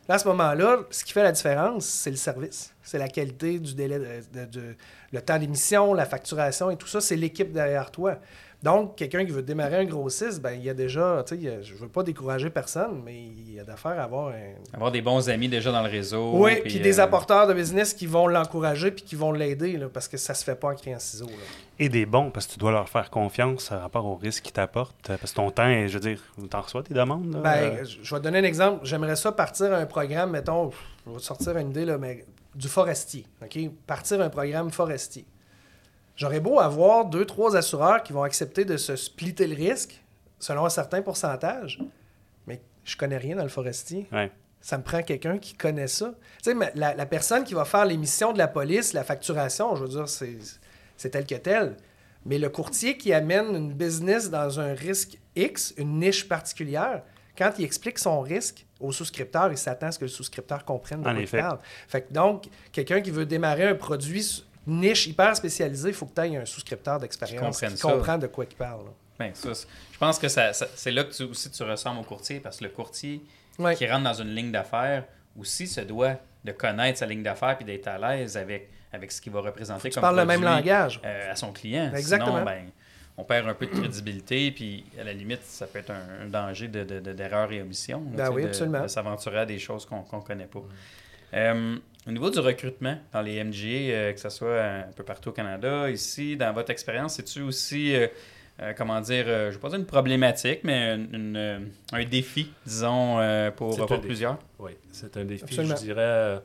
là, 0.07 0.15
à 0.15 0.19
ce 0.19 0.27
moment-là, 0.27 0.79
ce 0.91 1.03
qui 1.03 1.13
fait 1.13 1.23
la 1.23 1.31
différence, 1.31 1.85
c'est 1.85 2.11
le 2.11 2.15
service. 2.15 2.73
C'est 2.83 2.97
la 2.99 3.07
qualité 3.09 3.59
du 3.59 3.73
délai, 3.73 3.99
de- 4.33 4.45
de- 4.45 4.75
le 5.11 5.21
temps 5.21 5.37
d'émission, 5.39 5.93
la 5.93 6.05
facturation 6.05 6.69
et 6.71 6.77
tout 6.77 6.87
ça, 6.87 7.01
c'est 7.01 7.15
l'équipe 7.15 7.51
derrière 7.51 7.91
toi. 7.91 8.19
Donc, 8.65 8.95
quelqu'un 8.95 9.23
qui 9.23 9.31
veut 9.31 9.43
démarrer 9.43 9.75
un 9.75 9.85
grossiste, 9.85 10.41
ben, 10.41 10.53
il 10.53 10.63
y 10.63 10.71
a 10.71 10.73
déjà, 10.73 11.23
tu 11.27 11.39
sais, 11.39 11.59
je 11.61 11.75
veux 11.75 11.87
pas 11.87 12.01
décourager 12.01 12.49
personne, 12.49 13.03
mais 13.05 13.13
il 13.15 13.53
y 13.53 13.59
a 13.59 13.63
d'affaires 13.63 13.99
à 13.99 14.05
avoir 14.05 14.29
un, 14.29 14.55
Avoir 14.73 14.91
des 14.91 15.03
bons 15.03 15.29
amis 15.29 15.47
déjà 15.47 15.71
dans 15.71 15.83
le 15.83 15.87
réseau. 15.87 16.31
oui, 16.33 16.61
puis 16.61 16.79
des 16.79 16.99
euh, 16.99 17.03
apporteurs 17.03 17.45
de 17.45 17.53
business 17.53 17.93
qui 17.93 18.07
vont 18.07 18.25
l'encourager 18.27 18.89
puis 18.89 19.03
qui 19.03 19.13
vont 19.13 19.31
l'aider, 19.31 19.77
là, 19.77 19.87
parce 19.87 20.07
que 20.07 20.17
ça 20.17 20.33
se 20.33 20.43
fait 20.43 20.55
pas 20.55 20.69
en 20.69 20.73
criant 20.73 20.97
ciseaux. 20.97 21.27
là. 21.27 21.33
Et 21.77 21.89
des 21.89 22.07
bons, 22.07 22.31
parce 22.31 22.47
que 22.47 22.53
tu 22.53 22.57
dois 22.57 22.71
leur 22.71 22.89
faire 22.89 23.11
confiance 23.11 23.69
par 23.69 23.81
rapport 23.81 24.05
au 24.07 24.15
risque 24.15 24.41
qu'ils 24.45 24.53
t'apportent. 24.53 24.95
Parce 25.05 25.29
que 25.29 25.35
ton 25.35 25.51
temps, 25.51 25.85
je 25.85 25.93
veux 25.93 25.99
dire, 25.99 26.19
t'en 26.49 26.61
reçois 26.61 26.81
tes 26.81 26.95
demandes. 26.95 27.35
là? 27.35 27.41
Ben, 27.41 27.77
Euh, 27.77 27.85
je 27.85 28.15
vais 28.15 28.19
te 28.19 28.23
donner 28.23 28.39
un 28.39 28.43
exemple. 28.45 28.83
J'aimerais 28.83 29.15
ça 29.15 29.31
partir 29.31 29.71
un 29.75 29.85
programme, 29.85 30.31
mettons, 30.31 30.71
je 31.05 31.11
vais 31.11 31.17
te 31.17 31.21
sortir 31.21 31.55
une 31.57 31.69
idée, 31.69 31.85
là, 31.85 31.99
mais 31.99 32.25
du 32.55 32.67
forestier. 32.67 33.27
OK? 33.43 33.59
Partir 33.85 34.21
un 34.21 34.29
programme 34.29 34.71
forestier. 34.71 35.23
J'aurais 36.15 36.39
beau 36.39 36.59
avoir 36.59 37.05
deux, 37.05 37.25
trois 37.25 37.55
assureurs 37.55 38.03
qui 38.03 38.13
vont 38.13 38.23
accepter 38.23 38.65
de 38.65 38.77
se 38.77 38.95
splitter 38.95 39.47
le 39.47 39.55
risque 39.55 40.01
selon 40.39 40.65
un 40.65 40.69
certain 40.69 41.01
pourcentage, 41.01 41.79
mais 42.47 42.61
je 42.83 42.95
connais 42.95 43.17
rien 43.17 43.35
dans 43.35 43.43
le 43.43 43.49
forestier. 43.49 44.07
ouais. 44.11 44.31
Ça 44.61 44.79
me 44.79 44.83
prend 44.83 45.03
quelqu'un 45.03 45.37
qui 45.37 45.53
connaît 45.53 45.85
ça. 45.85 46.15
Tu 46.41 46.45
sais, 46.49 46.53
mais 46.55 46.71
la, 46.73 46.95
la 46.95 47.05
personne 47.05 47.43
qui 47.43 47.53
va 47.53 47.65
faire 47.65 47.85
l'émission 47.85 48.33
de 48.33 48.39
la 48.39 48.47
police, 48.47 48.93
la 48.93 49.03
facturation, 49.03 49.75
je 49.75 49.83
veux 49.83 49.89
dire, 49.89 50.09
c'est, 50.09 51.09
tel 51.11 51.23
que 51.27 51.35
tel. 51.35 51.77
Mais 52.25 52.39
le 52.39 52.49
courtier 52.49 52.97
qui 52.97 53.13
amène 53.13 53.55
une 53.55 53.73
business 53.73 54.31
dans 54.31 54.59
un 54.59 54.73
risque 54.73 55.19
X, 55.35 55.75
une 55.77 55.99
niche 55.99 56.27
particulière, 56.27 57.03
quand 57.37 57.51
il 57.59 57.65
explique 57.65 57.99
son 57.99 58.21
risque 58.21 58.65
au 58.79 58.91
souscripteur, 58.91 59.51
il 59.51 59.57
s'attend 59.59 59.87
à 59.87 59.91
ce 59.91 59.99
que 59.99 60.05
le 60.05 60.09
souscripteur 60.09 60.65
comprenne 60.65 61.03
de 61.03 61.09
En 61.09 61.13
quoi 61.13 61.21
il 61.21 61.27
parle. 61.27 61.59
Fait 61.87 62.01
que 62.01 62.11
donc, 62.11 62.45
quelqu'un 62.71 63.01
qui 63.01 63.11
veut 63.11 63.27
démarrer 63.27 63.67
un 63.67 63.75
produit 63.75 64.43
niche 64.67 65.07
hyper 65.07 65.35
spécialisé, 65.35 65.89
il 65.89 65.95
faut 65.95 66.05
que 66.05 66.13
tu 66.15 66.21
aies 66.27 66.37
un 66.37 66.45
souscripteur 66.45 66.99
d'expérience 66.99 67.59
qui 67.59 67.79
comprend 67.81 68.17
de 68.17 68.27
quoi 68.27 68.45
il 68.49 68.55
parle. 68.55 68.85
Ben, 69.17 69.31
ça, 69.33 69.49
je 69.91 69.97
pense 69.97 70.19
que 70.19 70.27
ça, 70.27 70.51
ça- 70.53 70.67
c'est 70.75 70.91
là 70.91 71.03
que 71.05 71.13
tu, 71.13 71.23
aussi 71.23 71.49
tu 71.49 71.63
ressembles 71.63 71.99
au 71.99 72.03
courtier, 72.03 72.39
parce 72.39 72.57
que 72.57 72.65
le 72.65 72.69
courtier 72.69 73.21
Ouais. 73.57 73.75
qui 73.75 73.87
rentre 73.89 74.03
dans 74.03 74.13
une 74.13 74.35
ligne 74.35 74.51
d'affaires 74.51 75.05
aussi 75.39 75.67
se 75.67 75.79
doit 75.81 76.15
de 76.43 76.51
connaître 76.51 76.99
sa 76.99 77.05
ligne 77.05 77.23
d'affaires 77.23 77.55
puis 77.55 77.65
d'être 77.65 77.87
à 77.87 77.97
l'aise 77.97 78.35
avec, 78.35 78.69
avec 78.91 79.11
ce 79.11 79.21
qu'il 79.21 79.31
va 79.31 79.39
représenter 79.41 79.89
comme 79.89 80.01
parles 80.01 80.17
le 80.19 80.25
même 80.25 80.43
langage. 80.43 80.99
euh, 81.05 81.31
à 81.31 81.35
son 81.37 81.51
client. 81.53 81.91
Exactement. 81.95 82.33
Sinon, 82.33 82.45
ben, 82.45 82.65
on 83.17 83.23
perd 83.23 83.47
un 83.47 83.53
peu 83.53 83.65
de 83.67 83.71
crédibilité, 83.71 84.51
puis 84.51 84.83
à 84.99 85.05
la 85.05 85.13
limite, 85.13 85.41
ça 85.43 85.67
peut 85.67 85.79
être 85.79 85.91
un, 85.91 86.25
un 86.25 86.27
danger 86.27 86.67
de, 86.67 86.83
de- 86.83 86.99
de- 86.99 87.13
d'erreur 87.13 87.49
et 87.53 87.61
omission. 87.61 88.03
là, 88.15 88.25
Ben 88.27 88.35
oui, 88.35 88.41
de- 88.43 88.47
absolument. 88.49 88.81
De 88.83 88.87
s'aventurer 88.89 89.39
à 89.39 89.45
des 89.45 89.57
choses 89.59 89.85
qu'on 89.85 90.03
ne 90.17 90.21
connaît 90.21 90.47
pas. 90.47 90.59
Euh, 91.33 91.77
au 92.07 92.11
niveau 92.11 92.29
du 92.29 92.39
recrutement 92.39 92.97
dans 93.11 93.21
les 93.21 93.43
MGA, 93.43 93.67
euh, 93.93 94.13
que 94.13 94.19
ce 94.19 94.29
soit 94.29 94.61
un 94.63 94.91
peu 94.95 95.03
partout 95.03 95.29
au 95.29 95.33
Canada, 95.33 95.89
ici, 95.89 96.37
dans 96.37 96.53
votre 96.53 96.69
expérience, 96.71 97.15
c'est-tu 97.15 97.41
aussi, 97.41 97.95
euh, 97.95 98.07
euh, 98.61 98.73
comment 98.77 99.01
dire, 99.01 99.25
euh, 99.27 99.45
je 99.45 99.47
ne 99.49 99.53
vais 99.53 99.59
pas 99.59 99.69
dire 99.69 99.79
une 99.79 99.85
problématique, 99.85 100.59
mais 100.63 100.93
une- 100.95 101.09
une, 101.13 101.37
euh, 101.37 101.59
un 101.93 102.03
défi, 102.05 102.51
disons, 102.65 103.19
euh, 103.19 103.51
pour, 103.51 103.73
C'est 103.73 103.81
un 103.81 103.85
pour 103.85 103.95
défi. 103.97 104.07
plusieurs? 104.07 104.37
Oui, 104.59 104.71
c'est 104.91 105.17
un 105.17 105.25
défi. 105.25 105.43
Absolument. 105.43 105.75
Je 105.75 105.81
dirais, 105.83 106.01
euh, 106.01 106.39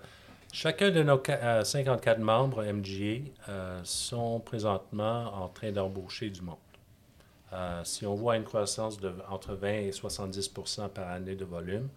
chacun 0.52 0.90
de 0.90 1.02
nos 1.02 1.20
ca- 1.24 1.38
euh, 1.42 1.64
54 1.64 2.18
membres 2.20 2.64
MGA 2.64 3.20
euh, 3.48 3.80
sont 3.84 4.40
présentement 4.40 5.32
en 5.44 5.48
train 5.48 5.72
d'embaucher 5.72 6.30
du 6.30 6.40
monde. 6.42 6.56
Euh, 7.52 7.80
si 7.84 8.06
on 8.06 8.14
voit 8.14 8.36
une 8.36 8.44
croissance 8.44 8.98
de 9.00 9.12
entre 9.28 9.54
20 9.54 9.68
et 9.88 9.92
70 9.92 10.48
par 10.94 11.08
année 11.10 11.34
de 11.34 11.44
volume, 11.44 11.88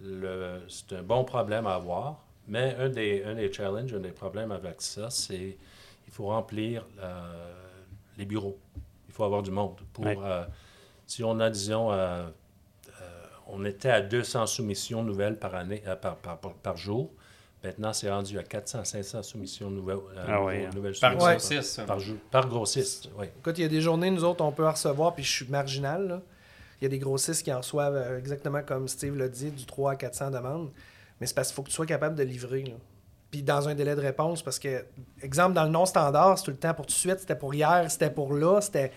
c'est 0.00 0.96
un 0.96 1.02
bon 1.02 1.24
problème 1.24 1.66
à 1.66 1.74
avoir. 1.74 2.24
Mais 2.48 2.74
un 2.78 2.88
des, 2.88 3.22
un 3.24 3.34
des 3.34 3.52
challenges, 3.52 3.92
un 3.94 4.00
des 4.00 4.10
problèmes 4.10 4.52
avec 4.52 4.80
ça, 4.80 5.10
c'est 5.10 5.56
il 6.06 6.12
faut 6.12 6.26
remplir 6.26 6.86
euh, 7.00 7.52
les 8.16 8.24
bureaux. 8.24 8.58
Il 9.08 9.12
faut 9.14 9.24
avoir 9.24 9.42
du 9.42 9.50
monde. 9.50 9.76
Pour, 9.92 10.06
Ouais. 10.06 10.16
euh, 10.22 10.44
si 11.06 11.22
on 11.22 11.38
a, 11.40 11.50
disons, 11.50 11.92
euh, 11.92 11.96
euh, 13.00 13.02
on 13.48 13.64
était 13.64 13.90
à 13.90 14.00
200 14.00 14.46
soumissions 14.46 15.02
nouvelles 15.02 15.38
par 15.38 15.54
année, 15.54 15.82
euh, 15.86 15.96
par, 15.96 16.16
par, 16.16 16.38
par- 16.38 16.54
par 16.54 16.76
jour. 16.76 17.10
Maintenant, 17.64 17.92
c'est 17.92 18.08
rendu 18.10 18.38
à 18.38 18.42
400, 18.44 18.84
500 18.84 19.22
soumissions 19.24 19.68
nouvelles. 19.68 19.98
euh, 20.16 20.24
Ah 20.28 20.44
ouais, 20.44 20.64
hein. 20.66 20.70
nouvelles 20.74 20.94
Par 21.00 21.10
soumissions 21.10 21.30
grossiste. 21.32 21.86
Par, 21.86 21.98
jour, 22.00 22.16
par 22.30 22.48
grossiste, 22.48 23.10
oui. 23.18 23.26
Écoute, 23.38 23.58
il 23.58 23.62
y 23.62 23.64
a 23.64 23.68
des 23.68 23.80
journées, 23.80 24.10
nous 24.10 24.24
autres, 24.24 24.44
on 24.44 24.52
peut 24.52 24.66
en 24.66 24.70
recevoir, 24.72 25.14
puis 25.14 25.24
je 25.24 25.30
suis 25.32 25.46
marginal. 25.48 26.06
là. 26.08 26.22
Il 26.80 26.84
y 26.84 26.86
a 26.86 26.88
des 26.90 26.98
grossistes 27.00 27.42
qui 27.42 27.52
en 27.52 27.58
reçoivent 27.58 28.16
exactement 28.16 28.62
comme 28.62 28.86
Steve 28.86 29.16
l'a 29.16 29.28
dit, 29.28 29.50
du 29.50 29.64
3 29.66 29.92
à 29.92 29.96
400 29.96 30.30
demandes. 30.30 30.70
Mais 31.20 31.26
c'est 31.26 31.34
parce 31.34 31.48
qu'il 31.48 31.56
faut 31.56 31.62
que 31.62 31.68
tu 31.68 31.74
sois 31.74 31.86
capable 31.86 32.14
de 32.16 32.22
livrer. 32.22 32.62
là. 32.64 32.74
Puis 33.30 33.42
dans 33.42 33.68
un 33.68 33.74
délai 33.74 33.94
de 33.94 34.00
réponse, 34.00 34.42
parce 34.42 34.58
que, 34.58 34.84
exemple, 35.22 35.52
dans 35.54 35.64
le 35.64 35.70
non-standard, 35.70 36.38
c'est 36.38 36.44
tout 36.44 36.50
le 36.50 36.56
temps 36.56 36.72
pour 36.74 36.86
tout 36.86 36.92
de 36.94 36.98
suite, 36.98 37.20
c'était 37.20 37.34
pour 37.34 37.52
hier, 37.54 37.84
c'était 37.90 38.08
pour 38.10 38.32
là, 38.32 38.60
c'était. 38.62 38.90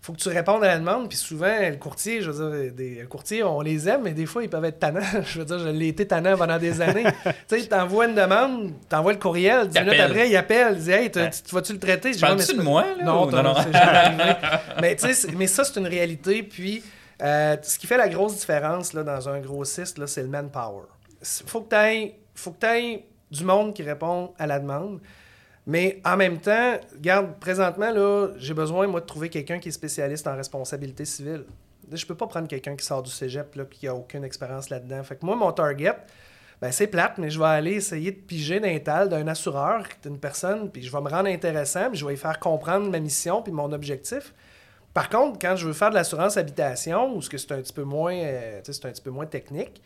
faut 0.00 0.14
que 0.14 0.18
tu 0.18 0.28
répondes 0.30 0.64
à 0.64 0.68
la 0.68 0.78
demande, 0.78 1.08
puis 1.10 1.18
souvent, 1.18 1.54
le 1.60 1.76
courtier, 1.76 2.22
je 2.22 2.30
veux 2.30 2.50
dire, 2.62 2.72
des, 2.74 2.94
le 3.02 3.06
courtier, 3.06 3.42
on 3.42 3.60
les 3.60 3.86
aime, 3.86 4.00
mais 4.04 4.12
des 4.12 4.24
fois, 4.24 4.42
ils 4.44 4.48
peuvent 4.48 4.64
être 4.64 4.78
tannants. 4.78 5.00
je 5.26 5.38
veux 5.40 5.44
dire, 5.44 5.58
je 5.58 5.68
l'ai 5.68 5.88
été 5.88 6.06
tannant 6.06 6.38
pendant 6.38 6.58
des 6.58 6.80
années. 6.80 7.04
tu 7.48 7.60
sais, 7.60 7.66
t'envoies 7.66 8.06
une 8.06 8.14
demande, 8.14 8.72
t'envoies 8.88 9.12
le 9.12 9.18
courriel, 9.18 9.68
10 9.68 9.76
Il 9.78 9.84
minutes 9.84 10.00
après, 10.00 10.30
il 10.30 10.36
appelle, 10.36 10.76
il 10.78 10.82
dit 10.84 10.90
Hey, 10.90 11.10
tu- 11.10 11.20
vas-tu 11.54 11.72
le 11.74 11.78
traiter? 11.78 12.12
Je 12.14 12.20
Parles-tu 12.20 12.44
c'est 12.46 12.56
de 12.56 12.62
moi, 12.62 12.84
là? 12.96 13.04
Non, 13.04 13.30
non, 13.30 13.42
non? 13.42 13.54
mais, 14.80 14.96
tu 14.96 15.06
sais, 15.06 15.12
c'est- 15.14 15.32
mais 15.32 15.46
ça, 15.48 15.64
c'est 15.64 15.78
une 15.78 15.86
réalité. 15.86 16.42
Puis, 16.42 16.82
euh, 17.22 17.56
ce 17.62 17.78
qui 17.78 17.86
fait 17.86 17.98
la 17.98 18.08
grosse 18.08 18.36
différence 18.38 18.94
là, 18.94 19.02
dans 19.02 19.28
un 19.28 19.38
grossiste, 19.40 20.04
c'est 20.06 20.22
le 20.22 20.28
manpower. 20.28 20.84
Faut 21.46 21.62
que 21.62 22.14
tu 22.60 22.66
aies 22.66 23.04
du 23.30 23.44
monde 23.44 23.74
qui 23.74 23.82
répond 23.82 24.32
à 24.38 24.46
la 24.46 24.58
demande. 24.58 25.00
Mais 25.66 26.00
en 26.04 26.16
même 26.16 26.38
temps, 26.38 26.78
regarde, 26.94 27.38
présentement, 27.40 27.90
là, 27.90 28.28
j'ai 28.36 28.54
besoin, 28.54 28.86
de 28.86 28.98
trouver 29.00 29.30
quelqu'un 29.30 29.58
qui 29.58 29.68
est 29.68 29.72
spécialiste 29.72 30.26
en 30.26 30.36
responsabilité 30.36 31.04
civile. 31.04 31.44
Je 31.90 32.04
peux 32.04 32.14
pas 32.14 32.26
prendre 32.26 32.48
quelqu'un 32.48 32.76
qui 32.76 32.84
sort 32.84 33.02
du 33.02 33.10
cégep, 33.10 33.54
là, 33.54 33.64
qui 33.64 33.88
a 33.88 33.94
aucune 33.94 34.24
expérience 34.24 34.68
là-dedans. 34.68 35.02
Fait 35.02 35.16
que 35.16 35.24
moi, 35.24 35.36
mon 35.36 35.52
target, 35.52 35.96
ben 36.60 36.70
c'est 36.70 36.86
plate, 36.86 37.18
mais 37.18 37.30
je 37.30 37.38
vais 37.38 37.46
aller 37.46 37.72
essayer 37.72 38.12
de 38.12 38.16
piger 38.16 38.60
d'intal 38.60 39.08
d'un 39.08 39.26
assureur, 39.26 39.84
d'une 40.02 40.18
personne, 40.18 40.70
puis 40.70 40.82
je 40.82 40.92
vais 40.92 41.00
me 41.00 41.08
rendre 41.08 41.28
intéressant, 41.28 41.90
puis 41.90 41.98
je 41.98 42.04
vais 42.04 42.12
lui 42.12 42.18
faire 42.18 42.38
comprendre 42.38 42.90
ma 42.90 43.00
mission 43.00 43.42
puis 43.42 43.52
mon 43.52 43.72
objectif. 43.72 44.34
Par 44.92 45.08
contre, 45.08 45.38
quand 45.38 45.56
je 45.56 45.66
veux 45.66 45.72
faire 45.72 45.90
de 45.90 45.94
l'assurance 45.94 46.36
habitation, 46.36 47.16
ou 47.16 47.20
ce 47.20 47.28
que 47.28 47.36
c'est 47.36 47.52
un 47.52 47.60
petit 47.60 47.72
peu 47.72 47.82
moins, 47.82 48.14
euh, 48.14 48.60
c'est 48.62 48.84
un 48.86 48.90
petit 48.90 49.02
peu 49.02 49.10
moins 49.10 49.26
technique, 49.26 49.82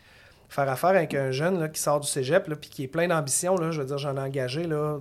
faire 0.49 0.69
affaire 0.69 0.91
avec 0.91 1.15
un 1.15 1.31
jeune 1.31 1.71
qui 1.71 1.81
sort 1.81 2.01
du 2.01 2.09
cégep, 2.09 2.53
puis 2.61 2.71
qui 2.71 2.85
est 2.85 2.89
plein 2.89 3.09
d'ambition, 3.09 3.57
je 3.71 3.81
veux 3.81 3.87
dire, 3.87 3.99
j'en 3.99 4.17
ai 4.17 4.21
engagé 4.21 4.65
là, 4.65 4.99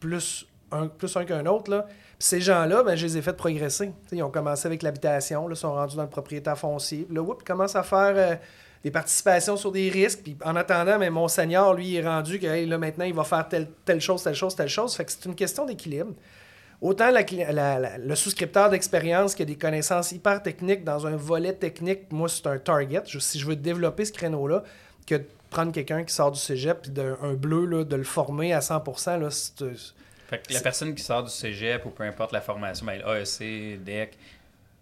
plus 0.00 0.46
un, 0.72 0.88
plus 0.88 1.16
un 1.16 1.24
qu'un 1.24 1.46
autre. 1.46 1.70
Là. 1.70 1.86
Ces 2.18 2.40
gens-là, 2.40 2.82
ben, 2.82 2.96
je 2.96 3.06
les 3.06 3.18
ai 3.18 3.22
fait 3.22 3.34
progresser. 3.34 3.92
Ils 4.10 4.22
ont 4.22 4.30
commencé 4.30 4.66
avec 4.66 4.82
l'habitation, 4.82 5.48
là, 5.48 5.54
sont 5.54 5.74
rendus 5.74 5.96
dans 5.96 6.02
le 6.02 6.08
propriétaire 6.08 6.58
foncier. 6.58 7.06
Là, 7.10 7.22
ils 7.22 7.44
commencent 7.44 7.76
à 7.76 7.82
faire 7.82 8.14
euh, 8.16 8.36
des 8.82 8.90
participations 8.90 9.56
sur 9.56 9.70
des 9.70 9.90
risques. 9.90 10.20
Puis 10.22 10.36
en 10.44 10.56
attendant, 10.56 10.98
mais 10.98 11.10
mon 11.10 11.28
seigneur, 11.28 11.74
lui, 11.74 11.96
est 11.96 12.06
rendu 12.06 12.38
que 12.38 12.76
maintenant, 12.76 13.04
il 13.04 13.14
va 13.14 13.24
faire 13.24 13.46
telle, 13.48 13.68
telle 13.84 14.00
chose, 14.00 14.22
telle 14.22 14.34
chose, 14.34 14.56
telle 14.56 14.68
chose. 14.68 14.94
Fait 14.96 15.04
que 15.04 15.12
c'est 15.12 15.26
une 15.26 15.34
question 15.34 15.66
d'équilibre. 15.66 16.12
Autant 16.82 17.10
le 17.10 18.14
souscripteur 18.14 18.68
d'expérience 18.68 19.34
qui 19.34 19.42
a 19.42 19.46
des 19.46 19.56
connaissances 19.56 20.12
hyper 20.12 20.42
techniques 20.42 20.84
dans 20.84 21.06
un 21.06 21.16
volet 21.16 21.54
technique, 21.54 22.12
moi, 22.12 22.28
c'est 22.28 22.46
un 22.46 22.58
target. 22.58 23.02
Si 23.18 23.38
je 23.38 23.46
veux 23.46 23.56
développer 23.56 24.04
ce 24.04 24.12
créneau-là, 24.12 24.62
que 25.06 25.14
de 25.16 25.26
prendre 25.50 25.72
quelqu'un 25.72 26.04
qui 26.04 26.12
sort 26.12 26.32
du 26.32 26.40
cégep 26.40 26.82
puis 26.82 26.90
d'un 26.90 27.16
un 27.22 27.34
bleu, 27.34 27.64
là, 27.64 27.84
de 27.84 27.96
le 27.96 28.04
former 28.04 28.52
à 28.52 28.60
100%, 28.60 29.16
là, 29.20 29.30
c'est, 29.30 29.62
euh, 29.62 29.74
Fait 30.28 30.38
que 30.46 30.52
la 30.52 30.60
personne 30.60 30.94
qui 30.94 31.02
sort 31.02 31.22
du 31.22 31.30
cégep 31.30 31.86
ou 31.86 31.90
peu 31.90 32.02
importe 32.02 32.32
la 32.32 32.40
formation, 32.40 32.84
ben, 32.84 33.00
AEC, 33.06 33.78
DEC, 33.84 34.18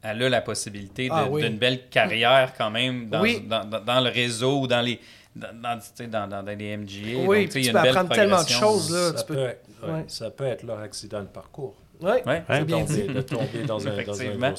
elle 0.03 0.23
a 0.23 0.29
la 0.29 0.41
possibilité 0.41 1.09
de- 1.09 1.15
Ah 1.15 1.27
oui. 1.31 1.43
d'une 1.43 1.59
belle 1.59 1.89
carrière 1.89 2.53
quand 2.57 2.71
même 2.71 3.09
dans, 3.09 3.21
Oui. 3.23 3.41
dans, 3.47 3.65
dans- 3.65 3.81
dans 3.81 4.01
le 4.01 4.11
réseau 4.11 4.61
ou 4.61 4.67
dans 4.67 4.81
les 4.81 4.99
dans, 5.37 5.53
dans, 5.61 5.79
tu 5.81 5.87
sais, 5.97 6.07
dans, 6.07 6.29
dans- 6.29 6.45
dans 6.45 6.57
les 6.57 6.77
MGA. 6.77 7.27
Oui, 7.27 7.47
Donc, 7.47 7.55
tu 7.55 7.73
peux 7.73 7.79
apprendre 7.79 8.15
tellement 8.15 8.43
de 8.43 8.49
choses, 8.49 8.93
là. 8.93 9.11
Ça 9.11 9.23
tu 9.23 9.27
peux- 9.27 9.35
peut, 9.35 9.41
être, 9.47 9.65
ouais, 9.83 9.91
ouais. 9.93 10.05
ça 10.07 10.31
peut 10.31 10.45
être 10.45 10.63
leur 10.63 10.79
accident 10.79 11.21
de 11.23 11.27
parcours. 11.27 11.75
Ouais, 12.01 12.23
Ouais. 12.27 12.43
bien 12.65 12.81
tomber, 12.85 13.03
dit. 13.03 13.15
de 13.15 13.21
tomber 13.21 13.63
dans 13.67 13.87
un, 13.87 14.03
dans 14.03 14.21
un. 14.21 14.55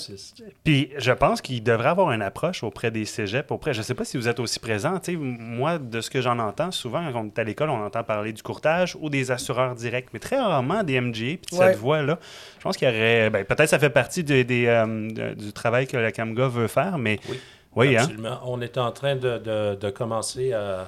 Puis 0.63 0.89
je 0.98 1.12
pense 1.12 1.41
qu'il 1.41 1.62
devrait 1.62 1.89
avoir 1.89 2.12
une 2.12 2.21
approche 2.21 2.63
auprès 2.63 2.91
des 2.91 3.06
cégeps. 3.06 3.52
Auprès, 3.52 3.74
je 3.74 3.80
ne 3.80 3.84
sais 3.84 3.93
pas 3.93 4.06
si 4.06 4.17
vous 4.17 4.28
êtes 4.28 4.39
aussi 4.39 4.60
présent. 4.60 5.00
Moi, 5.19 5.78
de 5.78 6.02
ce 6.02 6.10
que 6.10 6.21
j'en 6.21 6.39
entends, 6.39 6.71
souvent, 6.71 7.12
quand 7.12 7.21
on 7.21 7.26
est 7.28 7.38
à 7.39 7.43
l'école, 7.43 7.69
on 7.69 7.86
entend 7.86 8.04
parler 8.04 8.32
du 8.34 8.41
courtage 8.41 8.98
ou 9.00 9.10
des 9.10 9.32
assureurs 9.32 9.76
directs, 9.76 10.08
mais 10.13 10.19
très 10.19 10.38
rarement 10.39 10.82
des 10.84 11.00
MGA. 11.00 11.38
Puis 11.38 11.58
Ouais. 11.58 11.67
cette 11.71 11.78
voie-là, 11.78 12.17
je 12.58 12.63
pense 12.63 12.78
qu'il 12.78 12.88
y 12.88 12.91
aurait. 12.91 13.30
ben, 13.30 13.43
Peut-être 13.45 13.69
ça 13.69 13.80
fait 13.80 13.89
partie 13.89 14.26
euh, 14.30 15.34
du 15.36 15.52
travail 15.54 15.88
que 15.88 15.98
la 15.98 16.12
CAMGA 16.12 16.48
veut 16.48 16.67
faire, 16.67 16.98
mais 16.98 17.19
Oui. 17.30 17.39
oui, 17.76 17.98
hein? 17.98 18.04
Absolument. 18.04 18.39
On 18.45 18.62
est 18.62 18.78
en 18.78 18.91
train 18.91 19.15
de, 19.15 19.38
de- 19.39 19.76
de 19.76 19.89
commencer 19.89 20.54
à. 20.54 20.58
euh, 20.58 20.84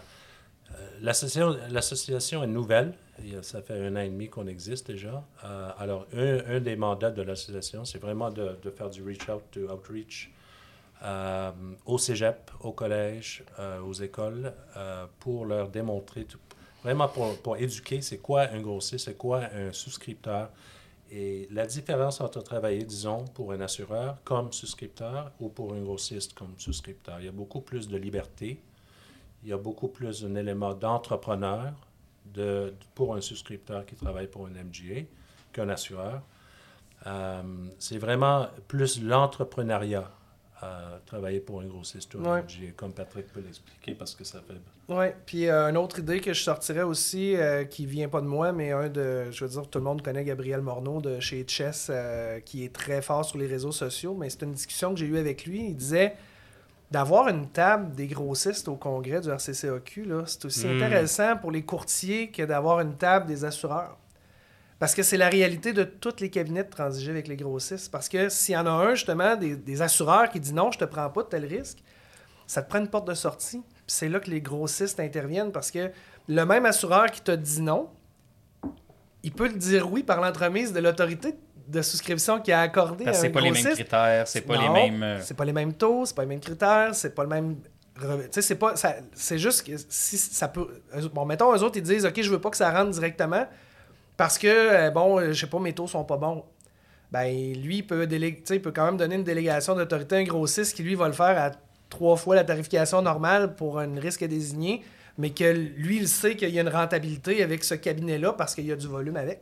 l'association 1.02 2.44
est 2.44 2.48
nouvelle. 2.48 2.94
Ça 3.42 3.62
fait 3.62 3.74
un 3.74 3.96
an 3.96 4.02
et 4.02 4.10
demi 4.10 4.30
qu'on 4.30 4.48
existe 4.48 4.92
déjà. 4.92 5.24
Euh, 5.44 5.70
alors, 5.80 6.06
un, 6.14 6.60
des 6.60 6.76
mandats 6.76 7.12
de 7.12 7.22
l'association, 7.22 7.84
c'est 7.84 7.98
vraiment 7.98 8.30
de, 8.30 8.56
faire 8.76 8.90
du 8.90 9.04
reach 9.04 9.28
out, 9.30 9.44
du 9.52 9.66
outreach 9.66 10.32
euh, 11.04 11.52
au 11.86 11.98
cégep, 11.98 12.52
au 12.62 12.72
collège, 12.72 13.44
euh, 13.60 13.80
aux 13.82 13.94
écoles, 13.94 14.54
pour 15.20 15.46
leur 15.46 15.70
démontrer, 15.70 16.28
vraiment 16.84 17.08
pour, 17.08 17.38
pour 17.42 17.58
éduquer, 17.58 18.02
c'est 18.02 18.20
quoi 18.20 18.44
un 18.52 18.62
grossiste, 18.62 19.06
c'est 19.06 19.18
quoi 19.18 19.42
un 19.54 19.74
souscripteur. 19.74 20.50
Et 21.10 21.48
la 21.52 21.66
différence 21.66 22.20
entre 22.20 22.42
travailler, 22.42 22.84
disons, 22.84 23.26
pour 23.34 23.54
un 23.54 23.62
assureur 23.62 24.18
comme 24.24 24.52
souscripteur 24.52 25.32
ou 25.40 25.50
pour 25.50 25.74
un 25.74 25.82
grossiste 25.82 26.34
comme 26.34 26.54
souscripteur, 26.58 27.20
il 27.20 27.26
y 27.26 27.30
a 27.30 27.32
beaucoup 27.32 27.62
plus 27.62 27.88
de 27.88 27.98
liberté, 27.98 28.62
il 29.44 29.50
y 29.50 29.54
a 29.54 29.58
beaucoup 29.58 29.88
plus 29.88 30.26
un 30.26 30.36
élément 30.36 30.74
d'entrepreneur 30.74 31.74
de, 32.34 32.74
pour 32.96 33.16
un 33.16 33.22
souscripteur 33.22 33.86
qui 33.86 33.96
travaille 33.96 34.28
pour 34.28 34.48
un 34.48 34.52
MGA 34.52 35.06
qu'un 35.54 35.70
assureur. 35.70 36.22
Euh, 37.06 37.42
c'est 37.80 37.98
vraiment 37.98 38.48
plus 38.68 39.02
l'entrepreneuriat 39.02 40.12
à 40.62 41.00
travailler 41.06 41.40
pour 41.40 41.62
un 41.62 41.66
grossiste 41.66 42.16
ou 42.16 42.28
un. 42.28 42.42
MGA, 42.42 42.72
comme 42.76 42.92
Patrick 42.92 43.32
peut 43.32 43.42
l'expliquer 43.42 43.94
parce 43.94 44.16
que 44.16 44.24
ça 44.24 44.42
fait... 44.42 44.56
Oui, 44.90 45.08
puis 45.26 45.48
euh, 45.48 45.70
une 45.70 45.78
autre 45.78 46.00
idée 46.00 46.22
que 46.22 46.34
je 46.34 46.42
sortirais 46.42 46.82
aussi, 46.82 47.36
euh, 47.36 47.66
qui 47.66 47.86
vient 47.86 48.08
pas 48.08 48.22
de 48.22 48.26
moi, 48.26 48.54
mais 48.54 48.72
un 48.72 48.90
de, 48.90 49.30
je 49.32 49.44
veux 49.44 49.52
dire, 49.52 49.70
tout 49.70 49.80
le 49.80 49.84
monde 49.84 50.02
connaît 50.02 50.24
Gabriel 50.24 50.62
Morneau 50.62 51.02
de 51.02 51.20
chez 51.20 51.46
Chess, 51.46 51.90
euh, 51.90 52.40
qui 52.40 52.64
est 52.64 52.74
très 52.74 53.02
fort 53.02 53.26
sur 53.26 53.38
les 53.38 53.48
réseaux 53.48 53.74
sociaux, 53.74 54.16
mais 54.18 54.30
c'est 54.30 54.44
une 54.44 54.54
discussion 54.54 54.94
que 54.94 55.00
j'ai 55.00 55.06
eue 55.06 55.18
avec 55.18 55.46
lui. 55.46 55.66
Il 55.68 55.76
disait 55.76 56.16
d'avoir 56.92 57.28
une 57.28 57.48
table 57.50 57.94
des 57.96 58.08
grossistes 58.08 58.68
au 58.68 58.76
congrès 58.76 59.20
du 59.20 59.30
RCCAQ, 59.30 60.08
c'est 60.26 60.46
aussi 60.46 60.68
Hmm. 60.68 60.76
intéressant 60.82 61.38
pour 61.38 61.52
les 61.52 61.64
courtiers 61.64 62.32
que 62.32 62.44
d'avoir 62.44 62.80
une 62.80 62.96
table 62.96 63.26
des 63.26 63.44
assureurs. 63.44 63.98
Parce 64.80 64.94
que 64.94 65.02
c'est 65.04 65.18
la 65.18 65.28
réalité 65.28 65.74
de 65.74 65.84
tous 65.84 66.20
les 66.20 66.30
cabinets 66.30 66.64
de 66.64 66.70
transiger 66.70 67.12
avec 67.12 67.28
les 67.28 67.36
grossistes. 67.36 67.92
Parce 67.92 68.08
que 68.08 68.30
s'il 68.30 68.54
y 68.54 68.58
en 68.58 68.68
a 68.68 68.70
un, 68.70 68.94
justement, 68.94 69.36
des, 69.36 69.56
des 69.56 69.82
assureurs 69.82 70.30
qui 70.30 70.40
dit 70.40 70.54
non, 70.54 70.72
je 70.72 70.78
te 70.78 70.86
prends 70.86 71.10
pas 71.10 71.24
de 71.24 71.28
tel 71.30 71.46
risque, 71.46 71.80
ça 72.46 72.62
te 72.62 72.70
prend 72.70 72.80
une 72.80 72.88
porte 72.88 73.08
de 73.08 73.16
sortie. 73.16 73.62
C'est 73.88 74.08
là 74.08 74.20
que 74.20 74.30
les 74.30 74.40
grossistes 74.40 75.00
interviennent 75.00 75.52
parce 75.52 75.72
que 75.72 75.92
le 76.28 76.46
même 76.46 76.66
assureur 76.66 77.10
qui 77.12 77.22
te 77.22 77.32
dit 77.32 77.62
non, 77.62 77.90
il 79.24 79.34
peut 79.34 79.48
le 79.48 79.58
dire 79.58 79.92
oui 79.92 80.04
par 80.04 80.22
l'entremise 80.22 80.72
de 80.74 80.80
l'autorité 80.80 81.32
de 81.32 81.38
souscription 81.82 82.40
qui 82.42 82.52
a 82.52 82.62
accordé 82.62 83.06
Parce 83.06 83.18
à 83.18 83.20
un 83.20 83.24
c'est 83.24 83.30
pas 83.30 83.42
les 83.42 83.52
mêmes 83.52 83.62
grossiste. 83.64 83.82
critères, 83.82 84.28
c'est 84.28 84.42
pas 84.42 84.56
Non, 84.56 84.62
les 84.62 84.70
mêmes. 84.90 85.04
euh, 85.04 85.20
C'est 85.22 85.34
pas 85.36 85.46
les 85.46 85.54
mêmes 85.54 85.74
taux, 85.74 86.06
c'est 86.06 86.16
pas 86.16 86.22
les 86.24 86.28
mêmes 86.30 86.40
critères, 86.40 86.94
c'est 86.96 87.14
pas 87.16 87.24
le 87.24 87.30
même. 87.30 87.58
re- 88.00 88.24
Tu 88.24 88.28
sais, 88.32 88.42
c'est 88.42 88.56
pas. 88.56 88.76
ça- 88.76 88.98
C'est 89.14 89.38
juste 89.40 89.66
que 89.66 89.72
si 89.90 90.18
ça 90.18 90.48
peut. 90.48 90.68
eux- 90.96 91.10
Bon, 91.14 91.26
mettons, 91.26 91.54
eux 91.56 91.64
autres, 91.64 91.78
ils 91.78 91.84
disent, 91.84 92.06
OK, 92.06 92.22
je 92.22 92.30
veux 92.30 92.40
pas 92.42 92.50
que 92.50 92.58
ça 92.58 92.72
rentre 92.72 92.92
directement 92.92 93.46
parce 94.16 94.38
que, 94.38 94.48
euh, 94.48 94.92
bon, 94.92 95.20
euh, 95.20 95.32
je 95.34 95.40
sais 95.42 95.48
pas, 95.48 95.60
mes 95.60 95.74
taux 95.74 95.88
sont 95.88 96.04
pas 96.04 96.18
bons. 96.18 96.44
Ben, 97.12 97.26
lui, 97.54 97.78
il 97.78 97.88
peut, 97.88 98.06
délé- 98.06 98.36
tu 98.36 98.42
sais, 98.46 98.56
il 98.58 98.62
peut 98.62 98.72
quand 98.72 98.86
même 98.86 98.98
donner 98.98 99.16
une 99.16 99.24
délégation 99.24 99.76
d'autorité 99.76 100.16
à 100.16 100.20
un 100.20 100.24
grossiste 100.24 100.76
qui, 100.76 100.84
lui, 100.84 100.96
va 100.96 101.08
le 101.08 101.14
faire 101.14 101.38
à 101.42 101.52
trois 101.90 102.18
fois 102.18 102.36
la 102.36 102.44
tarification 102.44 103.02
normale 103.02 103.56
pour 103.56 103.80
un 103.80 103.98
risque 104.00 104.26
désigné, 104.26 104.84
mais 105.18 105.30
que 105.30 105.46
lui, 105.46 105.98
il 105.98 106.08
sait 106.10 106.36
qu'il 106.36 106.50
y 106.50 106.60
a 106.60 106.62
une 106.62 106.68
rentabilité 106.70 107.42
avec 107.42 107.64
ce 107.64 107.76
cabinet-là 107.76 108.34
parce 108.34 108.54
qu'il 108.56 108.66
y 108.66 108.72
a 108.74 108.76
du 108.76 108.88
volume 108.88 109.16
avec. 109.16 109.42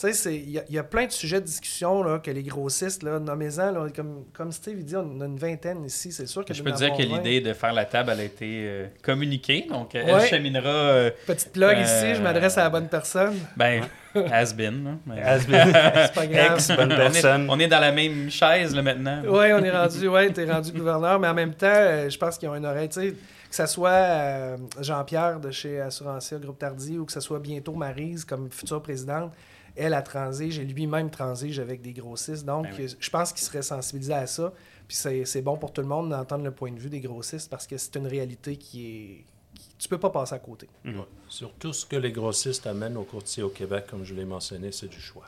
Tu 0.00 0.06
sais, 0.06 0.12
c'est- 0.14 0.34
il 0.36 0.50
y, 0.52 0.58
a- 0.58 0.64
il 0.70 0.74
y 0.74 0.78
a 0.78 0.82
plein 0.82 1.04
de 1.04 1.10
sujets 1.12 1.40
de 1.40 1.44
discussion 1.44 2.02
là, 2.02 2.18
que 2.20 2.30
les 2.30 2.42
grossistes, 2.42 3.02
là, 3.02 3.18
nommez-en, 3.18 3.70
là, 3.70 3.86
comme, 3.94 4.24
comme 4.32 4.50
Steve 4.50 4.78
il 4.78 4.84
dit, 4.86 4.96
on 4.96 5.20
a 5.20 5.26
une 5.26 5.36
vingtaine 5.36 5.84
ici, 5.84 6.10
c'est 6.10 6.26
sûr 6.26 6.42
que 6.42 6.54
Je 6.54 6.62
peux 6.62 6.72
dire 6.72 6.96
que 6.96 7.02
l'idée 7.02 7.42
de 7.42 7.52
faire 7.52 7.74
la 7.74 7.84
table, 7.84 8.10
elle 8.14 8.20
a 8.20 8.24
été 8.24 8.46
euh, 8.66 8.86
communiquée. 9.02 9.66
Donc, 9.68 9.94
euh, 9.94 10.02
elle 10.06 10.14
Ouais. 10.14 10.26
cheminera, 10.26 10.68
euh, 10.68 11.10
Petite 11.26 11.52
plug 11.52 11.76
Euh, 11.76 11.82
ici, 11.82 12.14
je 12.14 12.22
m'adresse 12.22 12.56
à 12.56 12.62
la 12.64 12.70
bonne 12.70 12.88
personne. 12.88 13.34
ben, 13.58 13.82
has 14.32 14.54
been. 14.54 14.96
mais- 15.04 15.20
Has 15.22 15.40
been. 15.46 15.66
C'est 15.70 16.14
pas 16.14 16.26
grave. 16.26 16.52
Ex, 16.54 16.68
bonne 16.68 16.78
on, 16.92 16.94
est, 16.94 16.96
personne. 16.96 17.46
on 17.50 17.60
est 17.60 17.68
dans 17.68 17.80
la 17.80 17.92
même 17.92 18.30
chaise 18.30 18.74
là, 18.74 18.80
maintenant. 18.80 19.20
Oui, 19.26 19.52
on 19.52 19.62
est 19.62 19.70
rendu, 19.70 20.08
ouais, 20.08 20.30
t'es 20.30 20.50
rendu 20.50 20.72
gouverneur, 20.72 21.20
mais 21.20 21.28
en 21.28 21.34
même 21.34 21.52
temps, 21.52 21.66
euh, 21.68 22.08
je 22.08 22.16
pense 22.16 22.38
qu'ils 22.38 22.48
ont 22.48 22.54
une 22.56 22.64
oreille, 22.64 22.88
tu 22.88 23.00
sais, 23.02 23.14
que 23.50 23.56
ce 23.56 23.66
soit 23.66 23.90
euh, 23.90 24.56
Jean-Pierre 24.80 25.40
de 25.40 25.50
chez 25.50 25.80
Assurancia 25.80 26.38
Groupe 26.38 26.58
Tardy 26.58 26.98
ou 26.98 27.04
que 27.04 27.12
ce 27.12 27.20
soit 27.20 27.40
bientôt 27.40 27.74
Marise 27.74 28.24
comme 28.24 28.50
future 28.50 28.80
présidente, 28.80 29.32
elle 29.76 29.92
a 29.94 30.02
transige 30.02 30.58
et 30.58 30.64
lui-même 30.64 31.10
transige 31.10 31.58
avec 31.60 31.82
des 31.82 31.92
grossistes. 31.92 32.44
Donc, 32.46 32.64
Ben 32.66 32.74
oui. 32.78 32.96
je 32.98 33.10
pense 33.10 33.32
qu'il 33.32 33.42
serait 33.42 33.62
sensibilisé 33.62 34.14
à 34.14 34.26
ça. 34.26 34.52
Puis 34.88 34.96
c'est 34.96 35.24
c'est 35.24 35.42
bon 35.42 35.56
pour 35.56 35.72
tout 35.72 35.80
le 35.82 35.86
monde 35.86 36.10
d'entendre 36.10 36.44
le 36.44 36.50
point 36.50 36.72
de 36.72 36.78
vue 36.78 36.88
des 36.90 37.00
grossistes 37.00 37.48
parce 37.50 37.66
que 37.66 37.76
c'est 37.76 37.94
une 37.96 38.06
réalité 38.06 38.56
qui 38.56 38.86
est. 38.86 39.24
qui- 39.54 39.74
tu 39.78 39.88
peux 39.88 39.98
pas 39.98 40.10
passer 40.10 40.34
à 40.34 40.38
côté. 40.40 40.68
Ouais. 40.84 40.92
Surtout 41.28 41.72
ce 41.72 41.84
que 41.86 41.96
les 41.96 42.10
grossistes 42.12 42.66
amènent 42.66 42.96
aux 42.96 43.04
courtiers 43.04 43.42
au 43.44 43.48
Québec, 43.50 43.86
comme 43.88 44.04
je 44.04 44.14
l'ai 44.14 44.24
mentionné, 44.24 44.72
c'est 44.72 44.88
du 44.88 45.00
choix. 45.00 45.26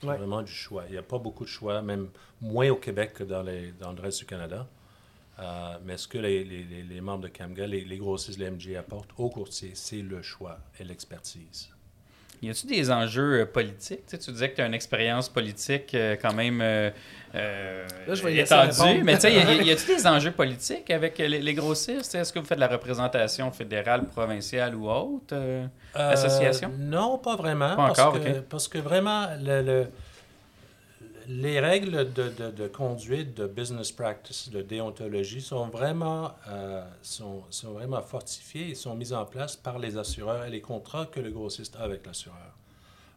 C'est 0.00 0.06
Ouais. 0.06 0.16
Vraiment 0.16 0.42
du 0.42 0.52
choix. 0.52 0.84
Il 0.88 0.92
n'y 0.92 0.98
a 0.98 1.02
pas 1.02 1.18
beaucoup 1.18 1.44
de 1.44 1.48
choix, 1.50 1.80
même 1.82 2.08
moins 2.40 2.70
au 2.70 2.76
Québec 2.76 3.12
que 3.14 3.24
dans, 3.24 3.42
les, 3.42 3.72
dans 3.72 3.92
le 3.92 4.00
reste 4.00 4.18
du 4.20 4.24
Canada. 4.26 4.66
Euh, 5.40 5.76
mais 5.84 5.96
ce 5.96 6.06
que 6.06 6.18
les, 6.18 6.44
les- 6.44 6.64
les- 6.64 6.82
les 6.82 7.00
membres 7.00 7.22
de 7.24 7.28
CAMGA, 7.28 7.66
les, 7.66 7.82
les 7.84 7.96
grossistes, 7.98 8.38
les 8.38 8.50
MG 8.50 8.76
apportent 8.76 9.10
aux 9.16 9.30
courtiers, 9.30 9.70
c'est 9.74 10.02
le 10.02 10.20
choix 10.22 10.58
et 10.78 10.84
l'expertise. 10.84 11.70
Y 12.42 12.48
a-tu 12.50 12.66
des 12.66 12.90
enjeux 12.90 13.40
euh, 13.40 13.46
politiques? 13.46 14.06
Tu, 14.06 14.16
sais, 14.16 14.18
tu 14.18 14.32
disais 14.32 14.50
que 14.50 14.56
tu 14.56 14.62
as 14.62 14.66
une 14.66 14.72
expérience 14.74 15.28
politique 15.28 15.94
euh, 15.94 16.16
quand 16.20 16.32
même 16.32 16.60
euh, 16.62 16.90
euh, 17.34 17.86
Là, 18.06 18.14
je 18.14 18.22
vais 18.22 18.32
laisser 18.32 18.54
étendue. 18.54 19.02
Mais 19.04 19.14
tu 19.16 19.20
sais, 19.20 19.34
y 19.34 19.38
a- 19.38 19.54
y 19.62 19.70
a-tu 19.70 19.86
des 19.94 20.06
enjeux 20.06 20.30
politiques 20.32 20.90
avec 20.90 21.18
les, 21.18 21.28
les 21.40 21.54
grossistes? 21.54 22.14
Est-ce 22.14 22.32
que 22.32 22.38
vous 22.38 22.46
faites 22.46 22.56
de 22.56 22.62
la 22.62 22.68
représentation 22.68 23.50
fédérale, 23.52 24.06
provinciale 24.06 24.74
ou 24.74 24.88
autre? 24.90 25.32
euh? 25.34 25.66
Euh, 25.96 26.12
Association? 26.12 26.72
Non, 26.78 27.18
pas 27.18 27.36
vraiment. 27.36 27.76
Pas 27.76 27.88
parce, 27.88 27.98
encore, 27.98 28.20
que, 28.20 28.40
parce 28.40 28.68
que 28.68 28.78
vraiment, 28.78 29.26
le- 29.38 29.62
le- 29.62 29.86
les 31.30 31.60
règles 31.60 32.12
de, 32.12 32.50
de- 32.50 32.66
conduite, 32.68 33.34
de 33.36 33.46
business 33.46 33.92
practice, 33.92 34.50
de 34.50 34.62
déontologie 34.62 35.40
sont 35.40 35.68
vraiment, 35.68 36.32
euh, 36.48 36.84
sont, 37.02 37.44
sont 37.50 37.72
vraiment 37.72 38.02
fortifiées 38.02 38.70
et 38.70 38.74
sont 38.74 38.96
mises 38.96 39.12
en 39.12 39.24
place 39.24 39.54
par 39.54 39.78
les 39.78 39.96
assureurs 39.96 40.44
et 40.44 40.50
les 40.50 40.60
contrats 40.60 41.06
que 41.06 41.20
le 41.20 41.30
grossiste 41.30 41.76
a 41.76 41.80
avec 41.80 42.04
l'assureur. 42.04 42.52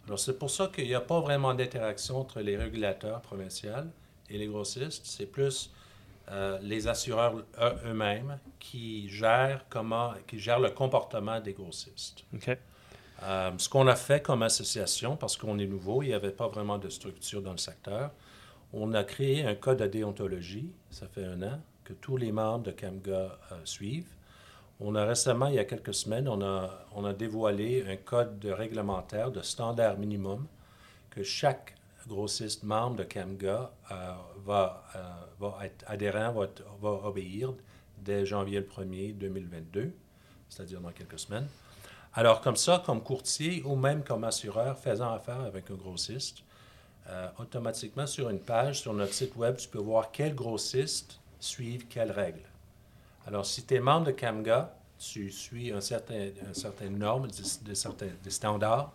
Alors, 0.05 0.19
c'est 0.19 0.37
pour 0.37 0.51
ça 0.51 0.67
qu'il 0.73 0.85
n'y 0.85 0.93
a 0.93 1.01
pas 1.01 1.21
vraiment 1.21 1.53
d'interaction 1.55 2.19
entre 2.19 2.41
les 2.41 2.55
régulateurs 2.55 3.19
provinciaux 3.21 3.85
et 4.29 4.37
les 4.37 4.47
grossistes. 4.47 5.01
C'est 5.05 5.25
plus 5.25 5.71
euh, 6.29 6.59
les 6.61 6.87
assureurs 6.87 7.37
eux- 7.37 7.75
eux-mêmes 7.87 8.37
qui 8.59 9.09
gèrent 9.09 9.65
comment, 9.69 10.13
qui 10.27 10.37
gèrent 10.39 10.59
le 10.59 10.69
comportement 10.69 11.39
des 11.39 11.53
grossistes. 11.53 12.23
OK. 12.35 12.57
Euh, 13.21 13.51
ce 13.57 13.69
qu'on 13.69 13.87
a 13.87 13.95
fait 13.95 14.21
comme 14.21 14.43
association, 14.43 15.15
parce 15.15 15.37
qu'on 15.37 15.59
est 15.59 15.67
nouveau, 15.67 16.01
il 16.01 16.07
n'y 16.07 16.13
avait 16.13 16.31
pas 16.31 16.47
vraiment 16.47 16.77
de 16.77 16.89
structure 16.89 17.41
dans 17.41 17.51
le 17.51 17.57
secteur, 17.57 18.11
on 18.73 18.93
a 18.93 19.03
créé 19.03 19.45
un 19.45 19.55
code 19.55 19.79
de 19.79 19.87
déontologie, 19.87 20.71
ça 20.89 21.07
fait 21.07 21.23
un 21.23 21.41
an, 21.43 21.61
que 21.83 21.93
tous 21.93 22.17
les 22.17 22.31
membres 22.31 22.63
de 22.63 22.71
CAMGA 22.71 23.11
euh, 23.11 23.55
suivent. 23.65 24.15
On 24.79 24.95
a 24.95 25.05
récemment, 25.05 25.47
il 25.47 25.55
y 25.55 25.59
a 25.59 25.65
quelques 25.65 25.93
semaines, 25.93 26.27
on 26.27 26.41
a, 26.41 27.13
dévoilé 27.13 27.85
un 27.87 27.95
code 27.97 28.39
de 28.39 28.49
réglementaire 28.49 29.31
de 29.31 29.41
standard 29.41 29.97
minimum 29.97 30.47
que 31.11 31.23
chaque 31.23 31.75
grossiste 32.07 32.63
membre 32.63 32.97
de 32.97 33.03
CAMGA 33.03 33.71
euh, 33.91 34.13
va, 34.43 34.83
être 35.63 35.85
adhérent, 35.87 36.33
va, 36.33 36.47
va 36.81 37.07
obéir 37.07 37.53
dès 37.99 38.25
janvier 38.25 38.59
le 38.59 38.65
1er 38.65 39.15
2022, 39.15 39.93
c'est-à-dire 40.49 40.81
dans 40.81 40.91
quelques 40.91 41.19
semaines. 41.19 41.47
Alors, 42.15 42.41
comme 42.41 42.55
ça, 42.55 42.83
comme 42.85 43.01
courtier 43.01 43.63
ou 43.65 43.75
même 43.75 44.03
comme 44.03 44.23
assureur 44.23 44.77
faisant 44.77 45.11
affaire 45.11 45.41
avec 45.41 45.71
un 45.71 45.75
grossiste, 45.75 46.43
euh, 47.09 47.27
automatiquement 47.39 48.05
sur 48.05 48.29
une 48.29 48.39
page 48.39 48.81
sur 48.81 48.93
notre 48.93 49.13
site 49.13 49.35
web, 49.35 49.57
tu 49.57 49.67
peux 49.67 49.79
voir 49.79 50.11
quels 50.11 50.35
grossistes 50.35 51.19
suivent 51.39 51.87
quelles 51.87 52.11
règles. 52.11 52.45
Alors, 53.25 53.45
si 53.45 53.65
tu 53.65 53.73
es 53.75 53.79
membre 53.79 54.07
de 54.07 54.11
CAMGA, 54.11 54.75
tu 54.99 55.31
suis 55.31 55.71
un 55.71 55.81
certain, 55.81 56.29
norme, 56.91 57.27
des, 57.27 58.29
standards, 58.29 58.93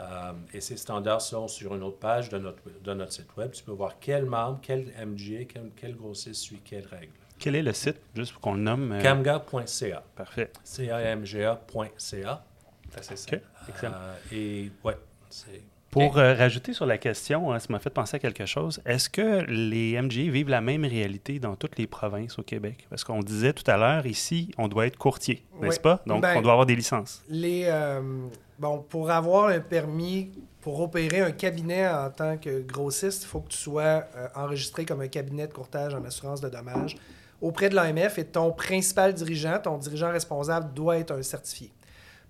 euh, 0.00 0.32
et 0.52 0.60
ces 0.62 0.78
standards 0.78 1.20
sont 1.20 1.46
sur 1.46 1.74
une 1.74 1.82
autre 1.82 1.98
page 1.98 2.30
de 2.30 2.38
notre, 2.38 2.62
de 2.82 2.94
notre 2.94 3.12
site 3.12 3.36
web. 3.36 3.52
Tu 3.52 3.62
peux 3.62 3.72
voir 3.72 3.98
quel 4.00 4.24
membre, 4.24 4.60
quel 4.62 4.86
MGA, 5.06 5.44
quel, 5.44 5.70
quel 5.76 5.94
grossiste 5.94 6.40
suit 6.40 6.60
quelles 6.64 6.86
règles. 6.86 7.12
Quel 7.44 7.56
est 7.56 7.62
le 7.62 7.74
site, 7.74 8.00
juste 8.16 8.32
pour 8.32 8.40
qu'on 8.40 8.54
le 8.54 8.60
nomme? 8.62 8.92
euh, 8.92 9.02
Camga.ca. 9.02 10.02
Parfait. 10.16 10.50
camga.ca. 10.64 12.44
C'est 12.90 12.98
assez 13.00 13.16
simple. 13.16 13.36
OK. 13.62 13.68
Excellent. 13.68 13.92
Euh, 13.94 14.14
et 14.32 14.70
ouais, 14.82 14.96
c'est. 15.28 15.60
Pour 15.90 16.16
euh, 16.16 16.32
rajouter 16.34 16.72
sur 16.72 16.86
la 16.86 16.96
question, 16.96 17.52
hein, 17.52 17.58
ça 17.58 17.66
m'a 17.68 17.78
fait 17.80 17.90
penser 17.90 18.16
à 18.16 18.18
quelque 18.18 18.46
chose. 18.46 18.80
Est-ce 18.86 19.10
que 19.10 19.44
les 19.46 20.00
MGA 20.00 20.30
vivent 20.32 20.48
la 20.48 20.62
même 20.62 20.86
réalité 20.86 21.38
dans 21.38 21.54
toutes 21.54 21.76
les 21.78 21.86
provinces 21.86 22.38
au 22.38 22.42
Québec? 22.42 22.86
Parce 22.88 23.04
qu'on 23.04 23.20
disait 23.20 23.52
tout 23.52 23.70
à 23.70 23.76
l'heure, 23.76 24.06
ici, 24.06 24.50
on 24.56 24.66
doit 24.68 24.86
être 24.86 24.96
courtier, 24.96 25.44
n'est-ce 25.60 25.76
Oui. 25.76 25.82
pas? 25.82 26.02
Donc, 26.06 26.22
Ben- 26.22 26.38
on 26.38 26.40
doit 26.42 26.52
avoir 26.52 26.66
des 26.66 26.74
licences. 26.76 27.22
Les, 27.28 27.64
euh, 27.66 28.00
bon, 28.58 28.78
pour 28.88 29.10
avoir 29.10 29.48
un 29.48 29.60
permis, 29.60 30.32
pour 30.62 30.80
opérer 30.80 31.20
un 31.20 31.30
cabinet 31.32 31.86
en 31.86 32.08
tant 32.10 32.38
que 32.38 32.62
grossiste, 32.62 33.24
il 33.24 33.26
faut 33.26 33.40
que 33.40 33.50
tu 33.50 33.58
sois 33.58 33.82
euh, 34.16 34.28
enregistré 34.34 34.86
comme 34.86 35.02
un 35.02 35.08
cabinet 35.08 35.46
de 35.46 35.52
courtage 35.52 35.94
en 35.94 36.02
assurance 36.06 36.40
de 36.40 36.48
dommages 36.48 36.96
auprès 37.40 37.68
de 37.68 37.74
l'AMF 37.74 38.18
et 38.18 38.24
ton 38.24 38.52
principal 38.52 39.14
dirigeant, 39.14 39.58
ton 39.58 39.78
dirigeant 39.78 40.10
responsable, 40.10 40.72
doit 40.74 40.98
être 40.98 41.12
un 41.12 41.22
certifié. 41.22 41.72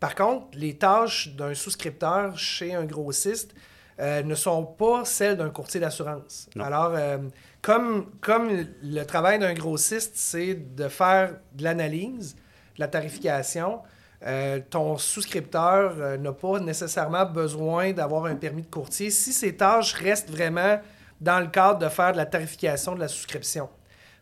Par 0.01 0.15
contre, 0.15 0.47
les 0.55 0.77
tâches 0.77 1.35
d'un 1.35 1.55
souscripteur 1.55 2.37
chez 2.37 2.75
un 2.75 2.85
grossiste 2.85 3.55
euh, 4.01 4.23
ne 4.23 4.35
sont 4.35 4.65
pas 4.65 5.05
celles 5.05 5.37
d'un 5.37 5.51
courtier 5.51 5.81
d'assurance. 5.81 6.49
Alors, 6.59 6.93
euh, 6.95 7.19
comme, 7.63 8.11
comme 8.21 8.51
le 8.83 9.05
travail 9.05 9.39
d'un 9.39 9.55
grossiste, 9.55 10.13
c'est 10.17 10.55
de 10.55 10.89
faire 10.89 11.37
de 11.53 11.63
l'analyse, 11.63 12.35
de 12.75 12.81
la 12.81 12.89
tarification, 12.89 13.81
euh, 14.27 14.61
ton 14.71 14.97
souscripteur 14.97 15.97
euh, 15.99 16.17
n'a 16.17 16.33
pas 16.33 16.59
nécessairement 16.59 17.27
besoin 17.27 17.93
d'avoir 17.93 18.25
un 18.25 18.37
permis 18.37 18.63
de 18.63 18.71
courtier 18.71 19.11
si 19.11 19.35
ses 19.35 19.55
tâches 19.55 19.93
restent 19.93 20.31
vraiment 20.31 20.81
dans 21.21 21.41
le 21.41 21.49
cadre 21.49 21.79
de 21.79 21.89
faire 21.91 22.13
de 22.13 22.17
la 22.17 22.25
tarification 22.25 22.95
de 22.95 23.01
la 23.01 23.09
souscription. 23.09 23.69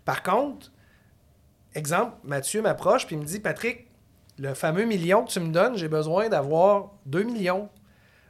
Par 0.04 0.22
contre, 0.22 0.72
exemple, 1.74 2.16
Mathieu 2.24 2.62
m'approche 2.62 3.06
puis 3.06 3.16
il 3.16 3.20
me 3.20 3.24
dit 3.24 3.40
Patrick, 3.40 3.86
le 4.38 4.54
fameux 4.54 4.84
million 4.84 5.24
que 5.24 5.30
tu 5.30 5.40
me 5.40 5.52
donnes, 5.52 5.76
j'ai 5.76 5.88
besoin 5.88 6.28
d'avoir 6.28 6.92
2 7.06 7.22
millions. 7.22 7.68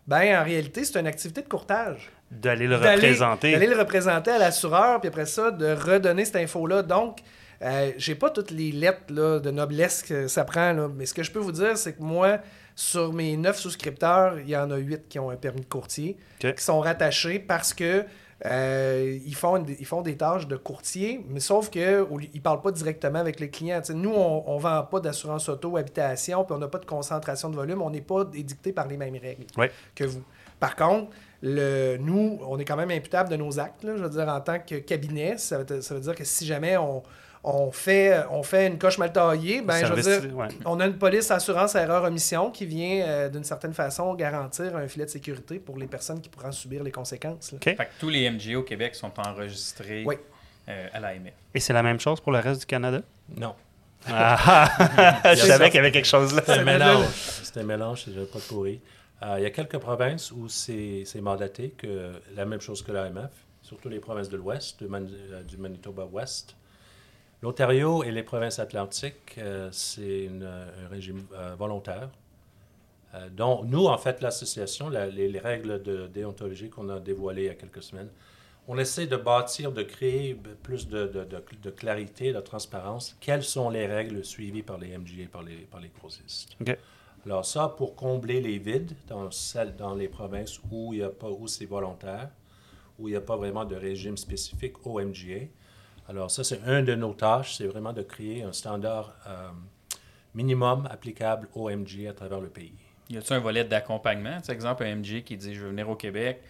Ben, 0.07 0.41
en 0.41 0.45
réalité, 0.45 0.85
c'est 0.85 0.99
une 0.99 1.07
activité 1.07 1.43
de 1.43 1.49
courtage. 1.49 2.11
D'aller 2.31 2.66
le 2.66 2.77
représenter. 2.77 3.53
D'aller 3.53 3.68
le 3.68 3.79
représenter 3.79 4.31
à 4.31 4.39
l'assureur, 4.39 5.01
puis 5.01 5.09
après 5.09 5.27
ça, 5.27 5.51
de 5.51 5.73
redonner 5.73 6.25
cette 6.25 6.37
info-là. 6.37 6.83
Donc, 6.83 7.20
euh, 7.62 7.93
j'ai 7.97 8.16
pas 8.16 8.31
toutes 8.31 8.51
les 8.51 8.73
lettres 8.73 9.05
là, 9.11 9.39
de 9.39 9.51
noblesse 9.51 10.03
que 10.03 10.27
ça 10.27 10.45
prend, 10.45 10.73
là, 10.73 10.89
mais 10.89 11.07
ce 11.07 11.14
que 11.14 11.23
je 11.23 11.31
peux 11.31 11.39
vous 11.39 11.53
dire, 11.53 11.77
c'est 11.77 11.93
que 11.93 12.03
moi, 12.03 12.39
sur 12.75 13.12
mes 13.12 13.37
neuf 13.37 13.59
souscripteurs, 13.59 14.41
il 14.41 14.49
y 14.49 14.57
en 14.57 14.70
a 14.70 14.77
huit 14.77 15.09
qui 15.09 15.18
ont 15.18 15.31
un 15.31 15.37
permis 15.37 15.61
de 15.61 15.66
courtier, 15.66 16.16
qui 16.41 16.53
sont 16.57 16.81
rattachés 16.81 17.39
parce 17.39 17.73
que 17.73 18.05
euh, 18.47 19.18
ils, 19.24 19.34
font 19.34 19.57
une- 19.57 19.76
ils 19.78 19.86
font 19.86 20.03
des 20.03 20.16
tâches 20.16 20.49
de 20.49 20.57
courtier, 20.57 21.24
mais 21.28 21.40
sauf 21.40 21.70
qu'ils 21.70 21.82
ne 22.11 22.40
parlent 22.40 22.61
pas 22.62 22.72
directement 22.72 23.20
avec 23.20 23.38
les 23.38 23.51
clients. 23.51 23.80
Tu 23.80 23.88
sais, 23.88 23.95
nous, 23.95 24.12
on 24.12 24.57
ne 24.57 24.61
vend 24.61 24.82
pas 24.84 25.01
d'assurance 25.01 25.49
auto, 25.49 25.76
habitation, 25.76 26.45
puis 26.45 26.55
on 26.55 26.59
n'a 26.59 26.68
pas 26.68 26.78
de 26.78 26.84
concentration 26.86 27.51
de 27.51 27.57
volume, 27.57 27.82
on 27.82 27.90
n'est 27.90 28.01
pas 28.01 28.24
édicté 28.34 28.72
par 28.72 28.88
les 28.88 28.97
mêmes 28.97 29.16
règles 29.16 29.45
Ouais. 29.57 29.70
que 29.95 30.05
vous. 30.05 30.22
Par 30.59 30.74
contre, 30.76 31.11
le, 31.43 31.97
nous, 31.99 32.38
on 32.47 32.59
est 32.59 32.64
quand 32.64 32.76
même 32.76 32.90
imputable 32.90 33.28
de 33.28 33.36
nos 33.36 33.59
actes. 33.59 33.82
là. 33.84 33.97
je 33.97 34.03
veux 34.03 34.11
dire, 34.11 34.28
en 34.28 34.40
tant 34.40 34.59
que 34.61 34.76
cabinet, 34.76 35.38
ça 35.38 35.59
veut, 35.62 35.80
ça 35.80 35.95
veut 35.95 36.01
dire 36.01 36.14
que 36.14 36.24
si 36.24 36.47
jamais 36.47 36.76
on, 36.76 37.03
on, 37.45 37.72
fait, 37.72 38.22
on 38.30 38.43
fait 38.43 38.66
une 38.68 38.78
coche 38.78 38.99
mal 38.99 39.12
taillée, 39.12 39.62
ben, 39.62 39.84
je 39.84 39.93
veux 39.93 40.03
dire, 40.20 40.36
ouais. 40.36 40.49
on 40.64 40.78
a 40.80 40.86
une 40.86 40.97
police 40.99 41.30
assurance 41.30 41.74
erreur 41.74 42.05
omission 42.05 42.51
qui 42.51 42.66
vient 42.66 43.05
euh, 43.07 43.28
d'une 43.28 43.43
certaine 43.45 43.74
façon 43.74 44.14
garantir 44.14 44.76
un 44.76 44.86
filet 44.86 45.05
de 45.07 45.11
sécurité 45.11 45.59
pour 45.59 45.76
les 45.76 45.86
personnes 45.86 46.20
qui 46.20 46.28
pourront 46.28 46.53
subir 46.53 46.82
les 46.84 46.93
conséquences. 46.93 47.55
Fait 47.62 47.74
que 47.76 47.82
tous 47.99 48.09
les 48.11 48.30
MGA 48.30 48.59
au 48.59 48.62
Québec 48.62 48.95
sont 48.95 49.12
enregistrés 49.18 50.05
Oui. 50.07 50.16
euh, 50.68 50.86
à 50.93 51.01
l'AMF. 51.01 51.32
Et 51.55 51.61
c'est 51.61 51.72
la 51.72 51.82
même 51.82 51.99
chose 51.99 52.20
pour 52.20 52.32
le 52.32 52.38
reste 52.38 52.61
du 52.61 52.66
Canada? 52.66 53.01
Non. 53.36 53.55
Ah, 54.09 54.68
je 55.34 55.40
C'est 55.40 55.47
savais 55.49 55.66
qu'il 55.66 55.76
y 55.76 55.78
avait 55.78 55.93
quelque 55.93 56.07
chose 56.09 56.34
là. 56.34 56.43
C'est 56.45 56.53
un 56.59 56.64
mélange. 56.64 57.07
C'est 57.43 57.57
un 57.61 57.62
mélange, 57.64 58.05
c'est 58.05 58.32
pas 58.32 58.38
pourri. 58.49 58.80
Euh, 59.22 59.36
il 59.38 59.43
y 59.45 59.47
a 59.47 59.51
quelques 59.51 59.78
provinces 59.78 60.32
où 60.32 60.49
c'est 60.49 61.05
mandaté 61.20 61.70
que 61.78 62.12
la 62.34 62.45
même 62.45 62.61
chose 62.61 62.82
que 62.82 62.90
l'AMF, 62.90 63.30
surtout 63.62 63.88
les 63.88 64.01
provinces 64.01 64.28
de 64.28 64.36
l'Ouest, 64.36 64.82
du, 64.82 64.88
Man- 64.88 65.09
euh, 65.32 65.43
du 65.45 65.57
Manitoba-Ouest. 65.57 66.57
L'Ontario 67.43 68.05
et 68.05 68.12
les 68.12 68.22
provinces 68.22 68.59
atlantiques, 68.61 69.34
euh, 69.38 69.68
c'est 69.72 70.28
un 70.28 70.88
régime 70.88 71.24
euh, 71.34 71.55
volontaire. 71.59 72.09
Euh, 73.14 73.28
dont 73.30 73.64
nous, 73.64 73.86
en 73.86 73.99
fait, 73.99 74.20
l'association, 74.22 74.88
la- 74.88 75.07
les, 75.09 75.28
les 75.28 75.38
règles 75.40 75.82
de 75.82 76.07
déontologie 76.07 76.70
qu'on 76.70 76.88
a 76.88 77.01
dévoilées 77.01 77.43
il 77.43 77.47
y 77.47 77.51
a 77.51 77.55
quelques 77.55 77.82
semaines, 77.82 78.09
on 78.68 78.78
essaie 78.78 79.09
de 79.09 79.16
bâtir, 79.16 79.72
de 79.72 79.82
créer 79.82 80.34
plus 80.62 80.86
de, 80.86 81.09
de- 81.09 81.24
de- 81.24 81.43
de 81.62 81.70
clarité, 81.70 82.32
de 82.32 82.40
transparence. 82.40 83.16
Quelles 83.20 83.43
sont 83.43 83.68
les 83.70 83.86
règles 83.86 84.24
suivies 84.24 84.62
par 84.62 84.78
les 84.78 84.97
MGA, 84.97 85.26
par 85.30 85.43
les, 85.43 85.57
par 85.57 85.80
les 85.80 85.88
grossistes? 85.88 86.57
Alors 87.26 87.45
ça, 87.45 87.68
pour 87.68 87.97
combler 87.97 88.40
les 88.40 88.59
vides 88.59 88.93
dans, 89.09 89.30
celles, 89.32 89.74
dans 89.76 89.95
les 89.95 90.09
provinces 90.09 90.61
où, 90.70 90.93
il 90.95 91.01
y 91.01 91.03
a 91.03 91.09
pas, 91.11 91.28
où 91.28 91.49
c'est 91.49 91.66
volontaire, 91.66 92.30
où 93.01 93.09
il 93.09 93.12
n'y 93.12 93.16
a 93.16 93.20
pas 93.20 93.36
vraiment 93.36 93.64
de 93.64 93.74
régime 93.74 94.16
spécifique 94.16 94.86
au 94.86 95.01
MGA. 95.01 95.47
Alors 96.09 96.30
ça, 96.30 96.44
c'est 96.44 96.61
un 96.66 96.82
de 96.82 96.94
nos 96.94 97.14
tâches, 97.14 97.57
c'est 97.57 97.66
vraiment 97.66 97.92
de 97.92 98.03
créer 98.03 98.42
un 98.42 98.53
standard 98.53 99.14
euh, 99.26 99.48
minimum 100.34 100.86
applicable 100.90 101.48
au 101.55 101.70
MGA 101.70 102.11
à 102.11 102.12
travers 102.12 102.40
le 102.40 102.48
pays. 102.48 102.74
Y 103.11 103.18
a-t-il 103.18 103.34
un 103.34 103.40
volet 103.40 103.64
d'accompagnement? 103.64 104.38
Tu 104.40 104.46
sais, 104.46 104.53
exemple, 104.53 104.84
un 104.84 104.96
MG 104.96 105.22
qui 105.22 105.36
dit 105.36 105.55
Je 105.55 105.61
veux 105.61 105.68
venir 105.68 105.88
au 105.88 105.96
Québec. 105.96 106.40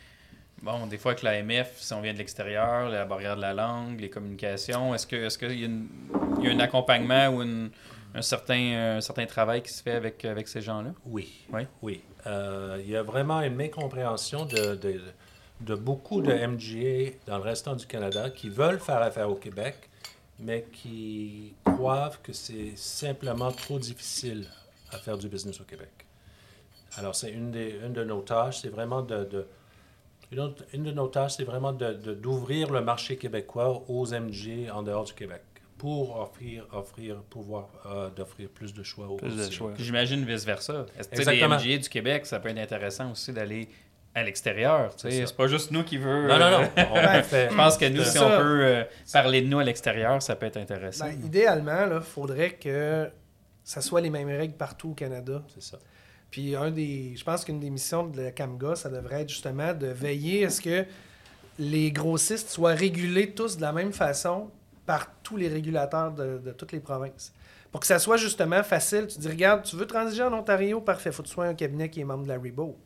Bon, 0.62 0.86
des 0.86 0.96
fois, 0.96 1.12
avec 1.12 1.22
l'AMF, 1.22 1.78
si 1.80 1.92
on 1.92 2.00
vient 2.00 2.12
de 2.12 2.18
l'extérieur, 2.18 2.88
la 2.88 3.04
barrière 3.04 3.34
de 3.36 3.40
la 3.40 3.52
langue, 3.52 3.98
les 4.00 4.10
communications, 4.10 4.94
est-ce 4.94 5.06
qu'il 5.06 5.18
est 5.18 5.36
qu'il 5.38 5.52
y, 5.52 6.44
y 6.44 6.48
a 6.48 6.52
un 6.52 6.60
accompagnement 6.60 7.28
ou 7.28 7.42
une- 7.42 7.70
un, 8.14 8.22
certain, 8.22 8.96
un 8.96 9.00
certain 9.00 9.26
travail 9.26 9.62
qui 9.62 9.72
se 9.72 9.82
fait 9.82 9.92
avec, 9.92 10.24
avec 10.24 10.46
ces 10.46 10.60
gens-là? 10.60 10.90
Oui. 11.06 11.32
Oui. 11.52 11.62
Oui. 11.80 12.02
Euh, 12.26 12.76
il 12.80 12.90
y 12.90 12.96
a 12.96 13.02
vraiment 13.02 13.40
une 13.40 13.56
mécompréhension 13.56 14.44
de, 14.44 14.76
de, 14.76 15.00
de 15.64 15.74
beaucoup 15.74 16.20
de 16.22 16.32
MGA 16.32 17.16
dans 17.26 17.36
le 17.38 17.42
restant 17.42 17.74
du 17.76 17.86
Canada 17.86 18.30
qui 18.30 18.48
veulent 18.48 18.78
faire 18.80 19.02
affaire 19.02 19.30
au 19.30 19.34
Québec, 19.36 19.74
mais 20.38 20.66
qui 20.72 21.54
croient 21.64 22.10
que 22.22 22.32
c'est 22.32 22.72
simplement 22.76 23.52
trop 23.52 23.78
difficile 23.78 24.46
à 24.90 24.98
faire 24.98 25.16
du 25.18 25.28
business 25.28 25.60
au 25.60 25.64
Québec. 25.64 25.90
Alors, 26.96 27.14
c'est 27.14 27.30
une, 27.30 27.50
des, 27.50 27.76
une 27.84 27.92
de 27.92 28.04
nos 28.04 28.20
tâches, 28.22 28.58
c'est 28.62 28.68
vraiment 28.68 29.02
de... 29.02 29.24
de- 29.24 29.46
une, 30.30 30.40
autre- 30.40 30.64
une 30.72 30.84
de 30.84 30.92
nos 30.92 31.08
tâches, 31.08 31.32
c'est 31.36 31.44
vraiment 31.44 31.72
de- 31.72 31.92
de- 31.92 32.14
d'ouvrir 32.14 32.70
le 32.70 32.80
marché 32.80 33.16
québécois 33.16 33.82
aux 33.88 34.06
MGA 34.06 34.74
en 34.74 34.82
dehors 34.82 35.04
du 35.04 35.12
Québec 35.12 35.42
pour 35.78 36.16
offrir, 36.20 36.66
offrir 36.72 37.16
pouvoir 37.28 37.68
euh, 37.86 38.08
d'offrir 38.10 38.48
plus 38.48 38.72
de 38.72 38.82
choix 38.82 39.08
aux 39.08 39.16
Plus 39.16 39.36
de 39.36 39.50
choix. 39.50 39.72
J'imagine 39.78 40.24
vice-versa. 40.24 40.86
Est-ce 40.98 41.08
que 41.08 41.16
les. 41.32 41.40
MGA 41.58 41.78
du 41.78 41.88
Québec, 41.88 42.24
ça 42.26 42.38
peut 42.40 42.48
être 42.50 42.58
intéressant 42.58 43.10
aussi 43.12 43.32
d'aller 43.32 43.68
à 44.14 44.22
l'extérieur. 44.22 44.94
tu 44.96 45.10
sais. 45.10 45.26
C'est 45.26 45.36
pas 45.36 45.46
juste 45.46 45.70
nous 45.70 45.84
qui 45.84 45.96
veut. 45.98 46.28
Non, 46.28 46.38
non, 46.38 46.50
non. 46.50 46.68
euh, 46.78 46.84
On 46.92 46.96
a 46.96 47.22
fait- 47.22 47.48
Je 47.50 47.56
pense 47.56 47.76
que 47.78 47.86
nous, 47.88 48.02
si 48.04 48.10
ça. 48.18 48.26
on 48.26 48.38
peut 48.40 48.60
euh, 48.64 48.84
parler 49.12 49.42
de 49.42 49.46
nous 49.48 49.58
à 49.58 49.64
l'extérieur, 49.64 50.20
ça 50.22 50.36
peut 50.36 50.46
être 50.46 50.58
intéressant. 50.58 51.06
Ben, 51.06 51.18
idéalement, 51.24 51.86
il 51.94 52.00
faudrait 52.00 52.52
que 52.52 53.10
ça 53.64 53.80
soit 53.80 54.00
les 54.00 54.10
mêmes 54.10 54.28
règles 54.28 54.54
partout 54.54 54.90
au 54.90 54.94
Canada. 54.94 55.42
C'est 55.54 55.62
ça. 55.62 55.78
Puis 56.30 56.54
un 56.56 56.70
des, 56.70 57.14
je 57.16 57.24
pense 57.24 57.44
qu'une 57.44 57.60
des 57.60 57.70
missions 57.70 58.06
de 58.06 58.20
la 58.22 58.30
CAMGA, 58.32 58.74
ça 58.76 58.88
devrait 58.88 59.22
être 59.22 59.28
justement 59.28 59.72
de 59.74 59.86
veiller 59.88 60.46
à 60.46 60.50
ce 60.50 60.60
que 60.60 60.84
les 61.58 61.90
grossistes 61.92 62.48
soient 62.50 62.72
régulés 62.74 63.32
tous 63.32 63.56
de 63.56 63.62
la 63.62 63.72
même 63.72 63.92
façon 63.92 64.50
par 64.86 65.08
tous 65.22 65.36
les 65.36 65.48
régulateurs 65.48 66.10
de, 66.12 66.38
de 66.38 66.52
toutes 66.52 66.72
les 66.72 66.80
provinces. 66.80 67.32
Pour 67.70 67.80
que 67.80 67.86
ça 67.86 67.98
soit 67.98 68.16
justement 68.16 68.62
facile, 68.62 69.06
tu 69.06 69.18
dis, 69.18 69.28
regarde, 69.28 69.62
tu 69.62 69.76
veux 69.76 69.86
transiger 69.86 70.22
en 70.22 70.32
Ontario, 70.32 70.80
parfait, 70.80 71.12
faut 71.12 71.22
que 71.22 71.28
tu 71.28 71.34
sois 71.34 71.46
un 71.46 71.54
cabinet 71.54 71.88
qui 71.88 72.00
est 72.00 72.04
membre 72.04 72.24
de 72.24 72.28
la 72.28 72.38
RIBO. 72.38 72.76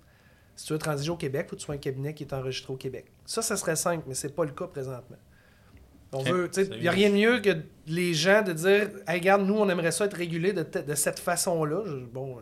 Si 0.56 0.66
tu 0.66 0.72
veux 0.72 0.78
transiger 0.78 1.10
au 1.10 1.16
Québec, 1.16 1.46
faut 1.50 1.54
que 1.56 1.60
tu 1.60 1.66
sois 1.66 1.74
un 1.74 1.78
cabinet 1.78 2.14
qui 2.14 2.24
est 2.24 2.32
enregistré 2.32 2.72
au 2.72 2.76
Québec. 2.76 3.06
Ça, 3.26 3.42
ça 3.42 3.56
serait 3.56 3.76
simple, 3.76 4.04
mais 4.08 4.14
c'est 4.14 4.34
pas 4.34 4.44
le 4.44 4.52
cas 4.52 4.66
présentement. 4.66 5.18
On 6.12 6.22
veut, 6.22 6.50
il 6.56 6.80
n'y 6.80 6.88
a 6.88 6.92
rien 6.92 7.10
de 7.10 7.14
mieux 7.14 7.40
que 7.40 7.50
les 7.88 8.14
gens 8.14 8.40
de 8.42 8.52
dire, 8.52 8.88
hey, 9.06 9.18
regarde, 9.18 9.42
nous, 9.46 9.54
on 9.58 9.68
aimerait 9.68 9.90
ça 9.92 10.06
être 10.06 10.16
régulé 10.16 10.52
de, 10.52 10.62
te- 10.62 10.78
de 10.78 10.94
cette 10.94 11.18
façon-là. 11.18 11.82
Bon, 12.12 12.38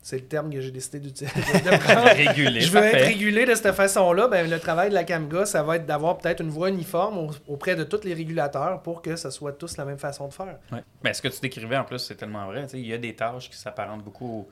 c'est 0.00 0.18
le 0.18 0.24
terme 0.26 0.52
que 0.52 0.60
j'ai 0.60 0.70
décidé 0.70 1.00
d'utiliser. 1.00 1.34
Régulé. 2.14 2.60
Je 2.60 2.70
veux 2.70 2.78
être 2.84 3.06
régulé 3.06 3.44
de 3.46 3.54
cette 3.54 3.72
façon-là. 3.74 4.28
Ben, 4.28 4.48
le 4.48 4.60
travail 4.60 4.90
de 4.90 4.94
la 4.94 5.04
CAMGA, 5.04 5.46
ça 5.46 5.62
va 5.62 5.76
être 5.76 5.86
d'avoir 5.86 6.18
peut-être 6.18 6.40
une 6.40 6.50
voie 6.50 6.68
uniforme 6.68 7.18
au- 7.18 7.30
auprès 7.48 7.74
de 7.76 7.82
tous 7.84 8.04
les 8.04 8.14
régulateurs 8.14 8.82
pour 8.82 9.02
que 9.02 9.16
ce 9.16 9.30
soit 9.30 9.52
tous 9.52 9.76
la 9.76 9.84
même 9.84 9.98
façon 9.98 10.28
de 10.28 10.34
faire. 10.34 10.58
Ouais. 10.70 10.82
Ben, 11.02 11.12
ce 11.12 11.20
que 11.22 11.28
tu 11.28 11.40
décrivais 11.40 11.76
en 11.76 11.84
plus, 11.84 11.98
c'est 11.98 12.14
tellement 12.14 12.46
vrai. 12.46 12.66
Il 12.74 12.86
y 12.86 12.92
a 12.92 12.98
des 12.98 13.14
tâches 13.16 13.50
qui 13.50 13.56
s'apparentent 13.56 14.04
beaucoup 14.04 14.46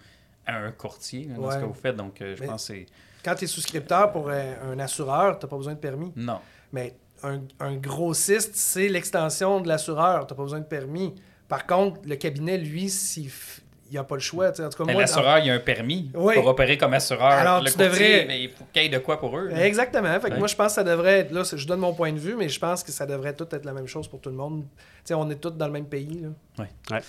à 0.47 0.57
un 0.59 0.71
courtier 0.73 1.25
là, 1.29 1.35
dans 1.37 1.51
ce 1.51 1.57
Ouais. 1.57 1.63
que 1.63 1.67
vous 1.67 1.75
faites. 1.75 1.97
Donc, 1.97 2.21
euh, 2.23 2.35
je 2.37 2.41
Mais- 2.43 2.47
pense 2.49 2.67
que 2.69 2.75
c'est. 2.75 2.87
Quand 3.25 3.35
tu 3.35 3.45
es 3.45 3.49
souscripteur 3.49 4.13
pour 4.13 4.31
un 4.31 4.79
assureur, 4.79 5.39
tu 5.39 5.45
n'as 5.47 5.51
pas 5.51 5.57
besoin 5.57 5.75
de 5.75 5.79
permis. 5.81 6.13
Non. 6.15 6.39
Mais 6.73 6.95
un, 7.25 7.41
un 7.61 7.75
grossiste, 7.77 8.53
c'est 8.55 8.89
l'extension 8.89 9.61
de 9.61 9.67
l'assureur. 9.69 10.27
Tu 10.27 10.33
n'as 10.33 10.37
pas 10.37 10.43
besoin 10.45 10.61
de 10.61 10.65
permis. 10.65 11.15
Par 11.49 11.67
contre, 11.67 12.01
le 12.05 12.15
cabinet, 12.17 12.57
lui, 12.59 12.89
s'il 12.89 13.27
f- 13.29 13.61
il 13.91 13.95
n'a 13.95 14.05
pas 14.05 14.15
le 14.17 14.21
choix. 14.21 14.51
tu 14.51 14.57
sais. 14.59 14.65
En 14.65 14.69
tout 14.69 14.79
cas, 14.79 14.85
Mais 14.85 14.93
moi, 14.93 15.03
l'assureur, 15.03 15.39
il 15.39 15.47
y 15.47 15.51
a 15.51 15.55
un 15.55 15.59
permis 15.61 16.11
Oui. 16.15 16.35
pour 16.35 16.47
opérer 16.47 16.77
comme 16.79 16.93
assureur. 16.95 17.27
Alors, 17.31 17.61
le 17.63 17.71
tu 17.71 17.77
courtier, 17.77 17.89
devrais- 17.89 18.25
mais 18.27 18.43
il 18.43 18.51
faut 18.51 18.65
qu'il 18.73 18.83
y 18.83 18.87
ait 18.87 18.89
de 18.89 18.99
quoi 18.99 19.19
pour 19.19 19.37
eux. 19.39 19.51
Exactement. 19.57 20.13
Fait 20.21 20.29
que 20.29 20.33
Ouais. 20.35 20.39
moi, 20.39 20.49
je 20.49 20.55
pense 20.57 20.69
que 20.69 20.75
ça 20.75 20.85
devrait 20.85 21.21
être. 21.21 21.31
Là, 21.33 21.43
je 21.45 21.67
donne 21.67 21.81
mon 21.81 21.95
point 21.95 22.13
de 22.13 22.19
vue, 22.19 22.35
mais 22.37 22.49
je 22.49 22.59
pense 22.61 22.83
que 22.85 22.93
ça 22.93 23.07
devrait 23.07 23.35
tout 23.35 23.47
être 23.53 23.65
la 23.65 23.73
même 23.73 23.87
chose 23.89 24.07
pour 24.09 24.21
tout 24.21 24.31
le 24.31 24.37
monde. 24.37 24.65
Tu 24.75 24.87
sais, 25.05 25.15
on 25.15 25.29
est 25.31 25.37
tous 25.37 25.51
dans 25.51 25.67
le 25.67 25.73
même 25.73 25.87
pays. 25.87 26.27
Là. 26.59 27.01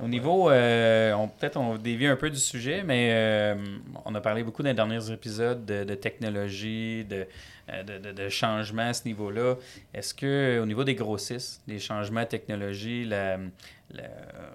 Au 0.00 0.08
niveau, 0.08 0.50
euh, 0.50 1.12
on- 1.14 1.28
peut-être 1.28 1.56
on 1.56 1.76
dévie 1.76 2.06
un 2.06 2.16
peu 2.16 2.28
du 2.28 2.38
sujet, 2.38 2.82
mais 2.82 3.10
euh, 3.12 3.54
on 4.04 4.14
a 4.14 4.20
parlé 4.20 4.42
beaucoup 4.42 4.62
dans 4.62 4.68
les 4.70 4.74
derniers 4.74 5.10
épisodes 5.12 5.64
de, 5.64 5.84
de 5.84 5.94
technologie, 5.94 7.04
de, 7.04 7.26
euh, 7.70 7.82
de, 7.84 7.98
de, 7.98 8.12
de 8.12 8.28
changements 8.28 8.88
à 8.88 8.94
ce 8.94 9.04
niveau-là. 9.04 9.54
Est-ce 9.94 10.12
que 10.14 10.58
au 10.60 10.66
niveau 10.66 10.82
des 10.82 10.96
grossistes, 10.96 11.62
des 11.68 11.78
changements 11.78 12.22
de 12.22 12.26
technologie, 12.28 13.04
la, 13.04 13.36
la- 13.92 14.02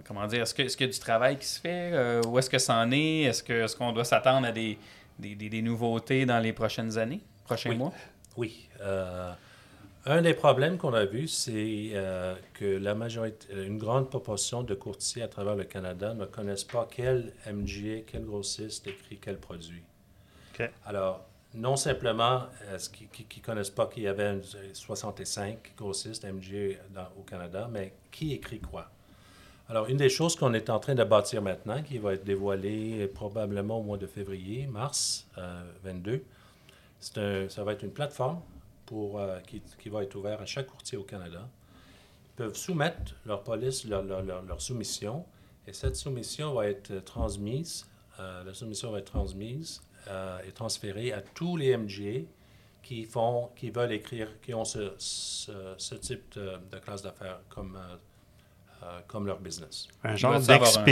comment 0.06 0.28
dire, 0.28 0.42
est-ce 0.42 0.54
que- 0.54 0.64
est-ce 0.64 0.76
qu'il 0.76 0.88
y 0.88 0.90
a 0.90 0.94
du 0.94 1.00
travail 1.00 1.38
qui 1.38 1.46
se 1.46 1.62
fait? 1.62 1.92
Euh, 1.94 2.22
où 2.28 2.38
est-ce 2.40 2.50
que 2.50 2.58
ça 2.60 2.76
en 2.76 2.92
est? 2.92 3.22
Est-ce 3.22 3.42
que 3.44 3.54
est-ce 3.64 3.76
qu'on 3.76 3.94
doit 3.94 4.06
s'attendre 4.06 4.48
à 4.48 4.52
des, 4.52 4.78
des, 5.18 5.36
des- 5.36 5.50
des 5.50 5.62
nouveautés 5.62 6.26
dans 6.26 6.40
les 6.40 6.52
prochaines 6.52 6.98
années, 6.98 7.22
prochains 7.46 7.70
Oui. 7.70 7.78
mois? 7.78 7.94
Oui. 8.36 8.68
Euh, 10.08 10.18
un 10.18 10.22
des 10.22 10.34
problèmes 10.34 10.78
qu'on 10.78 10.94
a 10.94 11.06
vu, 11.06 11.28
c'est 11.28 11.90
euh, 11.94 12.36
que 12.54 12.66
la 12.66 12.96
majorité, 12.96 13.48
une 13.54 13.78
grande 13.78 14.10
proportion 14.10 14.64
de 14.64 14.74
courtiers 14.76 15.24
à 15.24 15.28
travers 15.28 15.56
le 15.56 15.64
Canada 15.66 16.14
ne 16.14 16.26
connaissent 16.26 16.64
pas 16.64 16.88
quel 16.90 17.34
MGA, 17.46 18.02
quel 18.08 18.26
grossiste 18.26 18.88
écrit 18.88 19.18
quel 19.18 19.38
produit. 19.38 19.84
OK. 20.54 20.70
Alors, 20.86 21.26
non 21.54 21.76
simplement 21.76 22.44
euh, 22.66 22.78
ce 22.78 22.90
qui 22.90 23.08
ne 23.38 23.42
connaissent 23.44 23.70
pas 23.70 23.88
qu'il 23.88 24.04
y 24.04 24.08
avait 24.08 24.34
une- 24.34 24.44
65 24.74 25.74
grossistes 25.78 26.24
MGA 26.26 26.78
dans- 26.94 27.10
au 27.20 27.24
Canada, 27.24 27.70
mais 27.72 27.94
qui 28.12 28.34
écrit 28.34 28.60
quoi. 28.60 28.90
Alors, 29.70 29.88
une 29.88 29.98
des 29.98 30.10
choses 30.10 30.36
qu'on 30.38 30.54
est 30.54 30.70
en 30.70 30.80
train 30.80 30.96
de 30.96 31.04
bâtir 31.04 31.42
maintenant, 31.42 31.82
qui 31.84 31.98
va 31.98 32.14
être 32.14 32.24
dévoilée 32.24 33.06
probablement 33.08 33.80
au 33.80 33.84
mois 33.84 33.98
de 33.98 34.08
février, 34.08 34.66
mars 34.68 35.28
euh, 35.38 35.62
22, 35.84 36.24
c'est 37.00 37.18
un- 37.18 37.50
ça 37.50 37.64
va 37.66 37.74
être 37.74 37.84
une 37.84 37.92
plateforme 37.92 38.40
pour, 38.88 39.20
euh, 39.20 39.40
qui, 39.46 39.62
qui 39.80 39.90
va 39.90 40.02
être 40.02 40.16
ouverte 40.16 40.42
à 40.42 40.46
chaque 40.48 40.66
courtier 40.68 40.98
au 40.98 41.04
Canada. 41.04 41.48
Ils 42.26 42.36
peuvent 42.36 42.56
soumettre 42.56 43.14
leur 43.26 43.44
police, 43.44 43.86
leur, 43.86 44.02
leur, 44.04 44.24
leur- 44.24 44.42
leur 44.44 44.62
soumission, 44.62 45.24
et 45.68 45.74
cette 45.74 45.96
soumission 45.96 46.54
va 46.56 46.68
être 46.68 47.04
transmise, 47.06 47.86
euh, 48.20 48.44
la 48.44 48.54
soumission 48.56 48.92
va 48.92 49.00
être 49.00 49.12
transmise 49.12 49.82
euh, 50.08 50.40
et 50.48 50.52
transférée 50.52 51.14
à 51.14 51.22
tous 51.22 51.58
les 51.58 51.76
MGA 51.78 52.26
qui, 52.82 53.04
font, 53.06 53.50
qui 53.56 53.70
veulent 53.70 53.92
écrire, 53.92 54.30
qui 54.42 54.54
ont 54.54 54.64
ce, 54.66 54.94
ce, 54.98 55.52
ce 55.78 55.96
type 55.96 56.34
de, 56.36 56.54
de 56.72 56.78
classe 56.80 57.02
d'affaires 57.02 57.40
comme, 57.50 57.78
euh, 58.84 59.00
comme 59.08 59.26
leur 59.28 59.40
business. 59.40 59.88
Un 60.04 60.16
genre 60.16 60.40
savoir 60.42 60.70
un- 60.70 60.84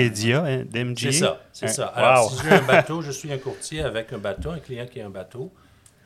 hein, 0.45 0.65
d'MGA. 0.65 0.95
C'est 0.95 1.11
ça, 1.13 1.41
c'est 1.53 1.65
Un- 1.65 1.69
ça. 1.69 1.85
Alors, 1.87 2.25
Wow. 2.25 2.37
si 2.37 2.43
j'ai 2.43 2.51
un 2.51 2.61
bateau, 2.65 3.01
je 3.07 3.11
suis 3.11 3.31
un 3.31 3.37
courtier 3.37 3.81
avec 3.81 4.11
un 4.11 4.17
bateau, 4.17 4.49
un 4.49 4.59
client 4.59 4.87
qui 4.87 4.99
a 4.99 5.05
un 5.05 5.09
bateau, 5.11 5.53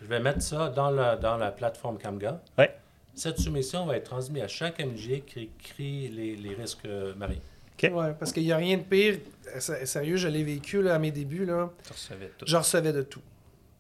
je 0.02 0.08
vais 0.08 0.20
mettre 0.20 0.42
ça 0.42 0.70
dans 0.70 0.90
la, 0.90 1.16
dans 1.16 1.38
la 1.38 1.52
plateforme 1.52 1.98
Camga. 1.98 2.42
Ouais. 2.58 2.74
Cette 3.16 3.40
soumission 3.40 3.86
va 3.86 3.98
être 3.98 4.06
transmise 4.06 4.44
à 4.44 4.48
chaque 4.48 4.80
MG 4.80 5.24
qui 5.26 5.50
écrit 5.60 6.08
les, 6.10 6.36
les 6.36 6.56
risques 6.56 6.86
euh, 6.86 7.14
marins. 7.16 7.34
OK. 7.82 7.92
Ouais, 7.94 8.14
parce 8.18 8.32
qu'il 8.32 8.44
n'y 8.44 8.52
a 8.52 8.58
rien 8.58 8.78
de 8.78 8.84
pire. 8.84 9.18
Euh, 9.56 9.86
Sérieux, 9.86 10.18
je 10.18 10.28
l'ai 10.28 10.44
vécu 10.44 10.82
là, 10.82 10.96
à 10.96 11.00
mes 11.00 11.12
débuts. 11.12 11.46
Là. 11.46 11.70
Tu 11.86 11.94
recevais 11.94 12.32
tout. 12.38 12.46
Je 12.48 12.56
recevais 12.58 12.94
de 12.94 13.02
tout. 13.02 13.22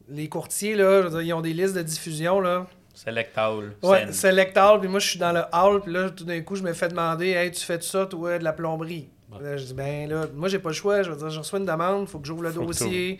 Les 0.09 0.27
courtiers, 0.27 0.75
là, 0.75 1.01
je 1.01 1.07
veux 1.07 1.11
dire, 1.11 1.21
ils 1.21 1.33
ont 1.33 1.41
des 1.41 1.53
listes 1.53 1.75
de 1.75 1.81
diffusion. 1.81 2.39
Là. 2.41 2.65
Select 2.93 3.37
all. 3.37 3.71
Ouais, 3.81 4.05
send. 4.07 4.13
Select 4.13 4.57
All, 4.57 4.79
puis 4.79 4.89
moi, 4.89 4.99
je 4.99 5.07
suis 5.07 5.19
dans 5.19 5.31
le 5.31 5.43
hall, 5.53 5.81
puis 5.81 5.93
là, 5.93 6.09
tout 6.09 6.25
d'un 6.25 6.41
coup, 6.41 6.55
je 6.55 6.63
me 6.63 6.73
fais 6.73 6.89
demander 6.89 7.29
Hey, 7.29 7.51
tu 7.51 7.63
fais 7.63 7.79
ça, 7.79 8.05
toi, 8.05 8.39
de 8.39 8.43
la 8.43 8.51
plomberie? 8.51 9.07
Ouais. 9.31 9.41
Là, 9.41 9.57
je 9.57 9.65
dis 9.65 9.73
Ben 9.73 10.09
là, 10.09 10.25
moi, 10.33 10.49
j'ai 10.49 10.59
pas 10.59 10.69
le 10.69 10.75
choix. 10.75 11.01
Je 11.03 11.11
veux 11.11 11.17
dire, 11.17 11.29
je 11.29 11.39
reçois 11.39 11.59
une 11.59 11.65
demande, 11.65 12.01
il 12.01 12.07
faut 12.07 12.19
que 12.19 12.27
j'ouvre 12.27 12.43
le 12.43 12.51
Faut 12.51 12.61
que 12.61 12.65
dossier. 12.65 13.19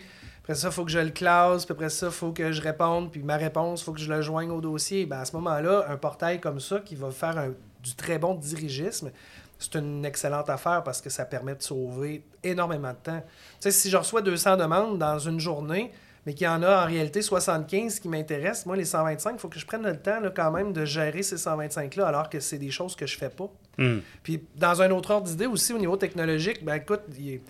Après 0.50 0.58
ça, 0.62 0.66
il 0.66 0.72
faut 0.74 0.84
que 0.84 0.90
je 0.90 0.98
le 0.98 1.10
classe, 1.10 1.64
puis 1.64 1.72
après 1.74 1.90
ça, 1.90 2.06
il 2.06 2.12
faut 2.12 2.32
que 2.32 2.50
je 2.50 2.60
réponde, 2.60 3.12
puis 3.12 3.22
ma 3.22 3.36
réponse, 3.36 3.82
il 3.82 3.84
faut 3.84 3.92
que 3.92 4.00
je 4.00 4.12
le 4.12 4.20
joigne 4.20 4.50
au 4.50 4.60
dossier. 4.60 5.06
Ben, 5.06 5.20
à 5.20 5.24
ce 5.24 5.36
moment-là, 5.36 5.86
un 5.88 5.96
portail 5.96 6.40
comme 6.40 6.58
ça 6.58 6.80
qui 6.80 6.96
va 6.96 7.12
faire 7.12 7.38
un- 7.38 7.52
du 7.84 7.94
très 7.94 8.18
bon 8.18 8.34
dirigisme, 8.34 9.12
c'est 9.60 9.76
une 9.76 10.04
excellente 10.04 10.50
affaire 10.50 10.82
parce 10.82 11.00
que 11.00 11.08
ça 11.08 11.24
permet 11.24 11.54
de 11.54 11.62
sauver 11.62 12.24
énormément 12.42 12.90
de 12.90 12.96
temps. 13.00 13.20
Tu 13.20 13.30
sais, 13.60 13.70
si 13.70 13.90
je 13.90 13.96
reçois 13.96 14.22
200 14.22 14.56
demandes 14.56 14.98
dans 14.98 15.20
une 15.20 15.38
journée, 15.38 15.92
mais 16.26 16.34
qu'il 16.34 16.46
y 16.46 16.48
en 16.48 16.64
a 16.64 16.82
en 16.82 16.86
réalité 16.86 17.22
75 17.22 18.00
qui 18.00 18.08
m'intéressent, 18.08 18.66
moi, 18.66 18.74
les 18.74 18.84
125, 18.84 19.34
il 19.34 19.38
faut 19.38 19.48
que 19.48 19.60
je 19.60 19.64
prenne 19.66 19.84
le 19.84 19.96
temps 19.96 20.18
là, 20.18 20.30
quand 20.34 20.50
même 20.50 20.72
de 20.72 20.84
gérer 20.84 21.22
ces 21.22 21.36
125-là, 21.36 22.08
alors 22.08 22.28
que 22.28 22.40
c'est 22.40 22.58
des 22.58 22.72
choses 22.72 22.96
que 22.96 23.06
je 23.06 23.16
fais 23.16 23.30
pas. 23.30 23.48
Hmm. 23.78 23.98
Puis 24.24 24.42
dans 24.56 24.82
un 24.82 24.90
autre 24.90 25.12
ordre 25.12 25.28
d'idée 25.28 25.46
aussi, 25.46 25.72
au 25.72 25.78
niveau 25.78 25.96
technologique, 25.96 26.64
ben 26.64 26.74
écoute, 26.74 27.02
il 27.16 27.34
est- 27.34 27.40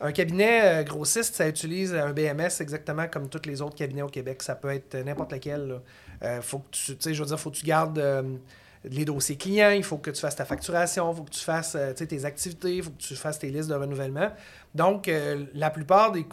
un 0.00 0.12
cabinet 0.12 0.60
euh, 0.62 0.82
grossiste, 0.84 1.34
ça 1.34 1.48
utilise 1.48 1.94
un 1.94 2.12
BMS 2.12 2.60
exactement 2.60 3.08
comme 3.08 3.28
tous 3.28 3.46
les 3.46 3.62
autres 3.62 3.74
cabinets 3.74 4.02
au 4.02 4.08
Québec. 4.08 4.42
Ça 4.42 4.54
peut 4.54 4.70
être 4.70 4.94
euh, 4.94 5.04
n'importe 5.04 5.32
lequel. 5.32 5.80
Euh, 6.22 6.40
faut 6.42 6.58
que 6.58 6.70
tu, 6.70 6.96
sais, 6.98 7.14
je 7.14 7.22
veux 7.22 7.28
dire, 7.28 7.38
faut 7.38 7.50
que 7.50 7.56
tu 7.56 7.66
gardes 7.66 7.98
euh, 7.98 8.22
les 8.84 9.04
dossiers 9.04 9.36
clients, 9.36 9.70
il 9.70 9.84
faut 9.84 9.98
que 9.98 10.10
tu 10.10 10.20
fasses 10.20 10.36
ta 10.36 10.44
facturation, 10.44 11.12
il 11.12 11.16
faut 11.16 11.22
que 11.22 11.30
tu 11.30 11.40
fasses 11.40 11.76
euh, 11.76 11.92
tes 11.92 12.24
activités, 12.24 12.76
il 12.76 12.82
faut 12.82 12.90
que 12.90 13.02
tu 13.02 13.14
fasses 13.14 13.38
tes 13.38 13.50
listes 13.50 13.68
de 13.68 13.74
renouvellement. 13.74 14.30
Donc, 14.74 15.10
la 15.54 15.70
plupart 15.70 16.12
des... 16.12 16.26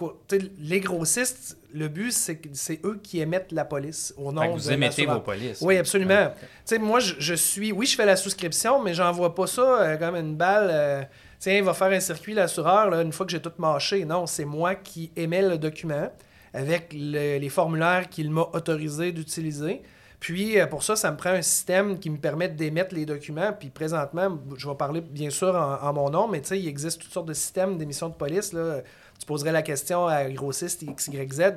Les 0.59 0.81
grossistes, 0.81 1.57
le 1.73 1.87
but, 1.87 2.11
c'est 2.11 2.35
que 2.35 2.49
c'est 2.51 2.79
eux 2.83 2.99
qui 3.01 3.21
émettent 3.21 3.53
la 3.53 3.65
police 3.65 4.13
au 4.17 4.31
nom 4.31 4.41
Fait 4.41 4.47
que 4.49 4.53
de 4.53 4.59
vous 4.59 4.71
émettez 4.71 5.05
vos 5.05 5.21
polices. 5.21 5.61
Oui, 5.61 5.77
absolument. 5.77 6.31
Tu 6.39 6.45
sais, 6.65 6.77
moi, 6.77 6.99
je, 6.99 7.15
je 7.17 7.33
suis. 7.33 7.71
Oui, 7.71 7.85
je 7.85 7.95
fais 7.95 8.05
la 8.05 8.17
souscription, 8.17 8.83
mais 8.83 8.93
j'envoie 8.93 9.33
pas 9.33 9.47
ça 9.47 9.97
comme 9.97 10.15
une 10.15 10.35
balle. 10.35 11.07
Tiens, 11.39 11.61
va 11.63 11.73
faire 11.73 11.87
un 11.91 11.99
circuit 11.99 12.33
l'assureur 12.33 12.93
une 12.99 13.11
fois 13.11 13.25
que 13.25 13.31
j'ai 13.31 13.41
tout 13.41 13.51
mâché. 13.57 14.05
Non, 14.05 14.25
c'est 14.25 14.45
moi 14.45 14.75
qui 14.75 15.11
émets 15.15 15.41
le 15.41 15.57
document 15.57 16.09
avec 16.53 16.93
le- 16.93 17.37
les 17.37 17.49
formulaires 17.49 18.09
qu'il 18.09 18.31
m'a 18.31 18.47
autorisé 18.53 19.11
d'utiliser. 19.11 19.81
Puis, 20.19 20.59
euh, 20.59 20.65
pour 20.65 20.81
ça, 20.81 20.95
ça 20.95 21.11
me 21.11 21.17
prend 21.17 21.31
un 21.31 21.41
système 21.41 21.99
qui 21.99 22.09
me 22.09 22.17
permet 22.17 22.47
d'émettre 22.47 22.95
les 22.95 23.05
documents. 23.05 23.51
Puis, 23.53 23.69
présentement, 23.69 24.39
je 24.57 24.67
vais 24.67 24.75
parler 24.75 25.01
bien 25.01 25.29
sûr 25.29 25.53
en, 25.55 25.93
mon 25.93 26.09
nom, 26.09 26.27
mais 26.27 26.39
il 26.39 26.67
existe 26.67 27.01
toutes 27.01 27.11
sortes 27.11 27.27
de 27.27 27.33
systèmes 27.33 27.77
d'émission 27.77 28.09
de 28.09 28.13
police. 28.15 28.53
Là. 28.53 28.81
Tu 29.19 29.25
poserais 29.25 29.51
la 29.51 29.61
question 29.61 30.07
à 30.07 30.25
grossiste 30.29 30.83
XYZ, 30.85 31.53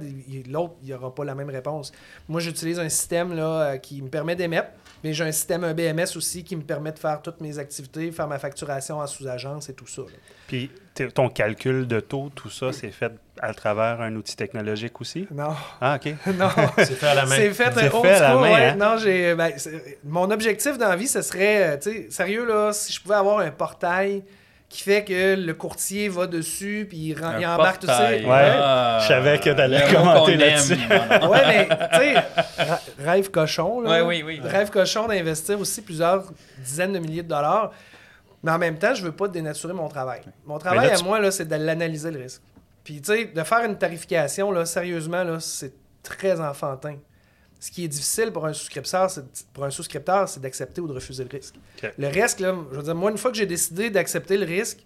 l'autre, 0.50 0.74
il 0.82 0.88
n'y 0.88 0.92
aura 0.94 1.14
pas 1.14 1.24
la 1.24 1.34
même 1.34 1.48
réponse. 1.50 1.92
Moi, 2.28 2.40
j'utilise 2.40 2.78
un 2.78 2.88
système 2.88 3.34
là, 3.34 3.44
euh, 3.62 3.76
qui 3.78 4.02
me 4.02 4.08
permet 4.08 4.36
d'émettre, 4.36 4.68
mais 5.04 5.12
j'ai 5.12 5.24
un 5.24 5.32
système, 5.32 5.64
un 5.64 5.74
BMS 5.74 6.16
aussi, 6.16 6.44
qui 6.44 6.56
me 6.56 6.62
permet 6.62 6.92
de 6.92 6.98
faire 6.98 7.20
toutes 7.22 7.40
mes 7.40 7.58
activités, 7.58 8.10
faire 8.12 8.26
ma 8.28 8.38
facturation 8.38 8.98
en 8.98 9.06
sous-agence 9.06 9.68
et 9.68 9.74
tout 9.74 9.86
ça. 9.86 10.02
là. 10.02 10.08
Puis 10.46 10.70
ton 11.14 11.28
calcul 11.28 11.86
de 11.86 12.00
taux, 12.00 12.30
tout 12.34 12.50
ça, 12.50 12.72
c'est 12.72 12.90
fait 12.90 13.12
à 13.40 13.54
travers 13.54 14.00
un 14.00 14.16
outil 14.16 14.34
technologique 14.34 15.00
aussi? 15.00 15.28
Non, 15.30 15.54
Ah, 15.80 15.96
OK. 15.96 16.12
non. 16.36 16.48
C'est 16.78 16.86
fait 16.96 17.06
à 17.06 17.14
la 17.14 17.24
main. 17.26 17.36
C'est 17.36 17.52
fait, 17.54 17.70
C'est 17.72 17.84
euh, 17.94 18.00
fait 18.02 18.10
à 18.14 18.20
la 18.20 18.34
main, 18.34 18.40
ouais. 18.52 18.64
hein? 18.70 18.74
Non, 18.76 18.96
j'ai. 18.98 19.34
ben, 19.36 19.52
mon 20.04 20.28
objectif 20.32 20.76
dans 20.76 20.88
la 20.88 20.96
vie, 20.96 21.06
ce 21.06 21.22
serait, 21.22 21.74
euh, 21.74 21.76
tu 21.76 21.90
sais, 21.92 22.06
sérieux 22.10 22.44
là, 22.44 22.72
si 22.72 22.92
je 22.92 23.00
pouvais 23.00 23.14
avoir 23.14 23.38
un 23.38 23.50
portail 23.52 24.24
qui 24.68 24.82
fait 24.82 25.02
que 25.02 25.34
le 25.34 25.54
courtier 25.54 26.08
va 26.10 26.26
dessus 26.26 26.86
puis 26.88 26.98
il, 27.10 27.24
embarque 27.46 27.80
tout 27.80 27.86
ça. 27.86 28.10
Ouais, 28.10 28.22
Ah, 28.28 28.98
je 29.02 29.08
savais 29.08 29.38
que 29.38 29.50
t'allais 29.50 29.90
commenter 29.92 30.36
là-dessus. 30.36 30.74
Ouais, 31.28 31.46
mais 31.46 31.68
tu 31.68 31.98
sais, 31.98 32.74
rêve 33.02 33.30
cochon 33.30 33.80
là. 33.80 33.90
Ouais, 33.90 34.00
oui, 34.02 34.22
oui. 34.24 34.40
Rêve 34.46 34.70
cochon 34.70 35.06
d'investir 35.06 35.58
aussi 35.58 35.80
plusieurs 35.80 36.24
dizaines 36.58 36.92
de 36.92 36.98
milliers 36.98 37.22
de 37.22 37.28
dollars. 37.28 37.72
Mais 38.42 38.52
en 38.52 38.58
même 38.58 38.78
temps, 38.78 38.94
je 38.94 39.02
veux 39.02 39.12
pas 39.12 39.26
dénaturer 39.26 39.72
mon 39.72 39.88
travail. 39.88 40.20
Mon 40.46 40.58
travail 40.58 40.86
là, 40.88 40.94
à 40.94 40.96
tu- 40.96 41.04
moi, 41.04 41.18
là, 41.18 41.30
c'est 41.30 41.46
de 41.48 41.56
l'analyser 41.56 42.10
le 42.10 42.20
risque. 42.20 42.42
Puis, 42.84 43.00
tu 43.00 43.12
sais, 43.12 43.24
de 43.24 43.42
faire 43.42 43.64
une 43.64 43.76
tarification, 43.76 44.52
là, 44.52 44.64
sérieusement, 44.64 45.24
là, 45.24 45.40
c'est 45.40 45.72
très 46.02 46.40
enfantin. 46.40 46.96
Ce 47.60 47.70
qui 47.70 47.84
est 47.84 47.88
difficile 47.88 48.30
pour 48.30 48.46
un 48.46 48.52
souscripteur, 48.52 49.10
c'est, 49.10 49.24
pour 49.52 49.64
un 49.64 49.70
souscripteur, 49.70 50.28
c'est 50.28 50.40
d'accepter 50.40 50.80
ou 50.80 50.86
de 50.86 50.92
refuser 50.92 51.24
le 51.24 51.30
risque. 51.30 51.56
Le 51.98 52.06
risque, 52.08 52.40
là, 52.40 52.54
je 52.70 52.76
veux 52.76 52.82
dire, 52.82 52.94
moi, 52.94 53.10
une 53.10 53.18
fois 53.18 53.30
que 53.30 53.36
j'ai 53.36 53.46
décidé 53.46 53.90
d'accepter 53.90 54.36
le 54.36 54.46
risque, 54.46 54.84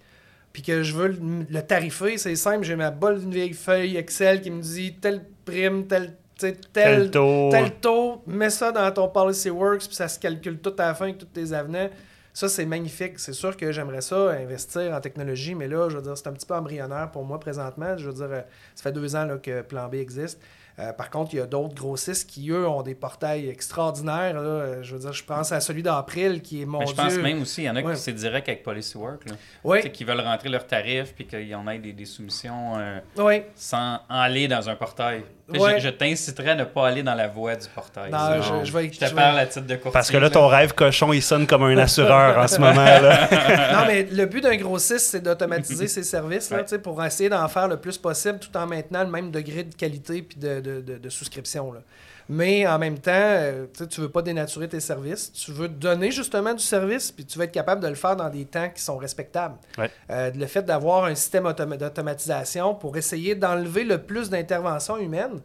puis 0.52 0.62
que 0.62 0.82
je 0.82 0.94
veux 0.94 1.08
le, 1.08 1.46
le 1.48 1.62
tarifer, 1.62 2.18
c'est 2.18 2.36
simple, 2.36 2.64
j'ai 2.64 2.76
ma 2.76 2.90
bonne 2.90 3.30
vieille 3.30 3.54
feuille 3.54 3.96
Excel 3.96 4.40
qui 4.40 4.50
me 4.50 4.60
dit 4.62 4.94
telle 4.94 5.24
prime, 5.44 5.86
tel, 5.86 6.16
tu 6.38 6.46
sais, 6.46 6.52
Tel 6.72 7.02
tel, 7.02 7.10
taux. 7.10 7.48
tel 7.50 7.72
taux, 7.80 8.22
mets 8.26 8.50
ça 8.50 8.72
dans 8.72 8.90
ton 8.90 9.08
Policy 9.08 9.50
Works, 9.50 9.86
puis 9.86 9.94
ça 9.94 10.08
se 10.08 10.18
calcule 10.18 10.58
tout 10.58 10.74
à 10.78 10.88
la 10.88 10.94
fin 10.94 11.04
avec 11.06 11.18
tous 11.18 11.26
tes 11.26 11.52
avenants. 11.52 11.90
Ça, 12.34 12.48
c'est 12.48 12.64
magnifique. 12.64 13.18
C'est 13.18 13.34
sûr 13.34 13.54
que 13.56 13.72
j'aimerais 13.72 14.00
ça, 14.00 14.30
investir 14.30 14.92
en 14.94 15.00
technologie, 15.00 15.54
mais 15.54 15.68
là, 15.68 15.90
je 15.90 15.96
veux 15.96 16.02
dire, 16.02 16.16
c'est 16.16 16.26
un 16.28 16.32
petit 16.32 16.46
peu 16.46 16.54
embryonnaire 16.54 17.10
pour 17.10 17.24
moi 17.24 17.38
présentement. 17.38 17.96
Je 17.98 18.08
veux 18.08 18.14
dire, 18.14 18.28
euh, 18.30 18.40
ça 18.74 18.84
fait 18.84 18.92
deux 18.92 19.14
ans 19.14 19.26
là, 19.26 19.36
que 19.36 19.60
Plan 19.60 19.88
B 19.88 19.96
existe. 19.96 20.40
Euh, 20.78 20.92
par 20.92 21.10
contre, 21.10 21.34
il 21.34 21.36
y 21.36 21.40
a 21.40 21.46
d'autres 21.46 21.74
grossistes 21.74 22.28
qui, 22.30 22.50
eux, 22.50 22.66
ont 22.66 22.82
des 22.82 22.94
portails 22.94 23.48
extraordinaires. 23.48 24.40
là. 24.40 24.82
Je 24.82 24.94
veux 24.94 25.00
dire, 25.00 25.12
je 25.12 25.24
pense 25.24 25.52
à 25.52 25.60
celui 25.60 25.82
d'April 25.82 26.40
qui 26.42 26.62
est 26.62 26.66
mon 26.66 26.78
Mais 26.80 26.86
je 26.86 26.94
pense 26.94 27.14
même 27.16 27.42
aussi, 27.42 27.62
il 27.62 27.64
y 27.66 27.70
en 27.70 27.76
a 27.76 27.82
Ouais. 27.82 27.94
qui 27.94 28.00
c'est 28.00 28.12
direct 28.12 28.48
avec 28.48 28.62
Policy 28.62 28.96
Work. 28.96 29.28
Là. 29.28 29.36
Oui, 29.64 29.78
Tu 29.78 29.82
sais, 29.84 29.92
qui 29.92 30.04
veulent 30.04 30.20
rentrer 30.20 30.48
leurs 30.48 30.66
tarifs 30.66 31.14
puis 31.14 31.26
qu'ils 31.26 31.54
en 31.54 31.66
aient 31.68 31.78
des, 31.78 31.92
des 31.92 32.04
soumissions 32.06 32.78
euh, 32.78 32.98
oui. 33.18 33.42
sans 33.54 33.98
aller 34.08 34.48
dans 34.48 34.68
un 34.68 34.76
portail. 34.76 35.24
Ouais. 35.58 35.80
Je, 35.80 35.84
je 35.86 35.88
t'inciterais 35.90 36.50
à 36.50 36.54
ne 36.54 36.64
pas 36.64 36.88
aller 36.88 37.02
dans 37.02 37.14
la 37.14 37.28
voie 37.28 37.56
du 37.56 37.66
portail. 37.68 38.10
Non, 38.10 38.40
je, 38.64 38.72
vais, 38.72 38.90
Je 38.92 38.98
te 38.98 39.04
je 39.04 39.10
vais- 39.10 39.16
parle 39.16 39.38
à 39.38 39.46
titre 39.46 39.66
de 39.66 39.74
courtier. 39.74 39.90
Parce 39.92 40.10
que 40.10 40.16
là, 40.16 40.30
ton 40.30 40.46
rêve 40.48 40.72
cochon, 40.74 41.12
il 41.12 41.22
sonne 41.22 41.46
comme 41.46 41.62
un 41.64 41.76
assureur 41.78 42.38
en 42.38 42.46
ce 42.48 42.58
moment. 42.60 42.74
Là. 42.84 43.28
Non, 43.72 43.86
mais 43.86 44.06
le 44.10 44.26
but 44.26 44.40
d'un 44.42 44.56
grossiste, 44.56 45.10
c'est 45.10 45.20
d'automatiser 45.20 45.88
ses 45.88 46.02
services 46.02 46.50
là, 46.50 46.58
Ouais. 46.58 46.62
tu 46.64 46.70
sais, 46.70 46.78
pour 46.78 47.02
essayer 47.04 47.28
d'en 47.28 47.46
faire 47.48 47.68
le 47.68 47.76
plus 47.76 47.98
possible 47.98 48.38
tout 48.38 48.56
en 48.56 48.66
maintenant 48.66 49.02
le 49.04 49.10
même 49.10 49.30
degré 49.30 49.64
de 49.64 49.74
qualité 49.74 50.22
puis 50.22 50.38
de, 50.38 50.60
de, 50.60 50.80
de- 50.80 50.98
de 50.98 51.08
souscription. 51.08 51.72
là. 51.72 51.80
Mais 52.28 52.66
en 52.66 52.78
même 52.78 52.98
temps, 52.98 53.10
euh, 53.14 53.66
tu 53.76 53.86
tu 53.88 54.00
veux 54.00 54.08
pas 54.08 54.22
dénaturer 54.22 54.68
tes 54.68 54.80
services. 54.80 55.32
Tu 55.32 55.52
veux 55.52 55.68
donner 55.68 56.10
justement 56.10 56.54
du 56.54 56.62
service 56.62 57.10
puis 57.12 57.24
tu 57.24 57.38
veux 57.38 57.44
être 57.44 57.52
capable 57.52 57.82
de 57.82 57.88
le 57.88 57.94
faire 57.94 58.16
dans 58.16 58.28
des 58.30 58.44
temps 58.44 58.68
qui 58.74 58.82
sont 58.82 58.96
respectables. 58.96 59.56
Ouais. 59.78 59.90
Euh, 60.10 60.30
le 60.34 60.46
fait 60.46 60.62
d'avoir 60.62 61.04
un 61.04 61.14
système 61.14 61.44
automa- 61.44 61.76
d'automatisation 61.76 62.74
pour 62.74 62.96
essayer 62.96 63.34
d'enlever 63.34 63.84
le 63.84 63.98
plus 63.98 64.30
d'interventions 64.30 64.96
humaines, 64.98 65.40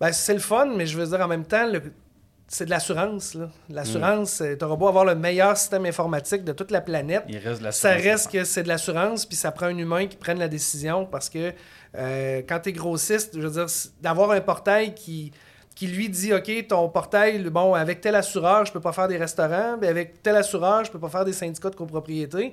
ben, 0.00 0.12
c'est 0.12 0.34
le 0.34 0.40
fun, 0.40 0.66
mais 0.76 0.86
je 0.86 0.98
veux 0.98 1.06
dire 1.06 1.20
en 1.20 1.28
même 1.28 1.44
temps, 1.44 1.66
le- 1.66 1.82
c'est 2.48 2.64
de 2.64 2.70
l'assurance. 2.70 3.34
là. 3.34 3.48
L'assurance, 3.68 4.42
tu 4.58 4.64
auras 4.64 4.74
beau 4.74 4.88
avoir 4.88 5.04
le 5.04 5.14
meilleur 5.14 5.56
système 5.56 5.86
informatique 5.86 6.42
de 6.42 6.52
toute 6.52 6.72
la 6.72 6.80
planète. 6.80 7.22
Il 7.28 7.38
reste 7.38 7.62
de 7.62 7.70
Ça 7.70 7.90
reste 7.92 8.32
que 8.32 8.42
c'est 8.42 8.64
de 8.64 8.68
l'assurance, 8.68 9.24
puis 9.24 9.36
ça 9.36 9.52
prend 9.52 9.66
un 9.66 9.78
humain 9.78 10.06
qui 10.08 10.16
prenne 10.16 10.38
la 10.40 10.48
décision 10.48 11.06
parce 11.06 11.28
que 11.30 11.52
euh, 11.96 12.42
quand 12.48 12.58
tu 12.60 12.70
es 12.70 12.72
grossiste, 12.72 13.34
je 13.36 13.46
veux 13.46 13.50
dire, 13.52 13.66
d'avoir 14.00 14.32
un 14.32 14.40
portail 14.40 14.94
qui, 14.94 15.32
qui 15.80 15.86
lui 15.86 16.10
dit 16.10 16.34
OK, 16.34 16.66
ton 16.68 16.90
portail, 16.90 17.42
bon, 17.44 17.72
avec 17.72 18.02
tel 18.02 18.14
assureur, 18.14 18.66
je 18.66 18.72
peux 18.72 18.80
pas 18.80 18.92
faire 18.92 19.08
des 19.08 19.16
restaurants, 19.16 19.78
mais 19.80 19.86
avec 19.86 20.22
tel 20.22 20.36
assureur, 20.36 20.84
je 20.84 20.92
peux 20.92 20.98
pas 20.98 21.08
faire 21.08 21.24
des 21.24 21.32
syndicats 21.32 21.70
de 21.70 21.74
copropriété. 21.74 22.52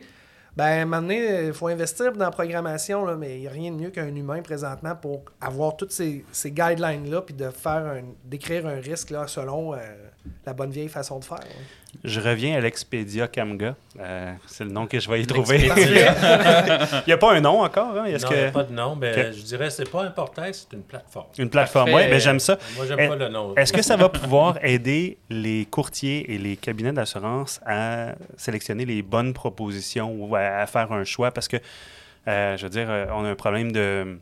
Ben, 0.56 0.90
donné, 0.90 1.48
il 1.48 1.54
faut 1.54 1.68
investir 1.68 2.14
dans 2.14 2.24
la 2.24 2.32
programmation, 2.32 3.18
mais 3.18 3.36
il 3.36 3.42
n'y 3.42 3.48
a 3.48 3.52
rien 3.52 3.72
de 3.72 3.76
mieux 3.76 3.90
qu'un 3.90 4.16
humain 4.16 4.42
présentement 4.42 4.96
pour 4.96 5.24
avoir 5.42 5.76
toutes 5.76 5.92
ces, 5.92 6.24
guidelines-là, 6.46 7.22
puis 7.22 7.34
de 7.34 7.50
faire 7.50 7.86
un, 7.86 8.04
d'écrire 8.24 8.66
un 8.66 8.80
risque 8.80 9.10
là, 9.10 9.28
selon 9.28 9.74
euh, 9.74 9.78
la 10.46 10.54
bonne 10.54 10.72
vieille 10.72 10.88
façon 10.88 11.20
de 11.20 11.26
faire. 11.26 11.36
là. 11.40 11.46
Je 12.04 12.20
reviens 12.22 12.56
à 12.58 12.60
l'Expedia 12.62 13.28
Camga. 13.28 13.76
Euh, 14.00 14.34
c'est 14.46 14.64
le 14.64 14.70
nom 14.72 14.86
que 14.88 15.00
je 15.00 15.10
vais 15.10 15.22
y 15.22 15.26
trouver. 15.28 15.58
il 15.78 17.04
n'y 17.08 17.14
a 17.14 17.18
pas 17.18 17.34
un 17.34 17.42
nom 17.42 17.62
encore. 17.64 17.98
Hein? 17.98 18.06
Est-ce 18.06 18.26
non, 18.26 18.32
il 18.32 18.38
n'y 18.38 18.44
a 18.44 18.48
que... 18.48 18.54
pas 18.54 18.64
de 18.64 18.74
nom, 18.74 18.96
mais 18.96 19.12
Ok. 19.12 19.34
je 19.36 19.42
dirais 19.44 19.70
c'est 19.70 19.90
pas 19.90 20.04
un 20.04 20.12
portail, 20.12 20.54
c'est 20.54 20.72
une 20.76 20.84
plateforme. 20.84 21.28
Une 21.38 21.50
plateforme, 21.50 21.90
oui, 21.94 22.04
mais 22.10 22.20
j'aime 22.20 22.40
ça. 22.40 22.58
Moi, 22.76 22.86
j'aime 22.88 23.00
Eh, 23.02 23.08
pas 23.08 23.16
le 23.16 23.30
nom. 23.30 23.56
Est-ce 23.56 23.74
que 23.74 23.82
ça 23.82 23.98
va 23.98 24.10
pouvoir 24.10 24.58
aider 24.64 25.18
les 25.30 25.66
courtiers 25.66 26.34
et 26.34 26.38
les 26.38 26.56
cabinets 26.56 26.94
d'assurance 26.94 27.60
à 27.66 28.14
sélectionner 28.38 28.86
les 28.86 29.02
bonnes 29.02 29.34
propositions 29.34 30.12
ou 30.18 30.36
à, 30.36 30.40
à 30.42 30.66
faire 30.68 30.92
un 30.92 31.04
choix? 31.04 31.32
Parce 31.32 31.48
que, 31.48 31.58
euh, 32.28 32.58
je 32.58 32.64
veux 32.64 32.70
dire, 32.70 32.88
euh, 32.90 33.06
on 33.12 33.26
a 33.26 33.30
un 33.30 33.36
problème 33.36 33.72
de, 33.72 34.18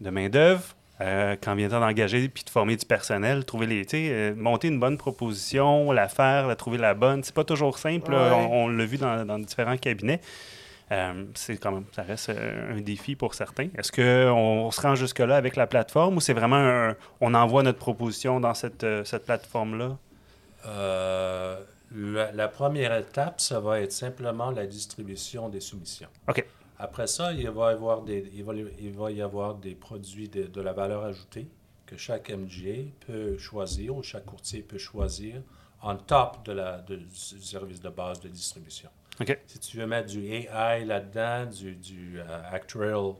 de 0.00 0.10
main-d'œuvre. 0.10 0.62
Euh, 1.00 1.36
quand 1.40 1.54
vient 1.54 1.66
le 1.66 1.72
temps 1.72 1.80
d'engager 1.80 2.28
puis 2.28 2.42
de 2.42 2.50
former 2.50 2.76
du 2.76 2.84
personnel, 2.84 3.44
trouver 3.44 3.66
les, 3.66 3.86
euh, 3.94 4.34
monter 4.36 4.66
une 4.68 4.80
bonne 4.80 4.98
proposition, 4.98 5.92
la 5.92 6.08
faire, 6.08 6.48
la 6.48 6.56
trouver 6.56 6.78
la 6.78 6.94
bonne, 6.94 7.22
c'est 7.22 7.34
pas 7.34 7.44
toujours 7.44 7.78
simple. 7.78 8.10
là. 8.10 8.34
On, 8.34 8.64
on 8.64 8.68
l'a 8.68 8.84
vu 8.84 8.96
dans, 8.98 9.24
dans 9.24 9.38
différents 9.38 9.76
cabinets. 9.76 10.20
Euh, 10.90 11.24
c'est 11.34 11.58
quand 11.58 11.70
même, 11.70 11.84
ça 11.92 12.02
reste 12.02 12.30
euh, 12.30 12.76
un 12.76 12.80
défi 12.80 13.14
pour 13.14 13.34
certains. 13.34 13.68
Est-ce 13.76 13.92
qu'on 13.92 14.32
on 14.32 14.70
se 14.70 14.80
rend 14.80 14.94
jusque-là 14.94 15.36
avec 15.36 15.54
la 15.54 15.66
plateforme 15.66 16.16
ou 16.16 16.20
c'est 16.20 16.32
vraiment 16.32 16.56
un, 16.56 16.96
on 17.20 17.34
envoie 17.34 17.62
notre 17.62 17.78
proposition 17.78 18.40
dans 18.40 18.54
cette, 18.54 18.86
cette 19.04 19.26
plateforme-là? 19.26 19.98
Euh, 20.66 21.60
la, 21.94 22.32
la 22.32 22.48
première 22.48 22.96
étape, 22.96 23.40
ça 23.40 23.60
va 23.60 23.80
être 23.80 23.92
simplement 23.92 24.50
la 24.50 24.66
distribution 24.66 25.48
des 25.48 25.60
soumissions. 25.60 26.08
OK. 26.26 26.44
Après 26.78 27.06
ça, 27.06 27.32
il 27.32 27.48
va 27.50 27.70
y 27.72 27.74
avoir 27.74 28.02
des, 28.02 28.30
il 28.34 28.44
va, 28.44 28.54
il 28.54 28.92
va 28.92 29.10
y 29.10 29.20
avoir 29.22 29.54
des 29.56 29.74
produits 29.74 30.28
de, 30.28 30.44
de 30.44 30.60
la 30.60 30.72
valeur 30.72 31.02
ajoutée 31.04 31.48
que 31.86 31.96
chaque 31.96 32.30
MGA 32.30 32.90
peut 33.06 33.36
choisir 33.38 33.96
ou 33.96 34.02
chaque 34.02 34.26
courtier 34.26 34.62
peut 34.62 34.78
choisir 34.78 35.42
en 35.80 35.96
top 35.96 36.44
de 36.44 36.52
la, 36.52 36.78
de- 36.78 36.96
du 36.96 37.08
service 37.40 37.80
de 37.80 37.88
base 37.88 38.20
de 38.20 38.28
distribution. 38.28 38.90
OK. 39.20 39.36
Si 39.46 39.58
tu 39.58 39.76
veux 39.78 39.86
mettre 39.86 40.08
du 40.08 40.24
AI 40.32 40.84
là-dedans, 40.84 41.46
du, 41.46 41.74
du 41.74 42.20
euh, 42.20 42.24
actuarial, 42.52 43.14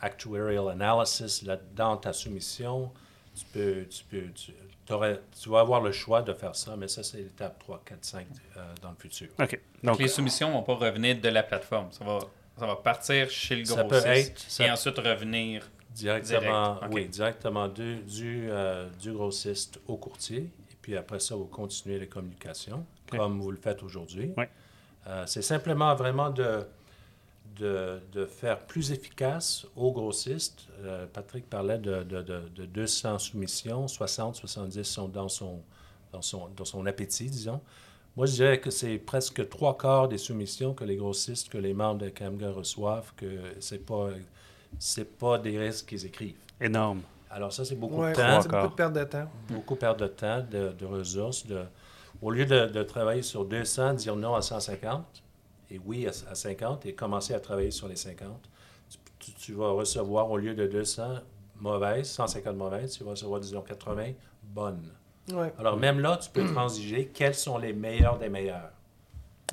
actuarial 0.00 0.68
analysis 0.70 1.42
là-dedans, 1.42 1.96
ta 1.98 2.12
soumission, 2.12 2.92
tu 3.36 3.44
peux, 3.52 3.84
tu 3.88 4.04
peux, 4.04 4.28
tu, 4.32 4.52
tu 4.86 5.48
vas 5.48 5.60
avoir 5.60 5.80
le 5.80 5.92
choix 5.92 6.22
de 6.22 6.32
faire 6.32 6.54
ça, 6.56 6.76
mais 6.76 6.88
ça, 6.88 7.02
c'est 7.02 7.18
l'étape 7.18 7.58
3, 7.60 7.82
4, 7.84 8.04
5 8.04 8.26
euh, 8.56 8.60
dans 8.82 8.90
le 8.90 8.96
futur. 8.96 9.28
OK. 9.38 9.50
Donc, 9.50 9.60
Donc, 9.82 9.98
les 10.00 10.08
soumissions 10.08 10.50
vont 10.52 10.62
pas 10.62 10.74
revenir 10.74 11.20
de 11.20 11.28
la 11.28 11.42
plateforme. 11.42 11.90
Ça 11.92 12.04
va, 12.04 12.18
ça 12.58 12.66
va 12.66 12.76
partir 12.76 13.28
chez 13.30 13.56
le 13.56 13.62
grossiste 13.64 14.06
être- 14.06 14.38
ça- 14.48 14.66
et 14.66 14.70
ensuite 14.70 14.98
revenir. 14.98 15.70
Directement, 15.94 16.74
Direct, 16.74 16.92
oui, 16.94 17.08
directement 17.08 17.68
du, 17.68 17.96
du, 17.98 18.48
euh, 18.50 18.88
du 19.00 19.12
grossiste 19.12 19.80
au 19.86 19.96
courtier. 19.96 20.50
Et 20.70 20.76
puis 20.82 20.96
après 20.96 21.20
ça, 21.20 21.36
vous 21.36 21.44
continuez 21.46 22.00
les 22.00 22.08
communications, 22.08 22.84
comme 23.08 23.40
vous 23.40 23.52
le 23.52 23.56
faites 23.56 23.80
aujourd'hui. 23.84 24.32
Ouais. 24.36 24.50
Euh, 25.06 25.22
c'est 25.26 25.42
simplement 25.42 25.94
vraiment 25.94 26.30
de, 26.30 26.66
de, 27.56 28.00
de 28.12 28.26
faire 28.26 28.58
plus 28.66 28.90
efficace 28.90 29.66
aux 29.76 29.92
grossistes. 29.92 30.66
Euh, 30.82 31.06
Patrick 31.06 31.48
parlait 31.48 31.78
de, 31.78 32.02
de, 32.02 32.22
de, 32.22 32.40
de 32.56 32.66
200 32.66 33.20
soumissions, 33.20 33.86
60, 33.86 34.34
70 34.34 34.82
sont 34.82 35.06
dans 35.08 35.28
son, 35.28 35.62
dans 36.12 36.22
son, 36.22 36.48
dans 36.56 36.64
son 36.64 36.86
appétit, 36.86 37.30
disons. 37.30 37.60
Moi, 38.16 38.26
je 38.26 38.32
dirais 38.34 38.60
que 38.60 38.70
c'est 38.70 38.98
presque 38.98 39.48
trois 39.48 39.76
quarts 39.76 40.08
des 40.08 40.18
soumissions 40.18 40.72
que 40.74 40.84
les 40.84 40.96
grossistes, 40.96 41.48
que 41.48 41.58
les 41.58 41.74
membres 41.74 42.00
de 42.00 42.08
CAMGA 42.10 42.50
reçoivent, 42.52 43.12
que 43.16 43.54
c'est 43.60 43.84
pas, 43.84 44.10
c'est 44.78 45.18
pas 45.18 45.38
des 45.38 45.58
risques 45.58 45.88
qu'ils 45.88 46.06
écrivent. 46.06 46.38
énorme. 46.60 47.02
Alors 47.30 47.52
ça, 47.52 47.64
c'est 47.64 47.76
beaucoup 47.76 48.00
Ouais, 48.00 48.10
de 48.10 48.12
temps, 48.12 48.40
c'est 48.40 48.48
beaucoup 48.48 48.68
de 48.68 48.74
perte 48.74 48.92
de 48.94 49.04
temps. 49.04 49.28
beaucoup 49.48 49.76
perdre 49.76 50.00
de 50.02 50.06
temps, 50.08 50.42
de, 50.50 50.72
de 50.72 50.86
ressources. 50.86 51.46
De, 51.46 51.64
au 52.22 52.30
lieu 52.30 52.46
de, 52.46 52.66
de 52.66 52.82
travailler 52.82 53.22
sur 53.22 53.44
200, 53.44 53.94
dire 53.94 54.16
non 54.16 54.34
à 54.34 54.42
150, 54.42 55.24
et 55.70 55.78
oui 55.78 56.06
à, 56.06 56.10
à 56.30 56.34
50, 56.34 56.86
et 56.86 56.94
commencer 56.94 57.34
à 57.34 57.40
travailler 57.40 57.70
sur 57.72 57.88
les 57.88 57.96
50, 57.96 58.48
tu, 58.88 58.98
tu- 59.18 59.34
tu 59.34 59.52
vas 59.54 59.70
recevoir, 59.72 60.30
au 60.30 60.38
lieu 60.38 60.54
de 60.54 60.66
200 60.66 61.16
mauvaises, 61.56 62.08
150 62.10 62.56
mauvaises, 62.56 62.92
tu 62.96 63.04
vas 63.04 63.10
recevoir, 63.12 63.40
disons, 63.40 63.62
80 63.62 64.12
bonnes. 64.42 64.92
Ouais. 65.32 65.52
Alors 65.58 65.76
même 65.76 66.00
là, 66.00 66.18
tu 66.18 66.30
peux 66.30 66.44
transiger 66.52 67.08
quels 67.08 67.34
sont 67.34 67.58
les 67.58 67.72
meilleurs 67.72 68.18
des 68.18 68.28
meilleurs. 68.28 68.70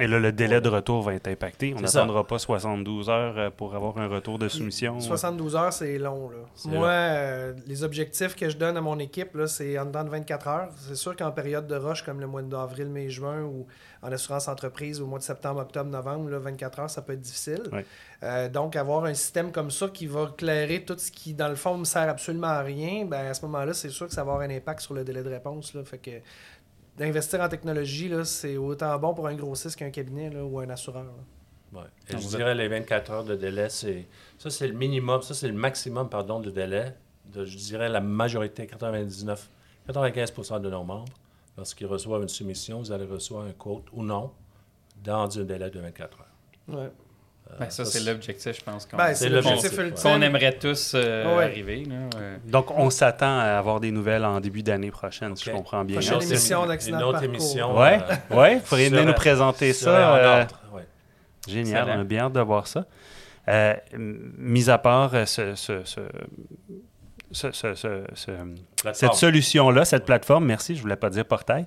Et 0.01 0.07
là, 0.07 0.19
le 0.19 0.31
délai 0.31 0.61
de 0.61 0.67
retour 0.67 1.03
va 1.03 1.13
être 1.13 1.27
impacté. 1.27 1.75
On 1.77 1.81
n'attendra 1.81 2.25
pas 2.25 2.39
72 2.39 3.07
heures 3.09 3.37
euh, 3.37 3.49
pour 3.55 3.75
avoir 3.75 3.99
un 3.99 4.07
retour 4.07 4.39
de 4.39 4.47
soumission. 4.49 4.99
72 4.99 5.55
heures, 5.55 5.71
c'est 5.71 5.99
long. 5.99 6.31
Là. 6.31 6.37
Moi, 6.65 6.73
long. 6.79 6.85
euh, 6.87 7.53
les 7.67 7.83
objectifs 7.83 8.35
que 8.35 8.49
je 8.49 8.57
donne 8.57 8.77
à 8.77 8.81
mon 8.81 8.97
équipe, 8.97 9.37
c'est 9.45 9.77
en 9.77 9.85
dedans 9.85 10.03
de 10.03 10.09
24 10.09 10.47
heures. 10.47 10.69
C'est 10.87 10.95
sûr 10.95 11.15
qu'en 11.15 11.31
période 11.31 11.67
de 11.67 11.75
rush, 11.75 12.01
comme 12.01 12.19
le 12.19 12.25
mois 12.25 12.41
d'avril, 12.41 12.89
mai, 12.89 13.11
juin, 13.11 13.43
ou 13.43 13.67
en 14.01 14.11
assurance 14.11 14.47
entreprise, 14.47 14.99
au 14.99 15.05
mois 15.05 15.19
de 15.19 15.23
septembre, 15.23 15.61
octobre, 15.61 15.91
novembre, 15.91 16.31
là, 16.31 16.39
24 16.39 16.79
heures, 16.79 16.89
ça 16.89 17.03
peut 17.03 17.13
être 17.13 17.21
difficile. 17.21 17.61
Ouais. 17.71 17.85
Euh, 18.23 18.49
donc, 18.49 18.75
avoir 18.75 19.05
un 19.05 19.13
système 19.13 19.51
comme 19.51 19.69
ça 19.69 19.87
qui 19.87 20.07
va 20.07 20.33
clairer 20.35 20.83
tout 20.83 20.97
ce 20.97 21.11
qui, 21.11 21.33
dans 21.33 21.47
le 21.47 21.55
fond, 21.55 21.75
ne 21.75 21.81
me 21.81 21.85
sert 21.85 22.09
absolument 22.09 22.47
à 22.47 22.61
rien, 22.61 23.05
ben, 23.05 23.27
à 23.27 23.33
ce 23.33 23.43
moment-là, 23.45 23.73
c'est 23.73 23.89
sûr 23.89 24.07
que 24.07 24.13
ça 24.13 24.23
va 24.23 24.33
avoir 24.33 24.47
un 24.47 24.55
impact 24.55 24.81
sur 24.81 24.95
le 24.95 25.03
délai 25.03 25.21
de 25.21 25.29
réponse. 25.29 25.73
Là. 25.73 25.83
Fait 25.83 25.99
que 25.99 26.11
d'investir 27.01 27.41
en 27.41 27.49
technologie, 27.49 28.09
là, 28.09 28.23
c'est 28.23 28.57
autant 28.57 28.97
bon 28.99 29.15
pour 29.15 29.25
un 29.27 29.33
grossiste 29.33 29.75
qu'un 29.75 29.89
cabinet 29.89 30.29
là, 30.29 30.43
ou 30.43 30.59
un 30.59 30.69
assureur. 30.69 31.05
Ouais. 31.73 31.81
Et 32.09 32.17
je 32.17 32.27
dirais 32.27 32.53
les 32.53 32.67
24 32.67 33.11
heures 33.11 33.23
de 33.23 33.35
délai, 33.35 33.69
c'est 33.69 34.07
ça 34.37 34.49
c'est 34.49 34.67
le 34.67 34.73
minimum, 34.73 35.21
ça 35.21 35.33
c'est 35.33 35.47
le 35.47 35.53
maximum 35.53 36.09
pardon 36.09 36.39
de 36.39 36.51
délai 36.51 36.93
de 37.33 37.45
je 37.45 37.57
dirais 37.57 37.89
la 37.89 38.01
majorité 38.01 38.67
99 38.67 39.49
95% 39.89 40.61
de 40.61 40.69
nos 40.69 40.83
membres 40.83 41.13
lorsqu'ils 41.57 41.87
reçoivent 41.87 42.21
une 42.21 42.29
soumission, 42.29 42.79
vous 42.79 42.91
allez 42.91 43.05
recevoir 43.05 43.45
un 43.45 43.53
quote 43.53 43.85
ou 43.93 44.03
non 44.03 44.31
dans 45.03 45.39
un 45.39 45.43
délai 45.43 45.71
de 45.71 45.79
24 45.79 46.19
heures. 46.19 46.77
Ouais. 46.77 46.91
Ben, 47.59 47.69
ça, 47.69 47.85
c'est 47.85 47.99
l'objectif, 48.01 48.57
je 48.57 48.63
pense. 48.63 48.85
qu'on- 48.85 48.97
Ben, 48.97 49.07
c'est 49.09 49.15
C'est 49.25 49.29
l'objectif 49.29 49.71
qu'on 50.01 50.21
aimerait 50.21 50.57
tous 50.57 50.93
euh, 50.95 51.37
Ouais. 51.37 51.43
arriver. 51.43 51.83
Là, 51.85 51.95
euh. 52.19 52.37
Donc, 52.45 52.71
on 52.71 52.89
s'attend 52.89 53.39
à 53.39 53.43
avoir 53.57 53.79
des 53.79 53.91
nouvelles 53.91 54.25
en 54.25 54.39
début 54.39 54.63
d'année 54.63 54.91
prochaine, 54.91 55.35
si 55.35 55.45
je 55.45 55.51
comprends 55.51 55.83
bien. 55.83 55.97
Prochaine 55.97 56.15
autre 56.15 56.25
émission 56.25 56.63
émi- 56.63 56.67
d'accident 56.69 56.97
Une 56.97 57.03
autre 57.03 57.11
parcours. 57.19 57.29
émission. 57.29 57.77
Ouais, 57.79 57.99
euh, 58.31 58.35
ouais, 58.35 58.55
vous 58.55 58.61
pourriez 58.61 58.89
venir 58.89 59.05
nous 59.05 59.13
présenter 59.13 59.73
ça. 59.73 59.89
euh. 60.17 60.45
Génial, 61.47 61.79
Excellent. 61.81 61.97
on 61.97 62.01
a 62.01 62.03
bien 62.03 62.25
hâte 62.25 62.33
de 62.33 62.39
voir 62.41 62.67
ça. 62.67 62.85
Euh, 63.47 63.73
mis 63.97 64.69
à 64.69 64.77
part 64.77 65.15
euh, 65.15 65.25
ce, 65.25 65.55
ce- 65.55 65.83
ce- 65.83 65.99
ce- 67.31 67.51
ce- 67.51 67.73
ce- 67.75 68.03
ce- 68.13 68.31
cette 68.93 69.13
solution-là, 69.13 69.85
cette 69.85 70.05
plateforme, 70.05 70.45
merci, 70.45 70.75
je 70.75 70.81
voulais 70.81 70.95
pas 70.95 71.09
dire 71.09 71.25
portail. 71.25 71.65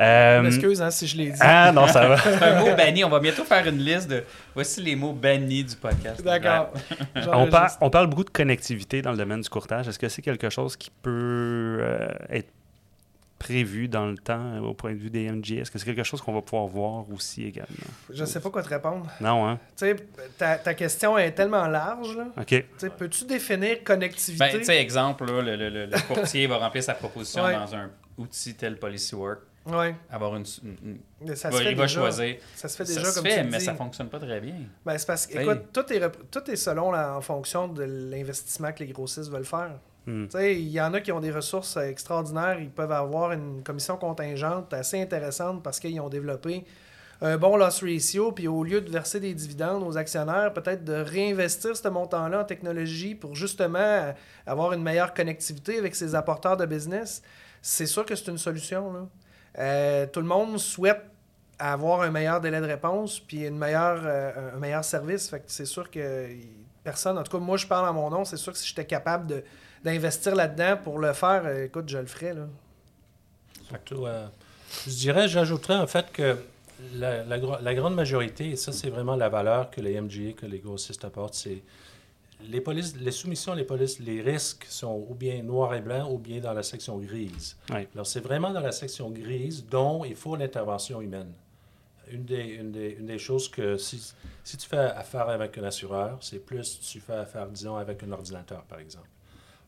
Euh, 0.00 0.38
Je 0.38 0.42
m'excuse 0.42 0.82
hein, 0.82 0.90
si 0.90 1.06
je 1.06 1.16
l'ai 1.16 1.30
dit. 1.30 1.38
ah 1.40 1.70
non, 1.72 1.86
ça 1.86 2.08
va. 2.08 2.16
C'est 2.18 2.42
un 2.42 2.60
mot 2.60 2.74
banni. 2.76 3.04
On 3.04 3.08
va 3.08 3.20
bientôt 3.20 3.44
faire 3.44 3.66
une 3.66 3.78
liste 3.78 4.08
de 4.10 4.24
voici 4.54 4.82
les 4.82 4.96
mots 4.96 5.12
bannis 5.12 5.64
du 5.64 5.76
podcast. 5.76 6.22
D'accord. 6.24 6.72
On, 7.16 7.20
J'enregistre. 7.22 7.50
par- 7.50 7.76
on 7.80 7.90
parle 7.90 8.06
beaucoup 8.08 8.24
de 8.24 8.30
connectivité 8.30 9.02
dans 9.02 9.12
le 9.12 9.16
domaine 9.18 9.40
du 9.40 9.48
courtage. 9.48 9.86
Est-ce 9.88 9.98
que 9.98 10.08
c'est 10.08 10.22
quelque 10.22 10.50
chose 10.50 10.76
qui 10.76 10.90
peut 11.02 11.78
euh, 11.80 12.08
être 12.30 12.48
prévu 13.44 13.88
dans 13.88 14.06
le 14.06 14.16
temps 14.16 14.54
euh, 14.54 14.60
au 14.60 14.74
point 14.74 14.92
de 14.92 14.98
vue 14.98 15.10
des 15.10 15.30
MG? 15.30 15.58
Est-ce 15.58 15.70
que 15.70 15.78
c'est 15.78 15.84
quelque 15.84 16.02
chose 16.02 16.20
qu'on 16.22 16.32
va 16.32 16.40
pouvoir 16.42 16.66
voir 16.66 17.04
aussi 17.12 17.44
également? 17.44 17.68
Je 18.10 18.24
sais 18.24 18.40
pas 18.40 18.50
quoi 18.50 18.62
te 18.62 18.68
répondre. 18.70 19.06
Non, 19.20 19.46
hein? 19.46 19.58
Tu 19.76 19.86
sais, 19.86 19.96
ta, 20.38 20.56
ta 20.58 20.72
question 20.74 21.18
est 21.18 21.32
tellement 21.32 21.66
large. 21.66 22.16
Là. 22.16 22.26
OK. 22.40 22.64
Peux-tu 22.98 23.24
définir 23.26 23.84
connectivité? 23.84 24.38
Ben, 24.52 24.58
tu 24.58 24.64
sais, 24.64 24.80
exemple, 24.80 25.26
là, 25.26 25.42
le, 25.42 25.56
le- 25.68 25.86
le- 25.86 26.14
courtier 26.14 26.46
va 26.46 26.56
remplir 26.58 26.82
sa 26.82 26.94
proposition 26.94 27.44
Ouais. 27.44 27.52
dans 27.54 27.74
un 27.74 27.90
outil 28.16 28.54
tel 28.54 28.78
Policy 28.78 29.14
Work, 29.14 29.40
ouais. 29.66 29.94
avoir 30.10 30.36
une, 30.36 30.44
une- 30.62 30.76
une- 30.90 30.98
Mais 31.20 31.34
ça 31.36 31.48
il 31.48 31.52
se 31.52 31.58
va- 31.58 31.64
fait 31.64 31.72
il 31.72 31.76
va 31.76 31.82
déjà. 31.84 32.00
choisir. 32.00 32.36
Ça 32.54 32.68
se 32.68 32.76
fait 32.76 32.84
Ça 32.86 32.94
déjà 33.00 33.10
se 33.10 33.14
comme 33.16 33.26
fait, 33.30 33.42
tu 33.44 33.50
mais 33.50 33.58
dis. 33.58 33.64
ça 33.64 33.74
fonctionne 33.74 34.08
pas 34.08 34.18
très 34.20 34.40
bien. 34.40 34.54
Ben, 34.86 34.96
c'est 34.96 35.06
parce 35.06 35.26
que, 35.26 35.38
écoute, 35.38 35.64
tout 35.72 35.92
est, 35.92 35.98
rep- 35.98 36.30
tout 36.30 36.50
est 36.50 36.56
selon 36.56 36.90
la- 36.92 37.16
en 37.16 37.20
fonction 37.20 37.68
de 37.68 37.82
l'investissement 37.84 38.72
que 38.72 38.84
les 38.84 38.92
grossistes 38.92 39.30
veulent 39.30 39.44
faire. 39.44 39.72
Hmm. 40.06 40.26
Il 40.38 40.68
y 40.68 40.80
en 40.80 40.92
a 40.92 41.00
qui 41.00 41.12
ont 41.12 41.20
des 41.20 41.30
ressources 41.30 41.76
extraordinaires. 41.78 42.58
Ils 42.60 42.70
peuvent 42.70 42.92
avoir 42.92 43.32
une 43.32 43.62
commission 43.62 43.96
contingente 43.96 44.72
assez 44.74 45.00
intéressante 45.00 45.62
parce 45.62 45.80
qu'ils 45.80 45.98
ont 46.00 46.10
développé 46.10 46.64
un 47.22 47.38
bon 47.38 47.56
loss 47.56 47.82
ratio. 47.82 48.32
Puis 48.32 48.46
au 48.48 48.64
lieu 48.64 48.80
de 48.80 48.90
verser 48.90 49.18
des 49.20 49.32
dividendes 49.32 49.82
aux 49.82 49.96
actionnaires, 49.96 50.52
peut-être 50.52 50.84
de 50.84 50.92
réinvestir 50.94 51.76
ce 51.76 51.88
montant-là 51.88 52.40
en 52.40 52.44
technologie 52.44 53.14
pour 53.14 53.34
justement 53.34 54.12
avoir 54.46 54.72
une 54.74 54.82
meilleure 54.82 55.14
connectivité 55.14 55.78
avec 55.78 55.94
ses 55.94 56.14
apporteurs 56.14 56.56
de 56.56 56.66
business. 56.66 57.22
C'est 57.62 57.86
sûr 57.86 58.04
que 58.04 58.14
c'est 58.14 58.30
une 58.30 58.38
solution. 58.38 59.08
Euh, 59.58 60.06
tout 60.06 60.20
le 60.20 60.26
monde 60.26 60.58
souhaite 60.58 61.00
avoir 61.58 62.02
un 62.02 62.10
meilleur 62.10 62.40
délai 62.40 62.60
de 62.60 62.66
réponse 62.66 63.20
puis 63.20 63.46
une 63.46 63.56
meilleure, 63.56 64.02
euh, 64.04 64.54
un 64.54 64.58
meilleur 64.58 64.84
service. 64.84 65.32
C'est 65.46 65.64
sûr 65.64 65.90
que 65.90 66.28
personne, 66.82 67.16
en 67.16 67.22
tout 67.22 67.32
cas, 67.32 67.42
moi, 67.42 67.56
je 67.56 67.66
parle 67.66 67.88
à 67.88 67.92
mon 67.92 68.10
nom. 68.10 68.24
C'est 68.26 68.36
sûr 68.36 68.52
que 68.52 68.58
si 68.58 68.68
j'étais 68.68 68.84
capable 68.84 69.28
de- 69.28 69.44
d'investir 69.84 70.34
là-dedans 70.34 70.78
pour 70.82 70.98
le 70.98 71.12
faire, 71.12 71.42
euh, 71.44 71.66
écoute, 71.66 71.88
je 71.88 71.98
le 71.98 72.06
ferais. 72.06 72.34
Là. 72.34 72.46
Surtout, 73.68 74.06
euh, 74.06 74.26
je 74.86 74.90
dirais, 74.92 75.28
j'ajouterais 75.28 75.76
en 75.76 75.86
fait 75.86 76.10
que 76.12 76.36
la, 76.94 77.22
la 77.24 77.38
gro- 77.38 77.60
la 77.60 77.74
grande 77.74 77.94
majorité, 77.94 78.50
et 78.50 78.56
ça 78.56 78.72
c'est 78.72 78.90
vraiment 78.90 79.14
la 79.16 79.28
valeur 79.28 79.70
que 79.70 79.80
les 79.80 80.00
MGA, 80.00 80.32
que 80.32 80.46
les 80.46 80.58
grossistes 80.58 81.04
apportent, 81.04 81.34
c'est 81.34 81.62
les, 82.48 82.60
polices, 82.60 82.94
les 82.96 83.10
soumissions, 83.12 83.54
les 83.54 83.64
polices, 83.64 84.00
les 84.00 84.20
risques 84.20 84.66
sont 84.68 85.06
ou 85.08 85.14
bien 85.14 85.42
noir 85.42 85.74
et 85.74 85.80
blanc 85.80 86.10
ou 86.10 86.18
bien 86.18 86.40
dans 86.40 86.52
la 86.52 86.62
section 86.62 86.98
grise. 86.98 87.56
Oui. 87.70 87.86
Alors 87.94 88.06
c'est 88.06 88.20
vraiment 88.20 88.50
dans 88.50 88.60
la 88.60 88.72
section 88.72 89.10
grise 89.10 89.64
dont 89.66 90.04
il 90.04 90.16
faut 90.16 90.34
l'intervention 90.36 91.00
humaine. 91.00 91.32
Une 92.10 92.24
des, 92.24 92.42
une 92.44 92.70
des, 92.70 92.96
une 92.98 93.06
des 93.06 93.18
choses 93.18 93.48
que 93.48 93.78
si, 93.78 94.12
si 94.42 94.56
tu 94.58 94.68
fais 94.68 94.76
affaire 94.76 95.28
avec 95.30 95.56
un 95.56 95.64
assureur, 95.64 96.18
c'est 96.20 96.38
plus 96.38 96.80
tu 96.80 97.00
fais 97.00 97.14
affaire, 97.14 97.46
disons, 97.48 97.76
avec 97.76 98.02
un 98.02 98.12
ordinateur, 98.12 98.62
par 98.64 98.78
exemple. 98.78 99.08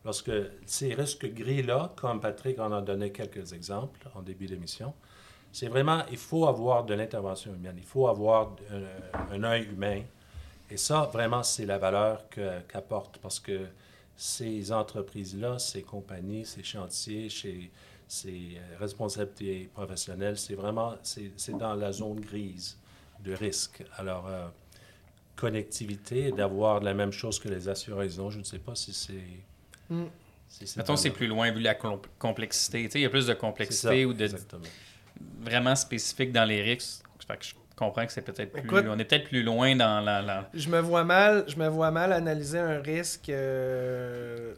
Lorsque 0.07 0.31
ces 0.65 0.93
risques 0.93 1.33
gris-là, 1.33 1.91
comme 1.97 2.21
Patrick 2.21 2.57
en 2.59 2.71
a 2.71 2.81
donné 2.81 3.11
quelques 3.11 3.51
exemples 3.51 4.07
en 4.15 4.21
début 4.21 4.45
d'émission, 4.45 4.93
c'est 5.51 5.67
vraiment, 5.67 6.01
il 6.09 6.17
faut 6.17 6.47
avoir 6.47 6.85
de 6.85 6.93
l'intervention 6.93 7.53
humaine, 7.53 7.75
il 7.77 7.83
faut 7.83 8.07
avoir 8.07 8.55
un, 8.71 9.35
un 9.35 9.43
œil 9.43 9.63
humain. 9.65 10.03
Et 10.71 10.77
ça, 10.77 11.09
vraiment, 11.11 11.43
c'est 11.43 11.65
la 11.65 11.77
valeur 11.77 12.29
que- 12.29 12.61
qu'apporte 12.69 13.17
parce 13.17 13.41
que 13.41 13.67
ces 14.15 14.71
entreprises-là, 14.71 15.59
ces 15.59 15.81
compagnies, 15.81 16.45
ces 16.45 16.63
chantiers, 16.63 17.27
ces 17.29 17.69
euh, 18.29 18.77
responsabilités 18.79 19.69
professionnelles, 19.73 20.37
c'est 20.37 20.55
vraiment, 20.55 20.93
c'est 21.03 21.57
dans 21.57 21.75
la 21.75 21.91
zone 21.91 22.21
grise 22.21 22.77
de 23.25 23.33
risque. 23.33 23.83
Alors, 23.97 24.25
euh, 24.27 24.47
connectivité, 25.35 26.31
d'avoir 26.31 26.79
la 26.79 26.93
même 26.93 27.11
chose 27.11 27.39
que 27.41 27.49
les 27.49 27.67
assureurs 27.67 28.05
ils 28.05 28.21
ont, 28.21 28.29
je 28.29 28.39
ne 28.39 28.45
sais 28.45 28.59
pas 28.59 28.73
si 28.73 28.93
c'est... 28.93 29.43
Mm. 29.89 30.03
Mettons, 30.77 30.95
c'est 30.95 31.09
plus 31.11 31.27
loin 31.27 31.51
vu 31.51 31.59
la 31.59 31.75
com- 31.75 31.99
complexité. 32.17 32.83
Tu 32.85 32.91
sais, 32.91 32.99
il 32.99 33.03
y 33.03 33.05
a 33.05 33.09
plus 33.09 33.27
de 33.27 33.33
ça, 33.33 33.35
complexité 33.35 34.05
ou 34.05 34.13
de 34.13 34.23
exactement. 34.23 34.63
vraiment 35.41 35.75
spécifique 35.75 36.31
dans 36.31 36.45
les 36.45 36.61
risques. 36.61 37.03
Fait 37.27 37.35
que 37.37 37.43
je 37.45 37.53
comprends 37.75 38.05
que 38.05 38.11
c'est 38.13 38.21
peut-être 38.21 38.53
plus. 38.53 38.61
Écoute- 38.63 38.85
on 38.87 38.97
est 38.97 39.03
peut-être 39.05 39.25
plus 39.27 39.43
loin 39.43 39.75
dans 39.75 39.99
la. 39.99 40.21
la- 40.21 40.49
Je 40.53 40.69
me 40.69 40.79
vois 40.79 41.03
mal, 41.03 41.43
je 41.47 41.57
me 41.57 41.67
vois 41.67 41.91
mal 41.91 42.13
analyser 42.13 42.59
un 42.59 42.79
risque. 42.79 43.27
euh, 43.29 44.53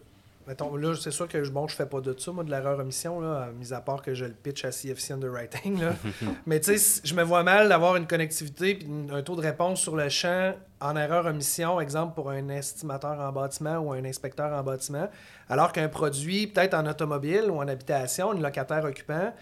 mettons, 0.48 0.76
là, 0.76 0.94
c'est 0.96 1.12
sûr 1.12 1.28
que 1.28 1.44
je, 1.44 1.52
bon, 1.52 1.68
je 1.68 1.76
fais 1.76 1.86
pas 1.88 2.02
de 2.02 2.16
ça, 2.18 2.32
moi, 2.32 2.44
de 2.44 2.52
l'erreur 2.52 2.80
omission, 2.80 3.20
là, 3.20 3.50
mis 3.58 3.74
à 3.74 3.82
part 3.82 4.02
que 4.04 4.14
je 4.14 4.26
le 4.26 4.34
pitch 4.34 4.66
à 4.66 4.72
CFC 4.72 5.14
Underwriting. 5.14 5.82
Là. 5.82 5.96
Mais 6.46 6.60
tu 6.60 6.78
sais, 6.78 7.02
je 7.04 7.14
me 7.16 7.24
vois 7.24 7.44
mal 7.44 7.68
d'avoir 7.70 7.96
une 7.96 8.06
connectivité 8.08 8.76
puis 8.76 8.86
une- 8.88 9.12
un 9.12 9.22
taux 9.24 9.36
de 9.36 9.42
réponse 9.42 9.82
sur 9.82 9.96
le 9.96 10.08
champ 10.10 10.54
en 10.82 10.96
erreur 10.96 11.26
omission, 11.26 11.80
exemple 11.82 12.16
pour 12.16 12.30
un 12.30 12.50
estimateur 12.50 13.20
en 13.20 13.32
bâtiment 13.32 13.78
ou 13.80 13.92
un 13.94 14.06
inspecteur 14.06 14.52
en 14.58 14.64
bâtiment, 14.64 15.10
alors 15.50 15.72
qu'un 15.72 15.90
produit, 15.90 16.48
peut-être 16.48 16.74
en 16.74 16.86
automobile 16.86 17.46
ou 17.50 17.58
en 17.58 17.68
habitation, 17.68 18.32
un 18.32 18.40
locataire 18.40 18.86
occupant, 18.86 19.34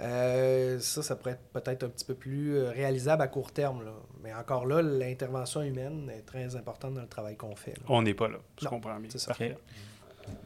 euh, 0.00 0.78
ça, 0.80 1.02
ça 1.02 1.14
pourrait 1.16 1.32
être 1.32 1.48
peut-être 1.52 1.84
un 1.84 1.88
petit 1.90 2.04
peu 2.06 2.14
plus 2.14 2.56
euh, 2.56 2.70
réalisable 2.70 3.22
à 3.22 3.28
court 3.28 3.52
terme. 3.52 3.84
là. 3.84 3.92
Mais 4.22 4.32
encore 4.32 4.66
là, 4.66 4.80
l'intervention 4.82 5.60
humaine 5.62 6.10
est 6.16 6.22
très 6.22 6.56
importante 6.56 6.94
dans 6.94 7.02
le 7.02 7.08
travail 7.08 7.36
qu'on 7.36 7.54
fait. 7.54 7.72
là. 7.72 7.82
On 7.88 8.00
n'est 8.02 8.14
pas 8.14 8.28
là. 8.28 8.38
Je 8.58 8.64
Non, 8.64 8.70
comprends 8.70 8.98
bien. 8.98 9.10
c'est 9.12 9.18
ça. 9.18 9.28
Parfait. 9.28 9.56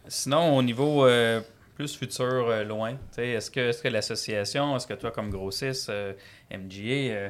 Sinon, 0.08 0.56
au 0.56 0.62
niveau 0.62 1.06
euh, 1.06 1.40
plus 1.76 1.96
futur, 1.96 2.24
euh, 2.48 2.64
loin, 2.64 2.96
est-ce 3.16 3.50
que, 3.50 3.60
est 3.70 3.82
que 3.82 3.88
l'association, 3.88 4.76
est-ce 4.76 4.86
que 4.86 4.94
toi, 4.94 5.10
comme 5.10 5.30
grossiste, 5.30 5.88
euh, 5.88 6.12
MGA, 6.50 7.12
euh, 7.14 7.28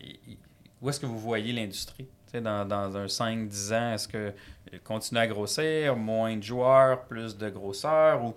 y- 0.00 0.18
y- 0.32 0.38
où 0.80 0.88
est-ce 0.88 1.00
que 1.00 1.06
vous 1.06 1.18
voyez 1.18 1.52
l'industrie? 1.52 2.06
Dans, 2.34 2.66
dans 2.66 2.96
un 2.96 3.06
5-10 3.06 3.74
ans, 3.74 3.94
est-ce 3.94 4.08
que 4.08 4.32
continuer 4.84 5.22
à 5.22 5.26
grossir, 5.26 5.96
moins 5.96 6.36
de 6.36 6.42
joueurs, 6.42 7.04
plus 7.04 7.36
de 7.36 7.48
grosseur? 7.48 8.22
Ou, 8.24 8.34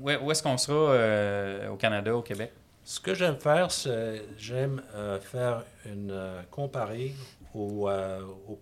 où, 0.00 0.10
où 0.10 0.30
est-ce 0.30 0.42
qu'on 0.42 0.58
sera 0.58 0.92
euh, 0.92 1.68
au 1.68 1.76
Canada, 1.76 2.14
au 2.14 2.22
Québec? 2.22 2.52
Ce 2.84 3.00
que 3.00 3.14
j'aime 3.14 3.36
faire, 3.36 3.70
c'est 3.70 4.24
j'aime 4.36 4.82
euh, 4.94 5.20
faire 5.20 5.64
une 5.86 6.10
euh, 6.10 6.42
comparer 6.50 7.14
aux, 7.54 7.88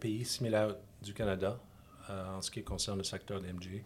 pays 0.00 0.24
similaires 0.24 0.74
du 1.02 1.12
Canada 1.12 1.58
en 2.08 2.40
ce 2.40 2.50
qui 2.50 2.62
concerne 2.62 2.96
le 2.96 3.04
secteur 3.04 3.38
de 3.38 3.46
MGA. 3.48 3.82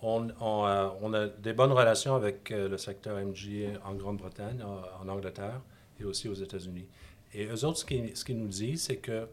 On, 0.00 0.28
on, 0.40 0.92
on 1.02 1.12
a 1.12 1.26
des 1.26 1.52
bonnes 1.52 1.72
relations 1.72 2.14
avec 2.14 2.50
le 2.50 2.78
secteur 2.78 3.16
MGA 3.16 3.80
en 3.84 3.94
Grande-Bretagne, 3.94 4.62
en, 4.62 5.08
Angleterre 5.08 5.60
et 5.98 6.04
aussi 6.04 6.28
aux 6.28 6.34
États-Unis. 6.34 6.86
Et 7.32 7.46
eux 7.46 7.64
autres, 7.64 7.78
ce 7.78 7.84
qu'ils 8.24 8.38
nous 8.38 8.46
disent, 8.46 8.84
c'est 8.84 8.98
que 8.98 9.26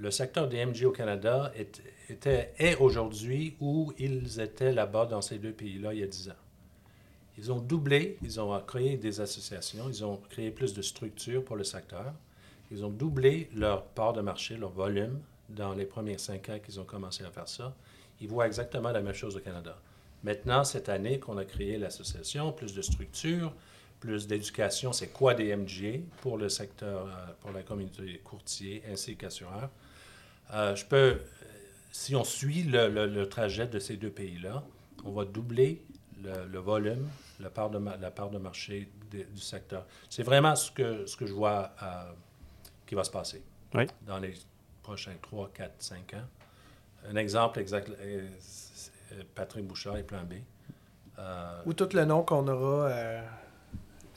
le 0.00 0.10
secteur 0.10 0.48
des 0.48 0.64
MGA 0.64 0.88
au 0.88 0.92
Canada 0.92 1.52
est, 1.54 1.82
était, 2.08 2.54
est 2.58 2.76
aujourd'hui 2.76 3.54
où 3.60 3.92
ils 3.98 4.40
étaient 4.40 4.72
là-bas 4.72 5.04
dans 5.04 5.20
ces 5.20 5.38
deux 5.38 5.52
pays-là 5.52 5.92
il 5.92 6.00
y 6.00 6.02
a 6.02 6.06
10 6.06 6.30
ans. 6.30 6.42
Ils 7.36 7.52
ont 7.52 7.58
doublé, 7.58 8.16
ils 8.22 8.40
ont 8.40 8.58
créé 8.60 8.96
des 8.96 9.20
associations, 9.20 9.88
ils 9.88 10.04
ont 10.04 10.16
créé 10.30 10.50
plus 10.50 10.72
de 10.72 10.82
structures 10.82 11.44
pour 11.44 11.56
le 11.56 11.64
secteur. 11.64 12.12
Ils 12.70 12.84
ont 12.84 12.88
doublé 12.88 13.50
leur 13.54 13.84
part 13.84 14.12
de 14.14 14.22
marché, 14.22 14.56
leur 14.56 14.70
volume, 14.70 15.20
dans 15.50 15.74
les 15.74 15.84
premiers 15.84 16.18
cinq 16.18 16.48
ans 16.48 16.58
qu'ils 16.64 16.80
ont 16.80 16.84
commencé 16.84 17.24
à 17.24 17.30
faire 17.30 17.48
ça. 17.48 17.74
Ils 18.20 18.28
voient 18.28 18.46
exactement 18.46 18.92
la 18.92 19.02
même 19.02 19.14
chose 19.14 19.36
au 19.36 19.40
Canada. 19.40 19.76
Maintenant, 20.22 20.64
cette 20.64 20.88
année 20.88 21.18
qu'on 21.18 21.36
a 21.36 21.44
créé 21.44 21.76
l'association, 21.78 22.52
plus 22.52 22.74
de 22.74 22.82
structures, 22.82 23.52
plus 24.00 24.26
d'éducation, 24.26 24.92
c'est 24.92 25.08
quoi 25.08 25.34
des 25.34 25.54
MGA 25.54 25.98
pour 26.22 26.38
le 26.38 26.48
secteur, 26.48 27.06
euh, 27.06 27.32
pour 27.40 27.52
la 27.52 27.62
communauté 27.62 28.20
courtier 28.24 28.82
ainsi 28.90 29.16
qu'assureur. 29.16 29.70
Euh, 30.52 30.74
je 30.74 30.84
peux, 30.84 31.20
si 31.92 32.14
on 32.16 32.24
suit 32.24 32.62
le, 32.64 32.88
le- 32.88 33.06
le 33.06 33.28
trajet 33.28 33.66
de 33.66 33.78
ces 33.78 33.96
deux 33.96 34.10
pays-là, 34.10 34.62
on 35.04 35.12
va 35.12 35.24
doubler 35.24 35.82
le, 36.22 36.46
le 36.46 36.58
volume, 36.58 37.08
la 37.38 37.50
part 37.50 37.70
de, 37.70 37.78
ma- 37.78 37.96
la 37.96 38.10
part 38.10 38.30
de 38.30 38.38
marché 38.38 38.90
de- 39.10 39.22
du 39.24 39.40
secteur. 39.40 39.86
C'est 40.08 40.22
vraiment 40.22 40.54
ce 40.56 40.70
que, 40.70 41.06
ce 41.06 41.16
que 41.16 41.26
je 41.26 41.32
vois 41.32 41.70
euh, 41.82 42.12
qui 42.86 42.94
va 42.94 43.04
se 43.04 43.10
passer 43.10 43.42
Oui. 43.74 43.86
dans 44.02 44.18
les 44.18 44.34
prochains 44.82 45.14
3, 45.22 45.50
4, 45.54 45.72
5 45.78 46.14
ans. 46.14 46.26
Un 47.08 47.16
exemple 47.16 47.58
exact, 47.60 47.90
euh, 48.00 48.28
Patrick 49.34 49.66
Bouchard 49.66 49.96
et 49.96 50.02
Plan 50.02 50.22
B. 50.24 50.34
Euh, 51.18 51.62
Ou 51.66 51.72
tout 51.74 51.88
le 51.94 52.04
nom 52.04 52.22
qu'on 52.22 52.46
aura 52.48 52.86
euh, 52.88 53.22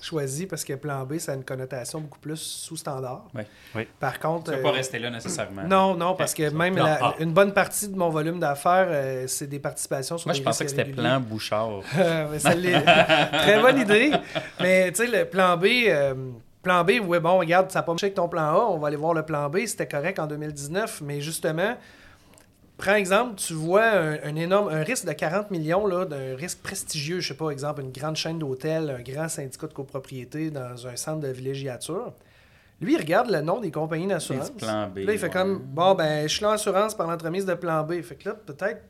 choisi 0.03 0.45
parce 0.45 0.63
que 0.63 0.73
plan 0.73 1.03
B, 1.05 1.17
ça 1.17 1.31
a 1.31 1.35
une 1.35 1.43
connotation 1.45 2.01
beaucoup 2.01 2.19
plus 2.19 2.37
sous-standard. 2.37 3.25
Oui. 3.33 3.43
Oui. 3.75 3.87
Par 3.99 4.19
contre. 4.19 4.45
Tu 4.45 4.51
ne 4.51 4.55
euh, 4.57 4.61
pas 4.63 4.71
rester 4.71 4.99
là 4.99 5.09
nécessairement. 5.09 5.63
non, 5.63 5.95
non, 5.95 6.15
parce 6.15 6.33
que 6.33 6.49
même 6.49 6.75
Plan 6.75 6.83
la- 6.85 7.05
A. 7.05 7.15
une 7.19 7.31
bonne 7.33 7.53
partie 7.53 7.87
de 7.87 7.95
mon 7.97 8.09
volume 8.09 8.39
d'affaires, 8.39 8.87
euh, 8.89 9.25
c'est 9.27 9.47
des 9.47 9.59
participations 9.59 10.17
sur 10.17 10.27
Moi, 10.27 10.33
des 10.33 10.39
je 10.39 10.43
pensais 10.43 10.65
que 10.65 10.69
c'était 10.71 10.85
plan 10.85 11.19
Bouchard. 11.19 11.81
Euh, 11.97 12.27
mais 12.31 12.39
ça 12.39 12.53
l'est. 12.53 12.81
Très 13.31 13.61
bonne 13.61 13.79
idée. 13.79 14.11
Mais 14.59 14.91
tu 14.91 15.05
sais, 15.05 15.07
le 15.07 15.25
plan 15.25 15.55
B, 15.57 15.65
euh, 15.87 16.13
plan 16.61 16.83
B, 16.83 16.91
ouais, 17.05 17.19
bon, 17.19 17.37
regarde, 17.37 17.71
ça 17.71 17.79
n'a 17.79 17.83
pas 17.83 17.91
marché 17.93 18.07
avec 18.07 18.15
ton 18.15 18.27
plan 18.27 18.41
A, 18.43 18.67
on 18.69 18.77
va 18.77 18.87
aller 18.87 18.97
voir 18.97 19.13
le 19.13 19.23
plan 19.23 19.49
B, 19.49 19.59
c'était 19.65 19.87
correct 19.87 20.19
en 20.19 20.27
2019, 20.27 21.01
mais 21.01 21.21
justement, 21.21 21.75
prends 22.77 22.95
exemple, 22.95 23.35
tu 23.35 23.53
vois 23.53 23.85
un, 23.85 24.13
un 24.23 24.35
énorme, 24.35 24.69
un 24.69 24.83
risque 24.83 25.05
de 25.05 25.13
40 25.13 25.51
millions, 25.51 25.87
d'un 26.05 26.35
risque 26.35 26.59
prestigieux, 26.59 27.19
je 27.19 27.29
sais 27.29 27.37
pas, 27.37 27.49
exemple, 27.49 27.81
une 27.81 27.91
grande 27.91 28.15
chaîne 28.15 28.39
d'hôtels, 28.39 28.89
un 28.89 29.01
grand 29.01 29.29
syndicat 29.29 29.67
de 29.67 29.73
copropriété 29.73 30.51
dans 30.51 30.87
un 30.87 30.95
centre 30.95 31.21
de 31.21 31.29
villégiature. 31.29 32.13
Lui, 32.81 32.93
il 32.93 32.97
regarde 32.97 33.29
le 33.29 33.41
nom 33.41 33.59
des 33.61 33.71
compagnies 33.71 34.07
d'assurance. 34.07 34.51
Plan 34.51 34.89
B, 34.89 34.99
Là, 34.99 35.13
il 35.13 35.19
fait 35.19 35.27
ouais. 35.27 35.31
comme, 35.31 35.59
bon, 35.59 35.95
ben, 35.95 36.27
je 36.27 36.35
suis 36.35 36.45
assurance 36.45 36.95
par 36.95 37.07
l'entremise 37.07 37.45
de 37.45 37.53
plan 37.53 37.83
B. 37.83 38.01
Fait 38.01 38.15
que 38.15 38.29
là, 38.29 38.35
peut-être, 38.35 38.81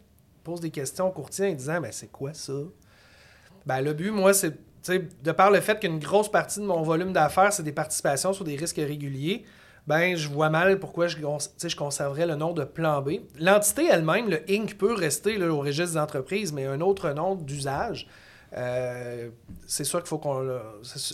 pose 0.43 0.59
des 0.59 0.71
questions 0.71 1.07
au 1.07 1.11
courtier 1.11 1.51
en 1.51 1.53
disant, 1.53 1.79
ben, 1.79 1.91
c'est 1.91 2.11
quoi 2.11 2.33
ça? 2.33 2.53
Ben, 3.65 3.81
le 3.81 3.93
but, 3.93 4.11
moi, 4.11 4.33
c'est, 4.33 4.51
tu 4.51 4.57
sais, 4.81 5.07
de 5.23 5.31
par 5.31 5.51
le 5.51 5.61
fait 5.61 5.79
qu'une 5.79 5.99
grosse 5.99 6.29
partie 6.29 6.59
de 6.59 6.65
mon 6.65 6.81
volume 6.81 7.13
d'affaires, 7.13 7.53
c'est 7.53 7.63
des 7.63 7.71
participations 7.71 8.33
sur 8.33 8.43
des 8.43 8.55
risques 8.55 8.77
réguliers, 8.77 9.45
ben, 9.87 10.15
je 10.15 10.29
vois 10.29 10.49
mal 10.49 10.79
pourquoi 10.79 11.07
je, 11.07 11.17
conserverais 11.75 12.25
le 12.25 12.35
nom 12.35 12.53
de 12.53 12.63
plan 12.63 13.01
B. 13.01 13.13
L'entité 13.39 13.87
elle-même, 13.91 14.29
le 14.29 14.41
Inc., 14.49 14.77
peut 14.77 14.93
rester 14.93 15.37
là, 15.37 15.47
au 15.47 15.59
registre 15.59 15.93
des 15.93 15.99
entreprises, 15.99 16.53
mais 16.53 16.65
un 16.65 16.79
autre 16.81 17.09
nom 17.11 17.35
d'usage, 17.35 18.07
euh, 18.55 19.29
c'est 19.67 19.83
sûr 19.83 19.99
qu'il 19.99 20.07
faut 20.07 20.19
qu'on 20.19 20.39
le. 20.39 20.59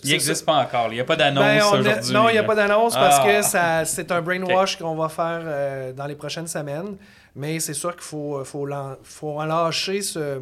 Il 0.03 0.11
n'existe 0.11 0.45
pas 0.45 0.55
encore. 0.55 0.87
Il 0.89 0.95
n'y 0.95 0.99
a 0.99 1.05
pas 1.05 1.15
d'annonce 1.15 1.43
ben, 1.43 1.63
aujourd'hui. 1.63 2.13
Non, 2.13 2.27
il 2.29 2.33
n'y 2.33 2.37
a 2.37 2.43
pas 2.43 2.55
d'annonce 2.55 2.93
parce 2.95 3.19
Ah. 3.21 3.25
que 3.25 3.41
ça, 3.41 3.85
c'est 3.85 4.11
un 4.11 4.21
brainwash 4.27 4.77
qu'on 4.77 4.95
va 4.95 5.07
faire 5.09 5.41
euh, 5.45 5.93
dans 5.93 6.05
les 6.05 6.15
prochaines 6.15 6.47
semaines. 6.47 6.97
Mais 7.35 7.59
c'est 7.59 7.73
sûr 7.73 7.93
qu'il 7.93 8.03
faut, 8.03 8.43
faut, 8.43 8.65
l'en- 8.65 8.97
faut 9.03 9.39
en 9.39 9.45
lâcher 9.45 10.01
ce, 10.01 10.39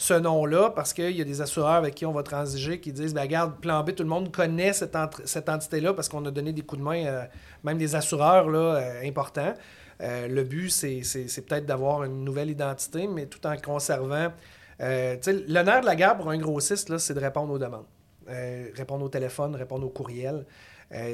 ce 0.00 0.14
nom-là 0.14 0.70
parce 0.70 0.94
qu'il 0.94 1.10
y 1.10 1.20
a 1.20 1.24
des 1.24 1.42
assureurs 1.42 1.74
avec 1.74 1.94
qui 1.94 2.06
on 2.06 2.12
va 2.12 2.22
transiger 2.22 2.80
qui 2.80 2.90
disent 2.90 3.12
ben, 3.12 3.20
regarde, 3.20 3.60
plan 3.60 3.84
B, 3.84 3.94
tout 3.94 4.02
le 4.02 4.08
monde 4.08 4.32
connaît 4.32 4.72
cette, 4.72 4.96
cette 5.26 5.50
entité-là 5.50 5.92
parce 5.92 6.08
qu'on 6.08 6.24
a 6.24 6.30
donné 6.30 6.54
des 6.54 6.62
coups 6.62 6.78
de 6.78 6.84
main, 6.86 7.04
euh, 7.04 7.24
même 7.64 7.76
des 7.76 7.94
assureurs 7.94 8.48
là, 8.48 8.76
euh, 8.76 9.06
importants. 9.06 9.52
Euh, 10.00 10.26
le 10.26 10.42
but, 10.44 10.70
c'est, 10.70 11.02
peut-être 11.46 11.66
d'avoir 11.66 12.04
une 12.04 12.24
nouvelle 12.24 12.48
identité, 12.48 13.06
mais 13.08 13.26
tout 13.26 13.46
en 13.46 13.54
conservant. 13.58 14.32
euh, 14.80 15.16
le 15.26 15.62
nerf 15.62 15.82
de 15.82 15.86
la 15.86 15.96
guerre 15.96 16.16
pour 16.16 16.30
un 16.30 16.38
grossiste, 16.38 16.96
c'est 16.96 17.12
de 17.12 17.20
répondre 17.20 17.52
aux 17.52 17.58
demandes. 17.58 17.84
Répondre 18.26 19.04
au 19.04 19.10
téléphone, 19.10 19.54
répondre 19.54 19.86
aux 19.86 19.90
courriels. 19.90 20.46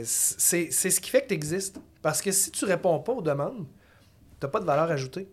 C'est 0.04 0.70
c'est 0.70 0.90
ce 0.90 1.00
qui 1.00 1.10
fait 1.10 1.22
que 1.22 1.28
tu 1.28 1.34
existes. 1.34 1.80
Parce 2.02 2.22
que 2.22 2.30
si 2.30 2.52
tu 2.52 2.64
réponds 2.66 3.00
pas 3.00 3.12
aux 3.14 3.22
demandes, 3.22 3.66
tu 4.38 4.46
n'as 4.46 4.48
pas 4.48 4.60
de 4.60 4.64
valeur 4.64 4.88
ajoutée. 4.92 5.28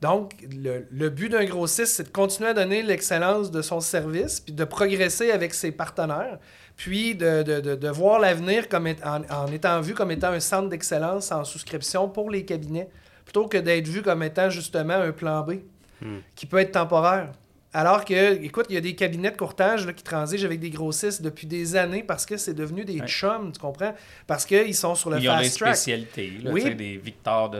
Donc, 0.00 0.34
le, 0.56 0.86
le 0.90 1.08
but 1.10 1.28
d'un 1.28 1.44
grossiste, 1.44 1.94
c'est 1.96 2.04
de 2.04 2.08
continuer 2.10 2.50
à 2.50 2.54
donner 2.54 2.82
l'excellence 2.82 3.50
de 3.50 3.62
son 3.62 3.80
service, 3.80 4.38
puis 4.40 4.52
de 4.52 4.64
progresser 4.64 5.32
avec 5.32 5.52
ses 5.54 5.72
partenaires, 5.72 6.38
puis 6.76 7.16
de, 7.16 7.42
de- 7.42 7.60
de- 7.60 7.74
de 7.74 7.88
voir 7.88 8.20
l'avenir 8.20 8.68
comme 8.68 8.86
est- 8.86 9.04
en, 9.04 9.22
en 9.28 9.46
étant 9.50 9.80
vu 9.80 9.94
comme 9.94 10.12
étant 10.12 10.28
un 10.28 10.38
centre 10.40 10.68
d'excellence 10.68 11.32
en 11.32 11.42
souscription 11.44 12.08
pour 12.08 12.30
les 12.30 12.44
cabinets, 12.44 12.88
plutôt 13.24 13.48
que 13.48 13.58
d'être 13.58 13.88
vu 13.88 14.02
comme 14.02 14.22
étant 14.22 14.50
justement 14.50 14.94
un 14.94 15.12
plan 15.12 15.42
B, 15.42 15.54
Hmm. 16.00 16.18
qui 16.36 16.46
peut 16.46 16.58
être 16.58 16.70
temporaire. 16.70 17.32
Alors 17.74 18.06
que, 18.06 18.42
écoute, 18.42 18.64
il 18.70 18.74
y 18.74 18.78
a 18.78 18.80
des 18.80 18.94
cabinets 18.94 19.30
de 19.30 19.36
courtage 19.36 19.86
là, 19.86 19.92
qui 19.92 20.02
transigent 20.02 20.46
avec 20.46 20.58
des 20.58 20.70
grossistes 20.70 21.20
depuis 21.20 21.46
des 21.46 21.76
années 21.76 22.02
parce 22.02 22.24
que 22.24 22.38
c'est 22.38 22.54
devenu 22.54 22.82
des 22.84 22.98
Ouais. 23.00 23.06
chums, 23.06 23.52
tu 23.52 23.60
comprends? 23.60 23.94
Parce 24.26 24.46
qu'ils 24.46 24.74
sont 24.74 24.94
sur 24.94 25.10
le 25.10 25.18
Ils 25.18 25.28
ont 25.28 25.36
des 25.36 25.44
fast 25.44 25.58
track. 25.58 25.76
spécialités, 25.76 26.32
là, 26.42 26.50
Oui. 26.50 26.74
des 26.74 26.96
victoires 26.96 27.50
de. 27.50 27.58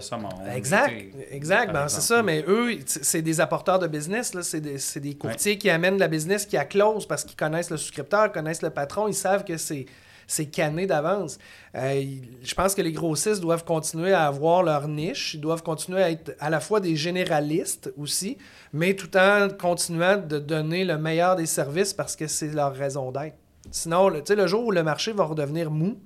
Exact, 0.56 0.88
tu 0.88 1.10
sais, 1.12 1.28
exact. 1.36 1.66
par 1.72 1.82
Ben, 1.82 1.88
c'est 1.88 2.00
ça, 2.00 2.22
mais 2.22 2.42
eux, 2.48 2.78
c'est 2.86 3.20
des 3.20 3.38
apporteurs 3.40 3.78
de 3.78 3.86
business. 3.86 4.32
C'est 4.42 4.60
des, 4.62 4.78
c'est 4.78 5.00
des 5.00 5.14
courtiers 5.14 5.58
qui 5.58 5.68
amènent 5.68 5.98
la 5.98 6.08
business 6.08 6.46
qui 6.46 6.56
a 6.56 6.64
close 6.64 7.06
parce 7.06 7.24
qu'ils 7.24 7.36
connaissent 7.36 7.70
le 7.70 7.76
souscripteur, 7.76 8.32
connaissent 8.32 8.62
le 8.62 8.70
patron, 8.70 9.08
ils 9.08 9.14
savent 9.14 9.44
que 9.44 9.58
c'est 9.58 9.84
c'est 10.28 10.46
canné 10.46 10.86
d'avance. 10.86 11.38
Euh, 11.74 12.04
je 12.42 12.54
pense 12.54 12.74
que 12.74 12.82
les 12.82 12.92
grossistes 12.92 13.40
doivent 13.40 13.64
continuer 13.64 14.12
à 14.12 14.26
avoir 14.26 14.62
leur 14.62 14.86
niche, 14.86 15.34
ils 15.34 15.40
doivent 15.40 15.62
continuer 15.62 16.02
à 16.02 16.10
être 16.10 16.36
à 16.38 16.50
la 16.50 16.60
fois 16.60 16.78
des 16.78 16.94
généralistes 16.94 17.92
aussi, 17.96 18.38
mais 18.72 18.94
tout 18.94 19.16
en 19.16 19.48
continuant 19.48 20.18
de 20.18 20.38
donner 20.38 20.84
le 20.84 20.98
meilleur 20.98 21.34
des 21.34 21.46
services 21.46 21.94
parce 21.94 22.14
que 22.14 22.28
c'est 22.28 22.54
leur 22.54 22.74
raison 22.74 23.10
d'être. 23.10 23.36
Sinon, 23.70 24.08
le, 24.08 24.22
le 24.28 24.46
jour 24.46 24.66
où 24.66 24.70
le 24.70 24.82
marché 24.82 25.12
va 25.12 25.24
redevenir 25.24 25.70
mou, 25.70 25.98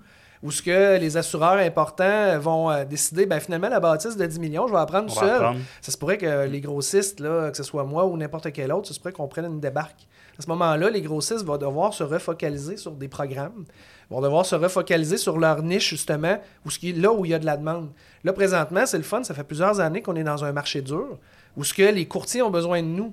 où 0.43 0.51
ce 0.51 0.63
que 0.63 0.99
les 0.99 1.17
assureurs 1.17 1.59
importants 1.59 2.39
vont 2.39 2.71
euh, 2.71 2.85
décider, 2.85 3.27
ben 3.27 3.39
finalement, 3.39 3.69
la 3.69 3.79
bâtisse 3.79 4.17
de 4.17 4.27
10 4.27 4.41
millions, 4.41 4.67
je 4.67 4.73
vais 4.73 4.79
la 4.79 4.87
prendre 4.87 5.11
On 5.11 5.15
tout 5.15 5.21
seul. 5.21 5.57
Ça 5.81 5.93
se 5.93 5.97
pourrait 5.97 6.19
que 6.19 6.47
les 6.47 6.61
grossistes, 6.61 7.21
là, 7.21 7.51
que 7.51 7.57
ce 7.57 7.63
soit 7.63 7.85
moi 7.85 8.07
ou 8.07 8.17
n'importe 8.17 8.53
quel 8.53 8.73
autre, 8.73 8.89
ça 8.89 8.95
se 8.95 8.99
pourrait 8.99 9.13
qu'on 9.13 9.29
prenne 9.29 9.47
une 9.47 9.61
débarque. 9.61 10.09
À 10.39 10.43
ce 10.43 10.49
moment-là, 10.49 10.91
les 10.91 11.03
grossistes 11.03 11.45
vont 11.45 11.59
devoir 11.59 11.95
se 11.95 12.03
refocaliser 12.03 12.77
sur 12.77 12.93
des 12.93 13.09
programmes, 13.09 13.65
vont 14.13 14.21
devoir 14.21 14.47
se 14.47 14.55
refocaliser 14.55 15.17
sur 15.17 15.39
leur 15.39 15.63
niche, 15.63 15.91
justement, 15.91 16.39
où 16.65 16.71
ce 16.71 16.79
qui 16.79 16.91
est 16.91 16.97
là 16.97 17.13
où 17.13 17.25
il 17.25 17.31
y 17.31 17.35
a 17.35 17.39
de 17.39 17.47
la 17.47 17.57
demande. 17.57 17.91
Là, 18.25 18.33
présentement, 18.33 18.87
c'est 18.87 18.99
le 18.99 19.03
fun, 19.03 19.25
ça 19.25 19.35
fait 19.35 19.45
plusieurs 19.45 19.81
années 19.81 20.03
qu'on 20.03 20.15
est 20.17 20.23
dans 20.25 20.45
un 20.45 20.53
marché 20.53 20.81
dur, 20.83 21.19
où 21.57 21.65
ce 21.65 21.75
que 21.75 21.83
les 21.83 22.07
courtiers 22.07 22.43
ont 22.43 22.51
besoin 22.51 22.83
de 22.83 22.87
nous. 22.89 23.13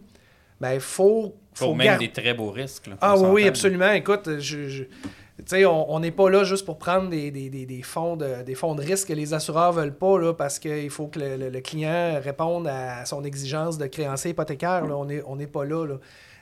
Ben, 0.61 0.73
il 0.73 0.79
faut, 0.81 1.33
faut 1.53 1.65
Pour 1.67 1.75
même 1.75 1.97
des 1.97 2.11
très 2.11 2.33
beaux 2.33 2.51
risques. 2.51 2.87
là, 2.87 2.93
faut 2.93 2.99
ah 3.01 3.17
oui, 3.17 3.47
absolument. 3.47 3.91
Écoute, 3.93 4.29
je, 4.39 4.67
je- 4.67 4.83
tu 4.83 5.45
sais, 5.55 5.65
on 5.65 5.99
n'est 6.01 6.11
pas 6.11 6.29
là 6.29 6.43
juste 6.43 6.65
pour 6.65 6.77
prendre 6.77 7.09
des, 7.09 7.31
des, 7.31 7.49
des, 7.49 7.65
des 7.65 7.81
fonds 7.81 8.17
de, 8.17 8.43
des 8.43 8.55
fonds 8.55 8.75
de 8.75 8.83
risque 8.83 9.07
que 9.07 9.13
les 9.13 9.33
assureurs 9.33 9.71
veulent 9.71 9.95
pas 9.95 10.19
là, 10.19 10.33
parce 10.33 10.59
qu'il 10.59 10.89
faut 10.89 11.07
que 11.07 11.17
le, 11.17 11.37
le- 11.37 11.49
le 11.49 11.61
client 11.61 12.19
réponde 12.21 12.67
à 12.67 13.05
son 13.05 13.23
exigence 13.23 13.77
de 13.77 13.85
créancier 13.87 14.31
hypothécaire. 14.31 14.85
là. 14.85 14.97
On 14.97 15.05
n'est 15.05 15.23
on 15.25 15.37
n'est 15.37 15.47
pas 15.47 15.63
là. 15.63 15.85
là. 15.85 15.95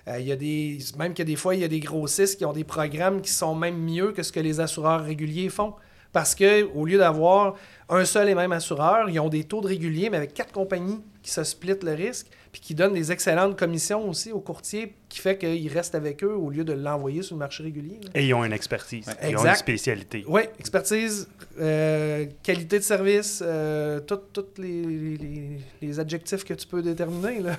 Euh, 0.07 0.19
il 0.19 0.27
y 0.27 0.31
a 0.31 0.35
des, 0.35 0.77
même 0.97 1.13
que 1.13 1.23
des 1.23 1.35
fois, 1.35 1.53
il 1.55 1.61
y 1.61 1.65
a 1.65 1.67
des 1.67 1.79
grossistes 1.81 2.37
qui 2.37 2.45
ont 2.45 2.53
des 2.53 2.63
programmes 2.63 3.21
qui 3.21 3.31
sont 3.31 3.53
même 3.55 3.77
mieux 3.77 4.11
que 4.13 4.23
ce 4.23 4.31
que 4.31 4.39
les 4.39 4.59
assureurs 4.59 5.03
réguliers 5.03 5.49
font. 5.49 5.73
Parce 6.13 6.33
que 6.33 6.63
au 6.73 6.85
lieu 6.85 6.97
d'avoir 6.97 7.55
un 7.89 8.05
seul 8.05 8.29
et 8.29 8.33
même 8.35 8.53
assureur, 8.53 9.09
ils 9.09 9.19
ont 9.19 9.27
des 9.29 9.43
taux 9.43 9.59
de 9.61 9.67
réguliers, 9.67 10.09
mais 10.09 10.17
avec 10.17 10.33
quatre 10.33 10.53
compagnies 10.53 11.01
qui 11.21 11.29
se 11.31 11.43
splitent 11.43 11.83
le 11.83 11.91
risque, 11.93 12.27
puis 12.53 12.61
qui 12.61 12.73
donnent 12.73 12.93
des 12.93 13.11
excellentes 13.11 13.59
commissions 13.59 14.07
aussi 14.09 14.31
aux 14.31 14.39
courtiers, 14.39 14.93
qui 15.09 15.19
fait 15.19 15.37
qu'ils 15.37 15.67
restent 15.71 15.93
avec 15.95 16.23
eux 16.23 16.33
au 16.33 16.49
lieu 16.49 16.63
de 16.63 16.71
l'envoyer 16.71 17.21
sur 17.21 17.35
le 17.35 17.39
marché 17.39 17.61
régulier. 17.63 17.99
là. 18.05 18.09
Et 18.15 18.25
ils 18.25 18.33
ont 18.33 18.43
une 18.45 18.53
expertise. 18.53 19.05
Ouais. 19.05 19.31
Ils 19.31 19.35
ont 19.37 19.41
une 19.45 19.55
spécialité. 19.55 20.23
Oui, 20.27 20.43
expertise, 20.57 21.27
euh, 21.59 22.25
qualité 22.41 22.79
de 22.79 22.83
service, 22.83 23.43
euh, 23.45 23.99
tous 23.99 24.19
les, 24.57 24.81
les- 25.17 25.57
les 25.81 25.99
adjectifs 25.99 26.45
que 26.45 26.53
tu 26.53 26.65
peux 26.65 26.81
déterminer. 26.81 27.41
Là. 27.41 27.57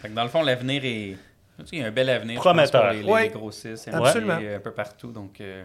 Fait 0.00 0.08
que 0.08 0.14
dans 0.14 0.24
le 0.24 0.30
fond, 0.30 0.42
l'avenir 0.42 0.82
est. 0.84 1.16
tu 1.64 1.76
Il 1.76 1.80
y 1.80 1.84
a 1.84 1.86
un 1.86 1.90
bel 1.90 2.08
avenir 2.10 2.36
je 2.36 2.40
Prometteur. 2.40 2.82
pense, 2.82 2.96
pour 2.96 3.06
les, 3.06 3.12
Ouais. 3.12 3.22
les 3.24 3.28
grossistes. 3.30 3.86
Il 3.86 3.92
y 3.92 3.96
en 3.96 4.02
a 4.02 4.06
Absolument. 4.08 4.38
Un 4.56 4.60
peu 4.60 4.70
partout. 4.72 5.10
Donc, 5.12 5.40
euh, 5.40 5.64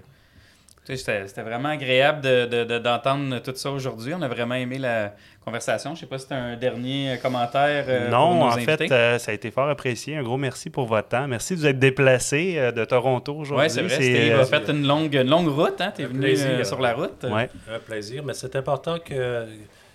tu 0.85 0.95
c'était 0.95 1.41
vraiment 1.41 1.67
agréable 1.69 2.21
de- 2.21 2.45
de- 2.45 2.63
de- 2.63 2.79
d'entendre 2.79 3.39
tout 3.39 3.51
ça 3.55 3.71
aujourd'hui. 3.71 4.13
On 4.13 4.21
a 4.21 4.27
vraiment 4.29 4.55
aimé 4.55 4.77
la 4.79 5.13
conversation. 5.43 5.93
Je 5.95 5.99
sais 6.01 6.05
pas 6.05 6.17
si 6.17 6.27
tu 6.27 6.33
as 6.33 6.37
un 6.37 6.55
dernier 6.55 7.19
commentaire. 7.21 7.83
euh, 7.89 8.09
pour 8.09 8.17
non, 8.17 8.35
nos 8.35 8.41
en 8.43 8.51
invités. 8.51 8.77
fait, 8.87 8.91
euh, 8.93 9.17
ça 9.19 9.31
a 9.31 9.33
été 9.33 9.51
fort 9.51 9.67
apprécié. 9.67 10.15
Un 10.15 10.23
gros 10.23 10.37
merci 10.37 10.69
pour 10.69 10.85
votre 10.85 11.09
temps. 11.09 11.27
Merci 11.27 11.55
de 11.55 11.59
vous 11.59 11.67
être 11.67 11.79
déplacé 11.79 12.55
euh, 12.57 12.71
de 12.71 12.85
Toronto 12.85 13.35
aujourd'hui. 13.35 13.65
Oui, 13.67 13.69
c'est 13.69 13.81
vrai. 13.81 13.89
C'est, 13.97 14.01
Steve 14.15 14.33
euh, 14.33 14.41
a 14.41 14.45
fait 14.45 14.69
une 14.71 14.87
longue, 14.87 15.13
une 15.13 15.29
longue 15.29 15.49
route. 15.49 15.81
Hein? 15.81 15.91
Tu 15.93 16.03
es 16.03 16.05
Un 16.05 16.07
venu 16.07 16.19
plaisir. 16.21 16.47
euh, 16.51 16.63
sur 16.63 16.79
la 16.79 16.93
route. 16.93 17.21
ouais. 17.23 17.49
Un 17.69 17.79
plaisir, 17.79 18.23
mais 18.23 18.33
c'est 18.33 18.55
important 18.55 18.97
que, 18.99 19.45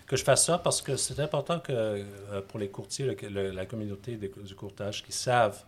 que 0.07 0.17
je 0.17 0.25
fasse 0.25 0.45
ça 0.45 0.59
parce 0.59 0.83
que 0.83 0.97
c'est 0.97 1.19
important 1.21 1.59
que 1.59 1.73
euh, 1.73 2.03
pour 2.49 2.61
les 2.61 2.69
courtiers, 2.69 3.07
le- 3.07 3.29
le- 3.31 3.51
la 3.51 3.65
communauté 3.65 4.17
des- 4.17 4.31
du 4.45 4.55
courtage, 4.55 5.03
qui 5.03 5.13
savent 5.13 5.63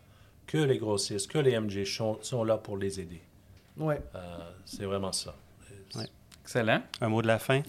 que 0.46 0.58
les 0.58 0.78
grossistes, 0.78 1.30
que 1.30 1.38
les 1.38 1.58
MG 1.58 1.84
sont, 1.84 2.18
sont 2.22 2.44
là 2.44 2.58
pour 2.58 2.76
les 2.76 3.00
aider. 3.00 3.22
Ouais. 3.76 4.00
Euh, 4.14 4.18
c'est 4.64 4.84
vraiment 4.84 5.12
ça. 5.12 5.34
Ouais. 5.96 6.06
Excellent. 6.42 6.82
Un 7.00 7.08
mot 7.08 7.22
de 7.22 7.26
la 7.26 7.38
fin? 7.38 7.62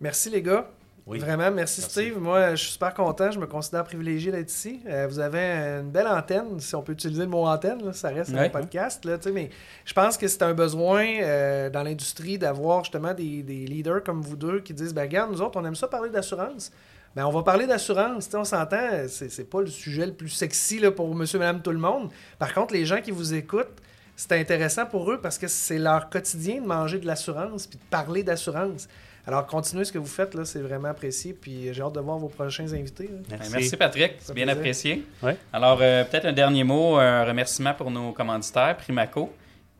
Merci 0.00 0.30
les 0.30 0.42
gars. 0.42 0.68
Oui. 1.04 1.18
Vraiment, 1.18 1.50
merci, 1.50 1.80
Merci. 1.80 1.90
Steve. 1.90 2.18
Moi, 2.18 2.54
je 2.54 2.62
suis 2.62 2.72
super 2.72 2.94
content. 2.94 3.30
Je 3.32 3.38
me 3.40 3.46
considère 3.46 3.82
privilégié 3.82 4.30
d'être 4.30 4.50
ici. 4.50 4.80
Euh, 4.86 5.08
vous 5.08 5.18
avez 5.18 5.80
une 5.80 5.90
belle 5.90 6.06
antenne, 6.06 6.60
si 6.60 6.76
on 6.76 6.82
peut 6.82 6.92
utiliser 6.92 7.22
le 7.22 7.28
mot 7.28 7.44
antenne. 7.44 7.84
là, 7.84 7.92
ça 7.92 8.10
reste 8.10 8.32
un 8.32 8.48
podcast. 8.48 9.04
Là, 9.04 9.18
mais 9.32 9.50
je 9.84 9.92
pense 9.92 10.16
que 10.16 10.28
c'est 10.28 10.42
un 10.42 10.54
besoin 10.54 11.04
euh, 11.04 11.70
dans 11.70 11.82
l'industrie 11.82 12.38
d'avoir 12.38 12.84
justement 12.84 13.14
des, 13.14 13.42
des 13.42 13.66
leaders 13.66 14.04
comme 14.04 14.22
vous 14.22 14.36
deux 14.36 14.60
qui 14.60 14.74
disent 14.74 14.94
ben, 14.94 15.02
Regarde, 15.02 15.32
nous 15.32 15.42
autres, 15.42 15.58
on 15.60 15.64
aime 15.64 15.74
ça 15.74 15.88
parler 15.88 16.08
d'assurance. 16.08 16.70
Ben, 17.14 17.26
on 17.26 17.30
va 17.30 17.42
parler 17.42 17.66
d'assurance. 17.66 18.28
On 18.34 18.44
s'entend, 18.44 19.06
c'est 19.08 19.48
pas 19.50 19.60
le 19.60 19.66
sujet 19.66 20.06
le 20.06 20.14
plus 20.14 20.30
sexy 20.30 20.78
là, 20.78 20.90
pour 20.90 21.14
monsieur, 21.14 21.38
madame, 21.38 21.60
tout 21.60 21.70
le 21.72 21.78
monde. 21.78 22.10
Par 22.38 22.54
contre, 22.54 22.72
les 22.72 22.86
gens 22.86 23.00
qui 23.00 23.10
vous 23.10 23.34
écoutent, 23.34 23.80
c'est 24.16 24.32
intéressant 24.38 24.86
pour 24.86 25.10
eux 25.10 25.20
parce 25.20 25.38
que 25.38 25.48
c'est 25.48 25.78
leur 25.78 26.08
quotidien 26.08 26.60
de 26.60 26.66
manger 26.66 26.98
de 26.98 27.06
l'assurance 27.06 27.66
puis 27.66 27.78
de 27.78 27.84
parler 27.90 28.22
d'assurance. 28.22 28.88
Alors, 29.26 29.46
continuez 29.46 29.84
ce 29.84 29.92
que 29.92 29.98
vous 29.98 30.06
faites, 30.06 30.34
là, 30.34 30.44
c'est 30.44 30.60
vraiment 30.60 30.88
apprécié. 30.88 31.32
Puis 31.32 31.72
j'ai 31.72 31.82
hâte 31.82 31.92
de 31.94 32.00
voir 32.00 32.18
vos 32.18 32.28
prochains 32.28 32.72
invités. 32.72 33.04
là. 33.08 33.18
Merci. 33.30 33.52
Merci, 33.52 33.76
Patrick, 33.76 34.14
c'est 34.18 34.34
bien 34.34 34.44
plaisir. 34.44 34.58
apprécié. 34.58 35.06
Ouais. 35.22 35.36
Alors, 35.52 35.78
euh, 35.80 36.04
peut-être 36.04 36.26
un 36.26 36.32
dernier 36.32 36.64
mot, 36.64 36.96
un 36.96 37.24
remerciement 37.24 37.74
pour 37.74 37.90
nos 37.90 38.12
commanditaires, 38.12 38.76
Primaco 38.76 39.32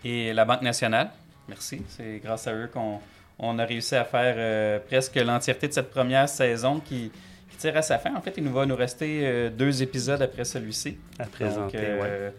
et 0.05 0.33
la 0.33 0.45
Banque 0.45 0.63
nationale. 0.63 1.11
Merci. 1.49 1.83
C'est 1.89 2.21
grâce 2.23 2.47
à 2.47 2.55
eux 2.55 2.71
qu'on 2.73 3.01
on 3.43 3.59
a 3.59 3.65
réussi 3.65 3.95
à 3.97 4.05
faire 4.05 4.35
euh, 4.39 4.79
presque 4.79 5.17
l'entièreté 5.17 5.69
de 5.69 5.73
cette 5.73 5.91
première 5.91 6.29
saison 6.29 6.81
qui, 6.81 7.11
qui 7.51 7.57
tire 7.59 7.77
à 7.77 7.83
sa 7.83 7.99
fin. 7.99 8.15
En 8.15 8.21
fait, 8.23 8.35
il 8.39 8.45
nous 8.45 8.53
va 8.53 8.65
nous 8.65 8.77
rester 8.77 9.23
euh, 9.25 9.51
deux 9.51 9.83
épisodes 9.83 10.23
après 10.23 10.45
celui-ci. 10.45 10.97
À 11.19 11.25
Donc, 11.25 11.33
présenter, 11.33 11.79
ouais. 11.79 11.99
euh, 12.03 12.31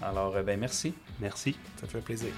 Alors, 0.00 0.34
ben 0.42 0.58
merci. 0.58 0.94
Merci. 1.20 1.56
Ça 1.80 1.86
fait 1.86 1.98
plaisir. 2.00 2.32